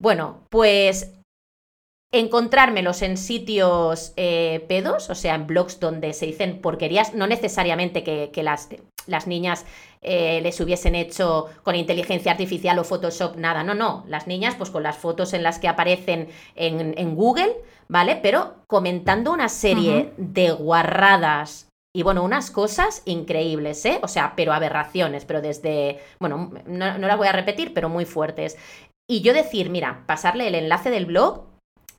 [0.00, 1.12] Bueno, pues
[2.12, 8.04] encontrármelos en sitios eh, pedos, o sea, en blogs donde se dicen porquerías, no necesariamente
[8.04, 8.68] que, que las,
[9.06, 9.64] las niñas
[10.02, 14.70] eh, les hubiesen hecho con inteligencia artificial o Photoshop, nada, no, no, las niñas pues
[14.70, 17.56] con las fotos en las que aparecen en, Google,
[17.88, 18.16] ¿vale?
[18.16, 24.00] Pero comentando una serie de guarradas y bueno, unas cosas increíbles, ¿eh?
[24.02, 28.04] O sea, pero aberraciones, pero desde, bueno, no, no las voy a repetir, pero muy
[28.04, 28.56] fuertes.
[29.08, 31.51] Y yo decir, mira, pasarle el enlace del blog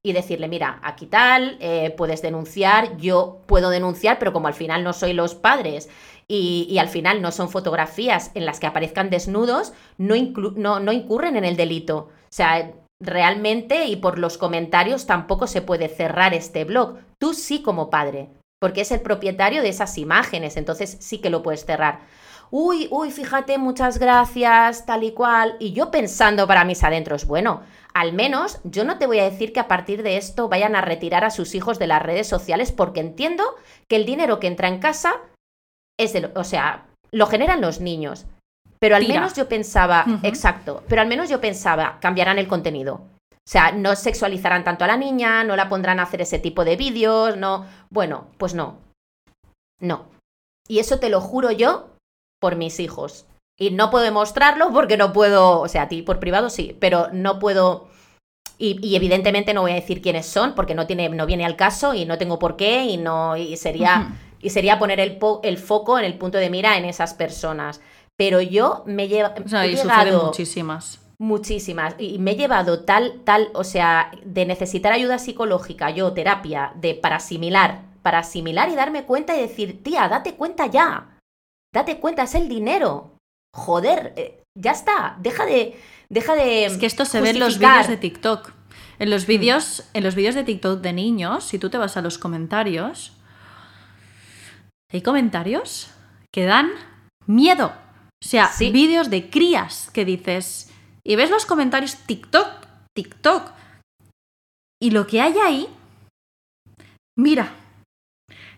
[0.05, 4.83] y decirle, mira, aquí tal, eh, puedes denunciar, yo puedo denunciar, pero como al final
[4.83, 5.89] no soy los padres
[6.27, 10.15] y, al final no son fotografías en las que aparezcan desnudos, no,
[10.55, 12.09] no, no incurren en el delito.
[12.09, 16.97] O sea, realmente y por los comentarios tampoco se puede cerrar este blog.
[17.17, 21.43] Tú sí como padre, porque es el propietario de esas imágenes, entonces sí que lo
[21.43, 21.99] puedes cerrar.
[22.55, 25.55] Uy, uy, fíjate, muchas gracias, tal y cual.
[25.59, 27.63] Y yo pensando para mis adentros, bueno,
[27.95, 30.81] al menos yo no te voy a decir que a partir de esto vayan a
[30.81, 33.43] retirar a sus hijos de las redes sociales porque entiendo
[33.87, 35.15] que el dinero que entra en casa
[35.99, 38.27] es de, o sea, lo generan los niños.
[38.77, 43.07] Pero al menos yo pensaba, exacto, pero al menos yo pensaba, cambiarán el contenido.
[43.31, 46.63] O sea, no sexualizarán tanto a la niña, no la pondrán a hacer ese tipo
[46.65, 47.65] de vídeos, no.
[47.89, 48.77] Bueno, pues no.
[49.79, 50.05] No.
[50.67, 51.92] Y eso te lo juro yo
[52.43, 53.25] por mis hijos.
[53.57, 57.07] Y no puedo demostrarlo porque no puedo, o sea, a ti por privado sí, pero
[57.13, 57.87] no puedo.
[58.57, 61.93] Y, evidentemente no voy a decir quiénes son porque no, tiene, no viene al caso
[61.93, 64.11] y no tengo por qué y no y sería
[64.41, 67.79] y sería poner el, el, foco en el punto de mira en esas personas.
[68.17, 70.99] Pero yo me lleva, o sea, he llevado muchísimas.
[71.17, 71.95] Muchísimas.
[71.97, 76.93] Y me he llevado tal, tal, o sea, de necesitar ayuda psicológica, yo, terapia, de
[76.93, 81.12] para asimilar, para asimilar y darme cuenta y decir, tía, date cuenta ya.
[81.73, 83.17] Date cuenta, es el dinero.
[83.55, 85.17] Joder, eh, ya está.
[85.19, 85.79] Deja de.
[86.09, 86.65] Deja de.
[86.65, 88.53] Es que esto se ve en los vídeos de TikTok.
[88.99, 92.01] En los vídeos, en los vídeos de TikTok de niños, si tú te vas a
[92.01, 93.13] los comentarios,
[94.91, 95.89] hay comentarios
[96.31, 96.69] que dan
[97.25, 97.73] miedo.
[98.23, 100.71] O sea, vídeos de crías que dices.
[101.03, 103.51] Y ves los comentarios TikTok, TikTok.
[104.79, 105.67] Y lo que hay ahí.
[107.17, 107.55] Mira.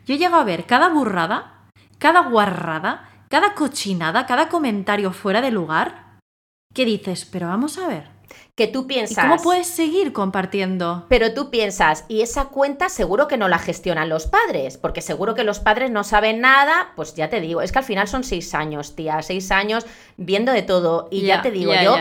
[0.05, 1.55] Yo llego a ver cada burrada,
[1.97, 6.19] cada guarrada, cada cochinada, cada comentario fuera de lugar.
[6.73, 8.15] Que dices, pero vamos a ver
[8.55, 9.26] que tú piensas...
[9.26, 11.05] ¿Y ¿Cómo puedes seguir compartiendo?
[11.09, 15.35] Pero tú piensas, y esa cuenta seguro que no la gestionan los padres, porque seguro
[15.35, 18.23] que los padres no saben nada, pues ya te digo, es que al final son
[18.23, 19.85] seis años, tía, seis años
[20.15, 21.95] viendo de todo, y ya, te digo yo,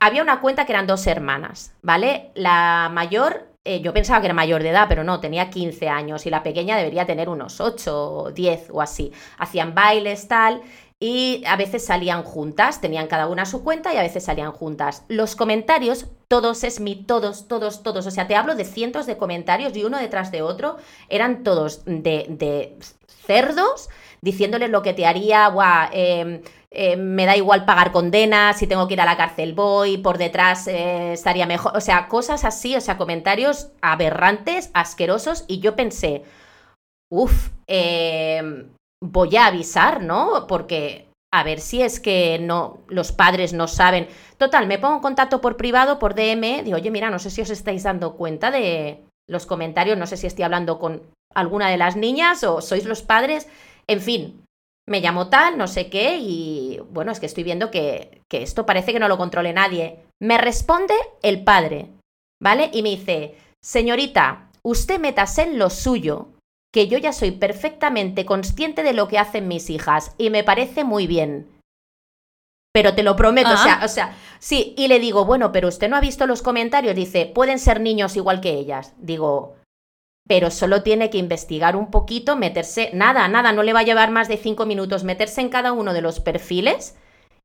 [0.00, 2.30] había una cuenta que eran dos hermanas, ¿vale?
[2.34, 6.24] La mayor eh, yo pensaba que era mayor de edad, pero no, tenía 15 años
[6.26, 9.12] y la pequeña debería tener unos 8 o 10 o así.
[9.38, 10.62] Hacían bailes, tal,
[10.98, 15.04] y a veces salían juntas, tenían cada una su cuenta y a veces salían juntas.
[15.08, 19.16] Los comentarios, todos es mi, todos, todos, todos, o sea, te hablo de cientos de
[19.16, 20.76] comentarios y uno detrás de otro,
[21.08, 22.76] eran todos de, de
[23.26, 23.88] cerdos,
[24.22, 28.86] diciéndoles lo que te haría, guau, em, em, me da igual pagar condenas, si tengo
[28.86, 32.76] que ir a la cárcel voy, por detrás eh, estaría mejor, o sea, cosas así,
[32.76, 36.22] o sea, comentarios aberrantes, asquerosos, y yo pensé,
[37.10, 38.66] uff, eh,
[39.02, 40.46] voy a avisar, ¿no?
[40.46, 44.08] Porque a ver si es que no los padres no saben.
[44.36, 47.40] Total, me pongo en contacto por privado, por DM, digo, oye, mira, no sé si
[47.40, 51.02] os estáis dando cuenta de los comentarios, no sé si estoy hablando con
[51.34, 53.48] alguna de las niñas o sois los padres.
[53.86, 54.44] En fin,
[54.88, 58.66] me llamo tal, no sé qué, y bueno, es que estoy viendo que, que esto
[58.66, 60.00] parece que no lo controle nadie.
[60.20, 61.90] Me responde el padre,
[62.42, 62.70] ¿vale?
[62.72, 66.28] Y me dice, señorita, usted métase en lo suyo,
[66.72, 70.84] que yo ya soy perfectamente consciente de lo que hacen mis hijas, y me parece
[70.84, 71.48] muy bien.
[72.72, 73.84] Pero te lo prometo, o sea, Ah.
[73.84, 77.26] o sea, sí, y le digo, bueno, pero usted no ha visto los comentarios, dice,
[77.26, 78.94] pueden ser niños igual que ellas.
[78.98, 79.56] Digo,
[80.30, 84.12] pero solo tiene que investigar un poquito, meterse, nada, nada, no le va a llevar
[84.12, 86.94] más de cinco minutos, meterse en cada uno de los perfiles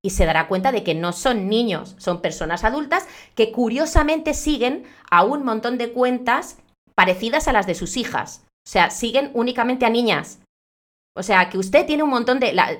[0.03, 4.83] y se dará cuenta de que no son niños, son personas adultas que curiosamente siguen
[5.09, 6.59] a un montón de cuentas
[6.93, 8.43] parecidas a las de sus hijas.
[8.67, 10.37] O sea, siguen únicamente a niñas.
[11.17, 12.53] O sea, que usted tiene un montón de...
[12.53, 12.77] la-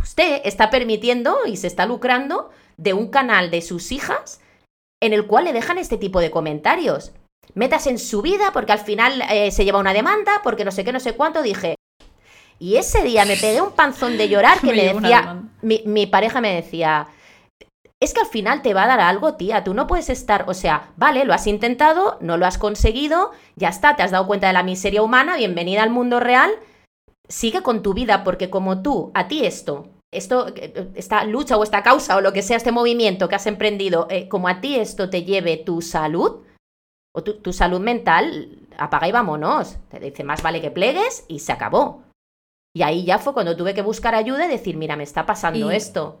[0.00, 4.40] usted está permitiendo y se está lucrando de un canal de sus hijas
[5.02, 7.10] en el cual le dejan este tipo de comentarios.
[7.54, 10.84] Metas en su vida porque al final eh, se lleva una demanda, porque no sé
[10.84, 11.76] qué, no sé cuánto, dije.
[12.58, 16.54] Y ese día me pegué un panzón de llorar que Me decía, mi pareja me
[16.54, 17.08] decía,
[18.02, 20.54] es que al final te va a dar algo, tía, tú no puedes estar, o
[20.54, 24.46] sea, vale, lo has intentado, no lo has conseguido, ya está, te has dado cuenta
[24.46, 26.50] de la miseria humana, bienvenida al mundo real,
[27.28, 31.62] sigue con tu vida, porque como tú, a ti esto, esto, eh, esta lucha o
[31.62, 34.76] esta causa o lo que sea, este movimiento que has emprendido, eh, como a ti
[34.76, 36.40] esto te lleve tu salud
[37.14, 39.76] o tu, tu salud mental, apaga y vámonos.
[39.90, 42.04] Te dice, más vale que plegues y se acabó.
[42.74, 45.72] Y ahí ya fue cuando tuve que buscar ayuda y decir, mira, me está pasando
[45.72, 46.20] Y- esto.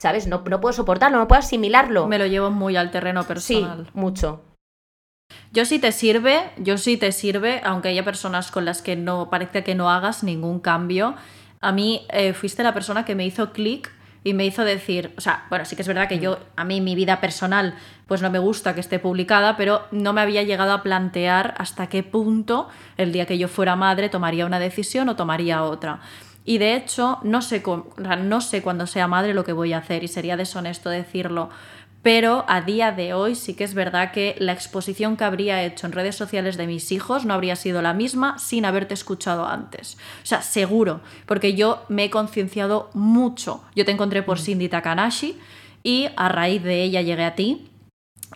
[0.00, 0.26] ¿Sabes?
[0.26, 2.06] No, no puedo soportarlo, no puedo asimilarlo.
[2.06, 3.90] Me lo llevo muy al terreno sí, personal.
[3.92, 4.42] mucho.
[5.52, 9.28] Yo sí te sirve, yo sí te sirve, aunque haya personas con las que no
[9.28, 11.16] parece que no hagas ningún cambio.
[11.60, 13.92] A mí eh, fuiste la persona que me hizo clic
[14.24, 16.80] y me hizo decir, o sea, bueno, sí que es verdad que yo, a mí
[16.80, 17.74] mi vida personal,
[18.10, 21.86] pues no me gusta que esté publicada, pero no me había llegado a plantear hasta
[21.86, 26.00] qué punto el día que yo fuera madre tomaría una decisión o tomaría otra.
[26.44, 27.62] Y de hecho, no sé,
[28.24, 31.50] no sé cuando sea madre lo que voy a hacer y sería deshonesto decirlo.
[32.02, 35.86] Pero a día de hoy sí que es verdad que la exposición que habría hecho
[35.86, 39.98] en redes sociales de mis hijos no habría sido la misma sin haberte escuchado antes.
[40.24, 43.62] O sea, seguro, porque yo me he concienciado mucho.
[43.76, 45.38] Yo te encontré por Cindy Takanashi
[45.84, 47.69] y a raíz de ella llegué a ti.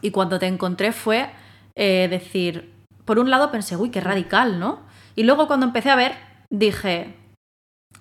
[0.01, 1.31] Y cuando te encontré fue
[1.77, 2.73] eh, decir,
[3.05, 4.81] por un lado pensé, uy, qué radical, ¿no?
[5.17, 6.15] Y luego cuando empecé a ver,
[6.51, 7.17] dije,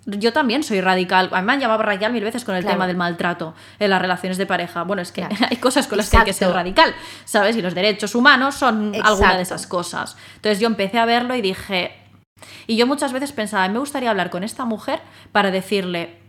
[0.06, 1.30] yo también soy radical.
[1.32, 2.76] A mí me han llamado radical mil veces con el Claro.
[2.76, 4.84] tema del maltrato en las relaciones de pareja.
[4.84, 5.36] Bueno, es que Claro.
[5.50, 6.94] hay cosas con las que hay que ser radical,
[7.26, 7.56] ¿sabes?
[7.56, 10.18] Y los derechos humanos son alguna de esas cosas.
[10.36, 11.98] Entonces yo empecé a verlo y dije...
[12.68, 15.00] Y yo muchas veces pensaba, me gustaría hablar con esta mujer
[15.32, 16.20] para decirle,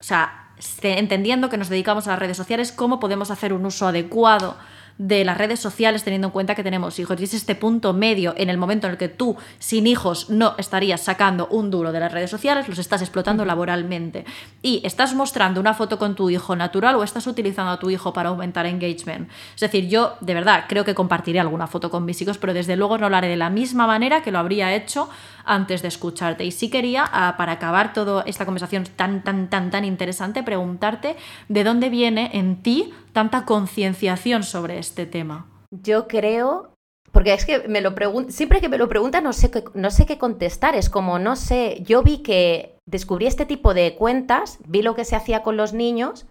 [0.00, 3.66] o sea, este- entendiendo que nos dedicamos a las redes sociales, cómo podemos hacer un
[3.66, 4.56] uso adecuado
[4.98, 7.20] de las redes sociales teniendo en cuenta que tenemos hijos.
[7.20, 10.54] Y es este punto medio en el momento en el que tú, sin hijos, no
[10.58, 14.24] estarías sacando un duro de las redes sociales, los estás explotando laboralmente.
[14.60, 18.12] Y estás mostrando una foto con tu hijo natural o estás utilizando a tu hijo
[18.12, 19.30] para aumentar engagement.
[19.54, 22.76] Es decir, yo de verdad creo que compartiré alguna foto con mis hijos, pero desde
[22.76, 25.08] luego no lo haré de la misma manera que lo habría hecho
[25.44, 26.44] antes de escucharte.
[26.44, 31.16] Y sí quería, ah, para acabar toda esta conversación tan, tan, tan, tan interesante, preguntarte
[31.48, 35.46] de dónde viene en ti tanta concienciación sobre este tema.
[35.70, 36.72] Yo creo,
[37.12, 37.94] porque es que me lo
[38.28, 41.36] siempre que me lo preguntan no sé, qué, no sé qué contestar, es como, no
[41.36, 45.56] sé, yo vi que descubrí este tipo de cuentas, vi lo que se hacía con
[45.56, 46.26] los niños,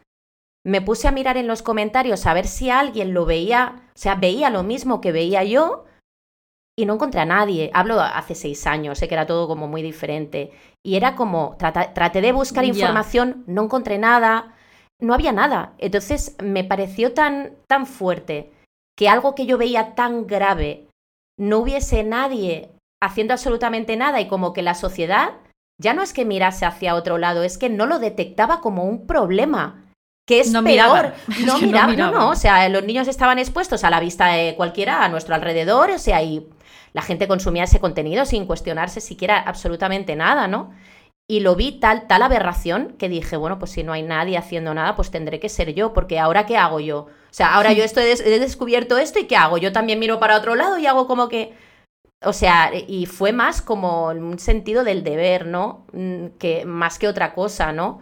[0.66, 4.16] me puse a mirar en los comentarios a ver si alguien lo veía, o sea,
[4.16, 5.86] veía lo mismo que veía yo
[6.78, 7.72] y no encontré a nadie.
[7.74, 10.52] Hablo hace seis años, sé que era todo como muy diferente.
[10.86, 14.56] Y era como, trata- traté de buscar información, no encontré nada,
[14.99, 15.74] no había nada.
[15.78, 18.52] Entonces me pareció tan, tan fuerte
[18.98, 20.88] que algo que yo veía tan grave
[21.40, 22.72] no hubiese nadie
[23.02, 25.34] haciendo absolutamente nada y como que la sociedad
[25.80, 29.06] ya no es que mirase hacia otro lado, es que no lo detectaba como un
[29.06, 29.84] problema.
[30.28, 31.14] Que es No peor.
[31.30, 33.99] Es No, que no miraban, no, no, o sea, los niños estaban expuestos a la
[33.99, 36.49] vista de cualquiera a nuestro alrededor, o sea, y
[36.94, 40.74] la gente consumía ese contenido sin cuestionarse siquiera absolutamente nada, ¿no?
[41.30, 44.74] Y lo vi tal, tal aberración que dije, bueno, pues si no hay nadie haciendo
[44.74, 46.99] nada, pues tendré que ser yo, porque ahora qué hago yo.
[46.99, 49.58] O sea, ahora yo estoy des- he descubierto esto y qué hago.
[49.58, 51.54] Yo también miro para otro lado y hago como que.
[52.24, 55.86] O sea, y fue más como un sentido del deber, ¿no?
[55.94, 58.02] Mm, Que más que otra cosa, ¿no?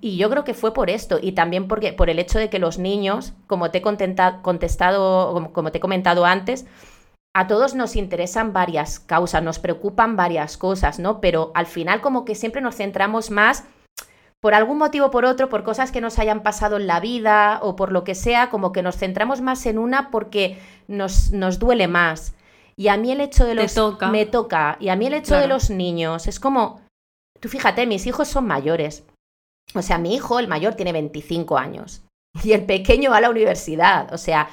[0.00, 2.58] Y yo creo que fue por esto, y también porque, por el hecho de que
[2.58, 6.66] los niños, como te he contestado, como, como te he comentado antes,
[7.34, 11.20] a todos nos interesan varias causas, nos preocupan varias cosas, ¿no?
[11.20, 13.64] Pero al final como que siempre nos centramos más
[14.40, 17.60] por algún motivo o por otro, por cosas que nos hayan pasado en la vida
[17.62, 21.58] o por lo que sea, como que nos centramos más en una porque nos, nos
[21.58, 22.34] duele más.
[22.76, 23.74] Y a mí el hecho de los...
[23.74, 24.08] toca.
[24.08, 24.76] Me toca.
[24.80, 26.80] Y a mí el hecho de los niños es como...
[27.38, 29.04] tú fíjate, mis hijos son mayores.
[29.74, 32.02] O sea, mi hijo, el mayor, tiene 25 años
[32.42, 34.12] y el pequeño va a la universidad.
[34.12, 34.48] O sea,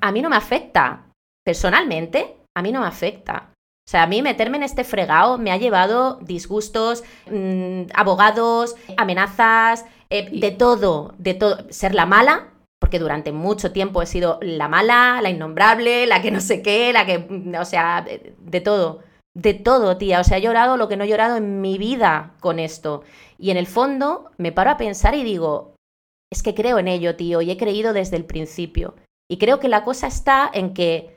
[0.00, 1.06] a, mí no me afecta.
[1.44, 3.50] Personalmente, a mí no me afecta.
[3.86, 9.84] O sea, a mí meterme en este fregado me ha llevado disgustos, mm, abogados, amenazas,
[10.08, 11.66] eh, de todo, de todo.
[11.70, 16.30] Ser la mala, porque durante mucho tiempo he sido la mala, la innombrable, la que
[16.30, 18.06] no sé qué, la que, mm, o sea,
[18.38, 19.00] de, todo.
[19.36, 20.20] De todo, tía.
[20.20, 23.02] O sea, he llorado lo que no he llorado en mi vida con esto.
[23.38, 25.74] Y en el fondo me paro a pensar y digo,
[26.32, 28.94] es que creo en ello, tío, y he creído desde el principio.
[29.30, 31.13] Y creo que la cosa está en que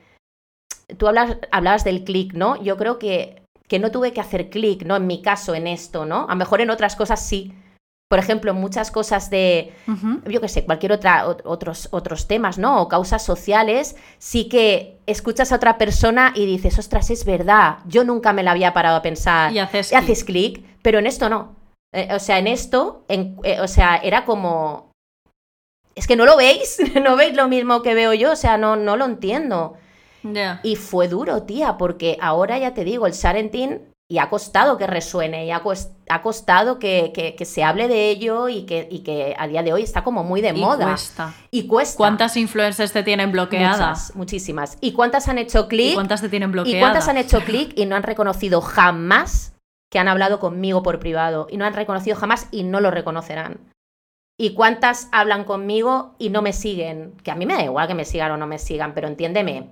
[0.96, 2.62] tú hablas, hablabas del clic, ¿no?
[2.62, 4.96] Yo creo que, que no tuve que hacer clic, ¿no?
[4.96, 6.24] En mi caso, en esto, ¿no?
[6.28, 7.52] A lo mejor en otras cosas sí.
[8.08, 9.74] Por ejemplo, en muchas cosas de,
[10.26, 12.80] yo qué sé, cualquier otra, otros, otros temas, ¿no?
[12.80, 18.04] O causas sociales, sí que escuchas a otra persona y dices, ostras, es verdad, yo
[18.04, 19.52] nunca me la había parado a pensar.
[19.52, 21.54] Y haces, clic, pero en esto no.
[21.92, 24.90] Eh, o sea, en esto, en, eh, o sea, era como...
[25.94, 28.76] Es que no lo veis, no veis lo mismo que veo yo, o sea, no,
[28.76, 29.76] no lo entiendo.
[30.62, 34.86] Y fue duro, tía, porque ahora ya te digo, el Sarentín y ha costado que
[34.86, 39.74] resuene, y ha, costado que, se hable de ello y que, que, a día de
[39.74, 40.86] hoy está como muy de moda.
[40.86, 41.34] Cuesta.
[41.50, 41.98] Y cuesta.
[41.98, 44.16] ¿Cuántas influencers te tienen bloqueadas?
[44.16, 44.78] muchísimas.
[44.80, 45.92] ¿Y cuántas han hecho clic?
[45.92, 46.78] cuántas te tienen bloqueadas?
[46.78, 49.52] ¿Y cuántas han hecho clic y no han reconocido jamás
[49.90, 51.46] que han hablado conmigo por privado?
[51.50, 53.58] Y no han reconocido jamás y no lo reconocerán.
[54.38, 57.12] ¿Y cuántas hablan conmigo y no me siguen?
[57.22, 59.68] Que a mí me da igual que me sigan o no me sigan, pero entiéndeme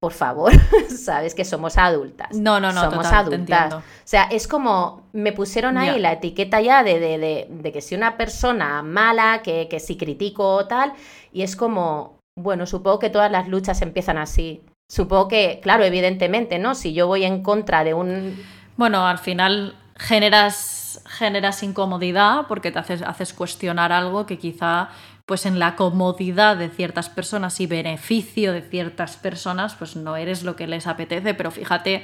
[0.00, 0.52] por favor,
[0.88, 2.28] sabes que somos adultas.
[2.32, 3.74] No, no, no, somos adultas.
[3.74, 7.94] o sea, es como me pusieron ahí la etiqueta ya de, de, de, que si
[7.94, 10.92] una persona mala, que, que si critico o tal,
[11.32, 14.62] y es como, bueno, supongo que todas las luchas empiezan así.
[14.90, 16.74] Supongo que, claro, evidentemente, ¿no?
[16.74, 18.42] Si yo voy en contra de un...
[18.76, 24.90] Bueno, al final generas, generas incomodidad porque te haces, haces cuestionar algo que quizá
[25.28, 30.42] pues en la comodidad de ciertas personas y beneficio de ciertas personas, pues no eres
[30.42, 32.02] lo que les apetece, pero fíjate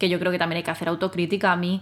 [0.00, 1.52] que yo creo que también hay que hacer autocrítica.
[1.52, 1.80] A mí,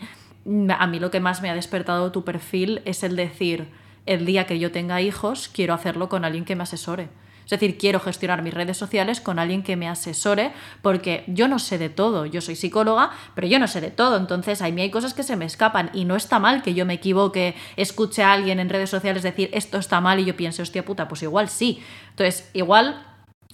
[0.69, 3.69] a mí lo que más me ha despertado tu perfil es el decir,
[4.05, 7.09] el día que yo tenga hijos, quiero hacerlo con alguien que me asesore.
[7.45, 11.59] Es decir, quiero gestionar mis redes sociales con alguien que me asesore porque yo no
[11.59, 12.27] sé de todo.
[12.27, 14.17] Yo soy psicóloga, pero yo no sé de todo.
[14.17, 16.87] Entonces, a mí hay cosas que se me escapan y no está mal que yo
[16.87, 20.63] me equivoque, escuche a alguien en redes sociales decir esto está mal y yo piense,
[20.63, 21.83] hostia puta, pues igual sí.
[22.11, 23.07] Entonces, igual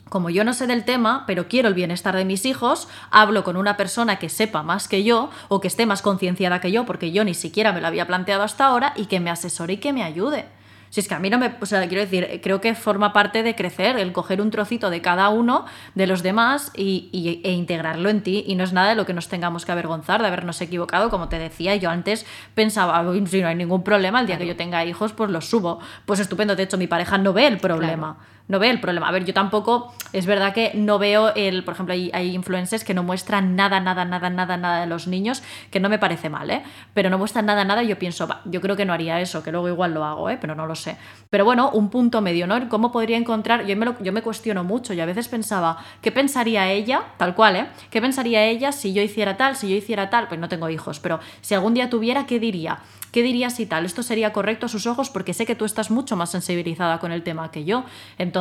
[0.09, 3.57] como yo no sé del tema, pero quiero el bienestar de mis hijos, hablo con
[3.57, 7.13] una persona que sepa más que yo o que esté más concienciada que yo, porque
[7.13, 9.93] yo ni siquiera me lo había planteado hasta ahora, y que me asesore y que
[9.93, 10.47] me ayude.
[10.91, 11.55] Si es que a mí no me.
[11.61, 15.01] O sea, quiero decir, creo que forma parte de crecer, el coger un trocito de
[15.01, 18.45] cada uno de los demás y, e integrarlo en ti.
[18.47, 21.11] Y no es nada de lo que nos tengamos que avergonzar de habernos equivocado.
[21.11, 24.57] Como te decía, yo antes pensaba, si no hay ningún problema, el día que yo
[24.57, 25.81] tenga hijos, pues los subo.
[26.07, 26.57] Pues estupendo.
[26.57, 28.19] De hecho, mi pareja no ve el problema
[28.49, 29.09] no ve el problema.
[29.09, 32.83] A ver, yo tampoco, es verdad que no veo el, por ejemplo, hay, hay influencers
[32.83, 36.31] que no muestran nada, nada, nada, nada, nada de los niños, que no me parece
[36.31, 36.63] mal, ¿eh?
[36.95, 39.53] Pero no muestran nada, nada yo pienso, va, yo creo que no haría eso, que
[39.53, 40.39] luego igual lo hago, ¿eh?
[40.41, 40.97] Pero no lo sé.
[41.31, 42.69] Pero bueno, un punto medio, ¿no?
[42.69, 43.67] ¿Cómo podría encontrar?
[43.67, 47.03] Yo me, yo me cuestiono mucho y a veces pensaba, ¿qué pensaría ella?
[47.19, 47.67] Tal cual, ¿eh?
[47.91, 50.29] ¿Qué pensaría ella si yo hiciera tal, si yo hiciera tal?
[50.29, 52.79] Pues no tengo hijos, pero si algún día tuviera, ¿qué diría?
[53.13, 53.87] ¿Qué dirías si tal?
[53.87, 57.11] Esto sería correcto a sus ojos porque sé que tú estás mucho más sensibilizada con
[57.11, 57.85] el tema que yo.
[58.19, 58.38] Entonces,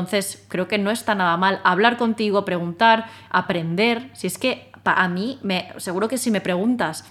[0.48, 4.10] creo que no está nada mal hablar contigo, preguntar, aprender.
[4.14, 7.06] Si es que a mí, me, seguro que si me preguntas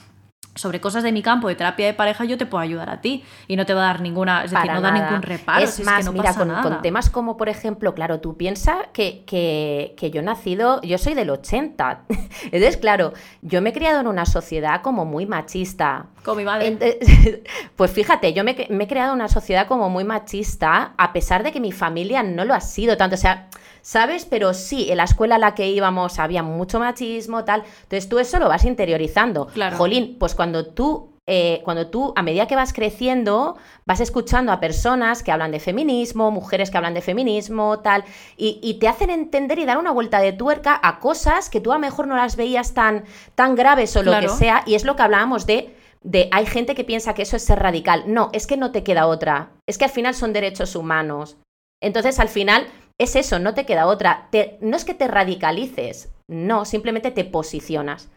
[0.57, 3.25] sobre cosas de mi campo de terapia de pareja, yo te puedo ayudar a ti
[3.47, 5.63] y no te va a dar ninguna, es decir, no da ningún reparo.
[5.63, 10.21] Es más, mira, con, temas como, por ejemplo, claro, tú piensas que, que, que, yo
[10.21, 12.05] he nacido, yo soy del 80.
[12.45, 13.13] Entonces, claro,
[13.43, 16.07] yo me he criado en una sociedad como muy machista.
[16.25, 16.77] Con mi madre.
[17.77, 21.43] pues fíjate, yo me, me he creado en una sociedad como muy machista, a pesar
[21.43, 23.15] de que mi familia no lo ha sido tanto.
[23.15, 23.49] O sea,
[23.87, 24.25] ¿sabes?
[24.25, 27.63] Pero sí, en la escuela a la que íbamos había mucho machismo, tal.
[27.85, 29.47] Entonces tú eso lo vas interiorizando.
[29.47, 29.77] Claro.
[29.77, 34.61] Jolín, pues cuando tú eh, cuando tú, a medida que vas creciendo, vas escuchando a
[34.61, 38.05] personas que hablan de feminismo, mujeres que hablan de feminismo, tal,
[38.37, 41.77] y, te hacen entender y dar una vuelta de tuerca a cosas que tú a
[41.77, 43.05] lo mejor no las veías tan,
[43.35, 46.77] tan graves o lo que sea, y es lo que hablábamos de, de hay gente
[46.77, 48.05] que piensa que eso es ser radical.
[48.07, 49.51] No, es que no te queda otra.
[49.67, 51.39] Es que al final son derechos humanos.
[51.81, 52.69] Entonces, al final,
[52.99, 54.29] es eso, no te queda otra.
[54.61, 58.09] no es que te radicalices, no, simplemente te posicionas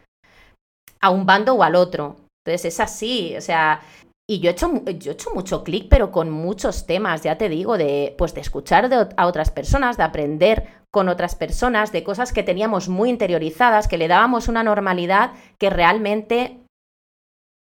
[1.00, 2.16] a un bando o al otro.
[2.44, 3.82] Entonces es así, o sea,
[4.28, 8.14] y yo he hecho, yo mucho clic, pero con muchos temas, ya te digo, de,
[8.16, 12.88] pues de escuchar a otras personas, de aprender con otras personas, de cosas que teníamos
[12.88, 16.60] muy interiorizadas, que le dábamos una normalidad que realmente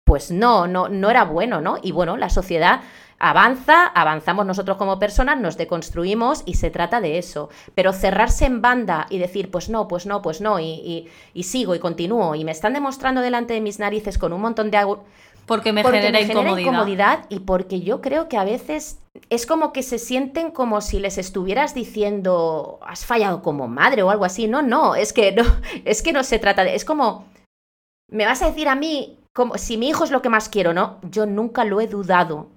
[0.05, 1.77] pues no, no, no era bueno, ¿no?
[1.83, 2.81] Y bueno, la sociedad
[3.19, 7.49] avanza, avanzamos nosotros como personas, nos deconstruimos y se trata de eso.
[7.75, 11.09] Pero cerrarse en banda y decir, pues no, pues no, pues no, y,
[11.43, 14.77] sigo y continúo, y me están demostrando delante de mis narices con un montón de
[14.77, 15.03] agua.
[15.45, 17.25] Porque me, genera, incomodidad.
[17.29, 18.99] y porque yo creo que a veces
[19.31, 24.11] es como que se sienten como si les estuvieras diciendo has fallado como madre o
[24.11, 24.47] algo así.
[24.47, 25.43] No, no, es que no,
[25.85, 26.75] es que no se trata de.
[26.75, 27.25] Es como.
[28.11, 30.73] Me vas a decir a mí como si mi hijo es lo que más quiero,
[30.73, 30.99] ¿no?
[31.09, 32.47] Yo nunca lo he dudado.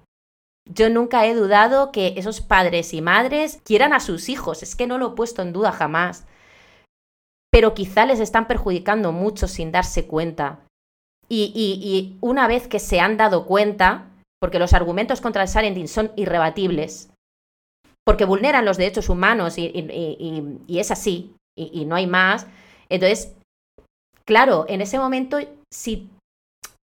[0.65, 4.87] Yo nunca he dudado que esos padres y madres quieran a sus hijos, es que
[4.87, 6.25] no lo he puesto en duda jamás.
[7.51, 10.59] Pero quizá les están perjudicando mucho sin darse cuenta.
[11.29, 14.09] Y, y, una vez que se han dado cuenta,
[14.39, 17.09] porque los argumentos contra el Sarendin son irrebatibles,
[18.05, 19.71] porque vulneran los derechos humanos y,
[20.67, 22.47] y es así, y, no hay más,
[22.89, 23.35] entonces,
[24.25, 25.37] claro, en ese momento,
[25.73, 26.09] si,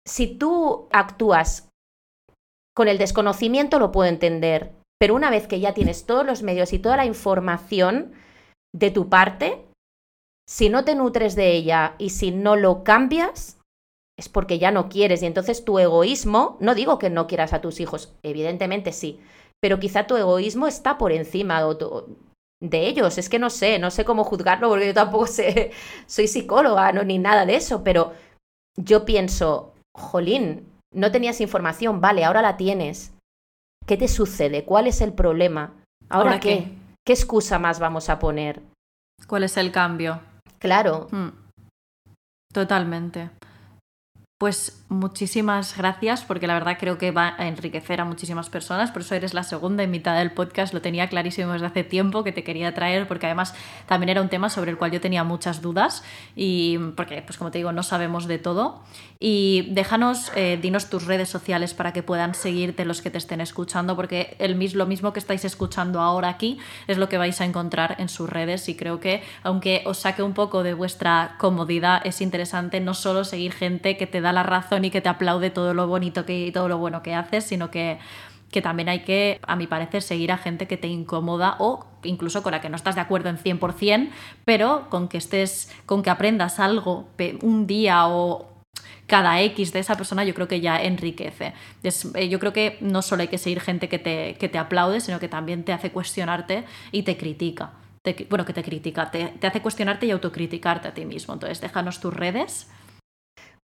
[0.07, 1.66] si tú actúas
[2.77, 6.73] con el desconocimiento lo puedo entender, pero una vez que ya tienes todos los medios
[6.73, 8.13] y toda la información
[8.71, 9.65] de tu parte,
[10.47, 13.57] si no te nutres de ella y si no lo cambias,
[14.15, 15.23] es porque ya no quieres.
[15.23, 19.19] Y entonces tu egoísmo, no digo que no quieras a tus hijos, evidentemente sí,
[19.59, 21.63] pero quizá tu egoísmo está por encima
[22.61, 23.17] de, ellos.
[23.17, 25.71] Es que no sé, no sé cómo juzgarlo porque yo tampoco sé,
[26.05, 28.13] soy psicóloga, no, ni nada de eso, pero
[28.75, 33.13] yo pienso, jolín, no tenías información, vale, ahora la tienes.
[33.85, 34.65] ¿Qué te sucede?
[34.65, 35.73] ¿Cuál es el problema?
[36.09, 36.75] ¿Ahora, qué?
[37.05, 37.13] qué?
[37.13, 38.61] excusa más vamos a poner?
[39.27, 40.19] ¿Cuál es el cambio?
[40.59, 41.07] Claro.
[41.11, 41.29] Hmm.
[42.51, 43.29] Totalmente.
[44.39, 49.01] Pues muchísimas gracias porque la verdad creo que va a enriquecer a muchísimas personas, por
[49.01, 52.43] eso eres la segunda invitada del podcast, lo tenía clarísimo desde hace tiempo que te
[52.43, 53.55] quería traer porque además
[53.87, 56.03] también era un tema sobre el cual yo tenía muchas dudas
[56.35, 58.83] y porque pues como te digo no sabemos de todo.
[59.19, 63.41] Y déjanos, eh, dinos tus redes sociales para que puedan seguirte los que te estén
[63.41, 67.45] escuchando porque el, lo mismo que estáis escuchando ahora aquí es lo que vais a
[67.45, 72.05] encontrar en sus redes y creo que aunque os saque un poco de vuestra comodidad
[72.05, 75.49] es interesante no solo seguir gente que te da la razón y que te aplaude
[75.49, 77.99] todo lo bonito que, y todo lo bueno que haces, sino que,
[78.51, 82.43] que también hay que, a mi parecer, seguir a gente que te incomoda o incluso
[82.43, 84.09] con la que no estás de acuerdo en 100%,
[84.45, 87.07] pero con que estés, con que aprendas algo
[87.41, 88.47] un día o
[89.07, 91.53] cada X de esa persona yo creo que ya enriquece.
[91.83, 94.99] Eh, yo creo que no solo hay que seguir gente que te, que te aplaude,
[94.99, 97.71] sino que también te hace cuestionarte y te critica.
[98.29, 101.33] bueno, que te critica, te, te hace cuestionarte y autocriticarte a ti mismo.
[101.33, 102.69] Entonces, déjanos tus redes.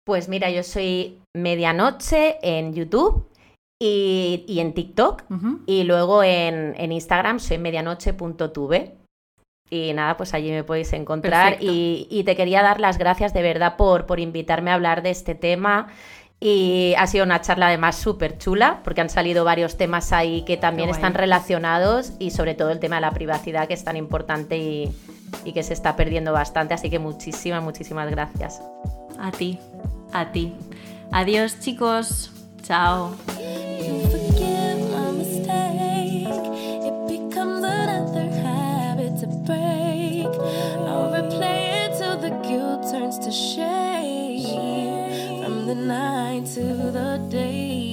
[0.05, 3.29] Pues mira, yo soy medianoche en YouTube
[3.81, 5.25] y, en TikTok
[5.67, 8.97] y luego en, Instagram soy medianoche.tube.
[9.71, 11.57] Y nada, pues allí me podéis encontrar.
[11.61, 15.35] Y, te quería dar las gracias de verdad por, por invitarme a hablar de este
[15.35, 15.89] tema.
[16.41, 20.57] Y ha sido una charla además súper chula, porque han salido varios temas ahí que
[20.57, 24.59] también están relacionados y sobre todo el tema de la privacidad, que es tan importante
[24.59, 24.93] y,
[25.45, 26.75] y que se está perdiendo bastante.
[26.75, 28.61] Así que muchísimas, muchísimas gracias.
[29.19, 29.59] A ti
[30.13, 30.53] a ti.
[31.11, 32.31] Adiós chicos,
[32.63, 33.17] chao.
[42.91, 43.31] turns to
[45.41, 46.61] from the night to
[46.91, 47.92] the day.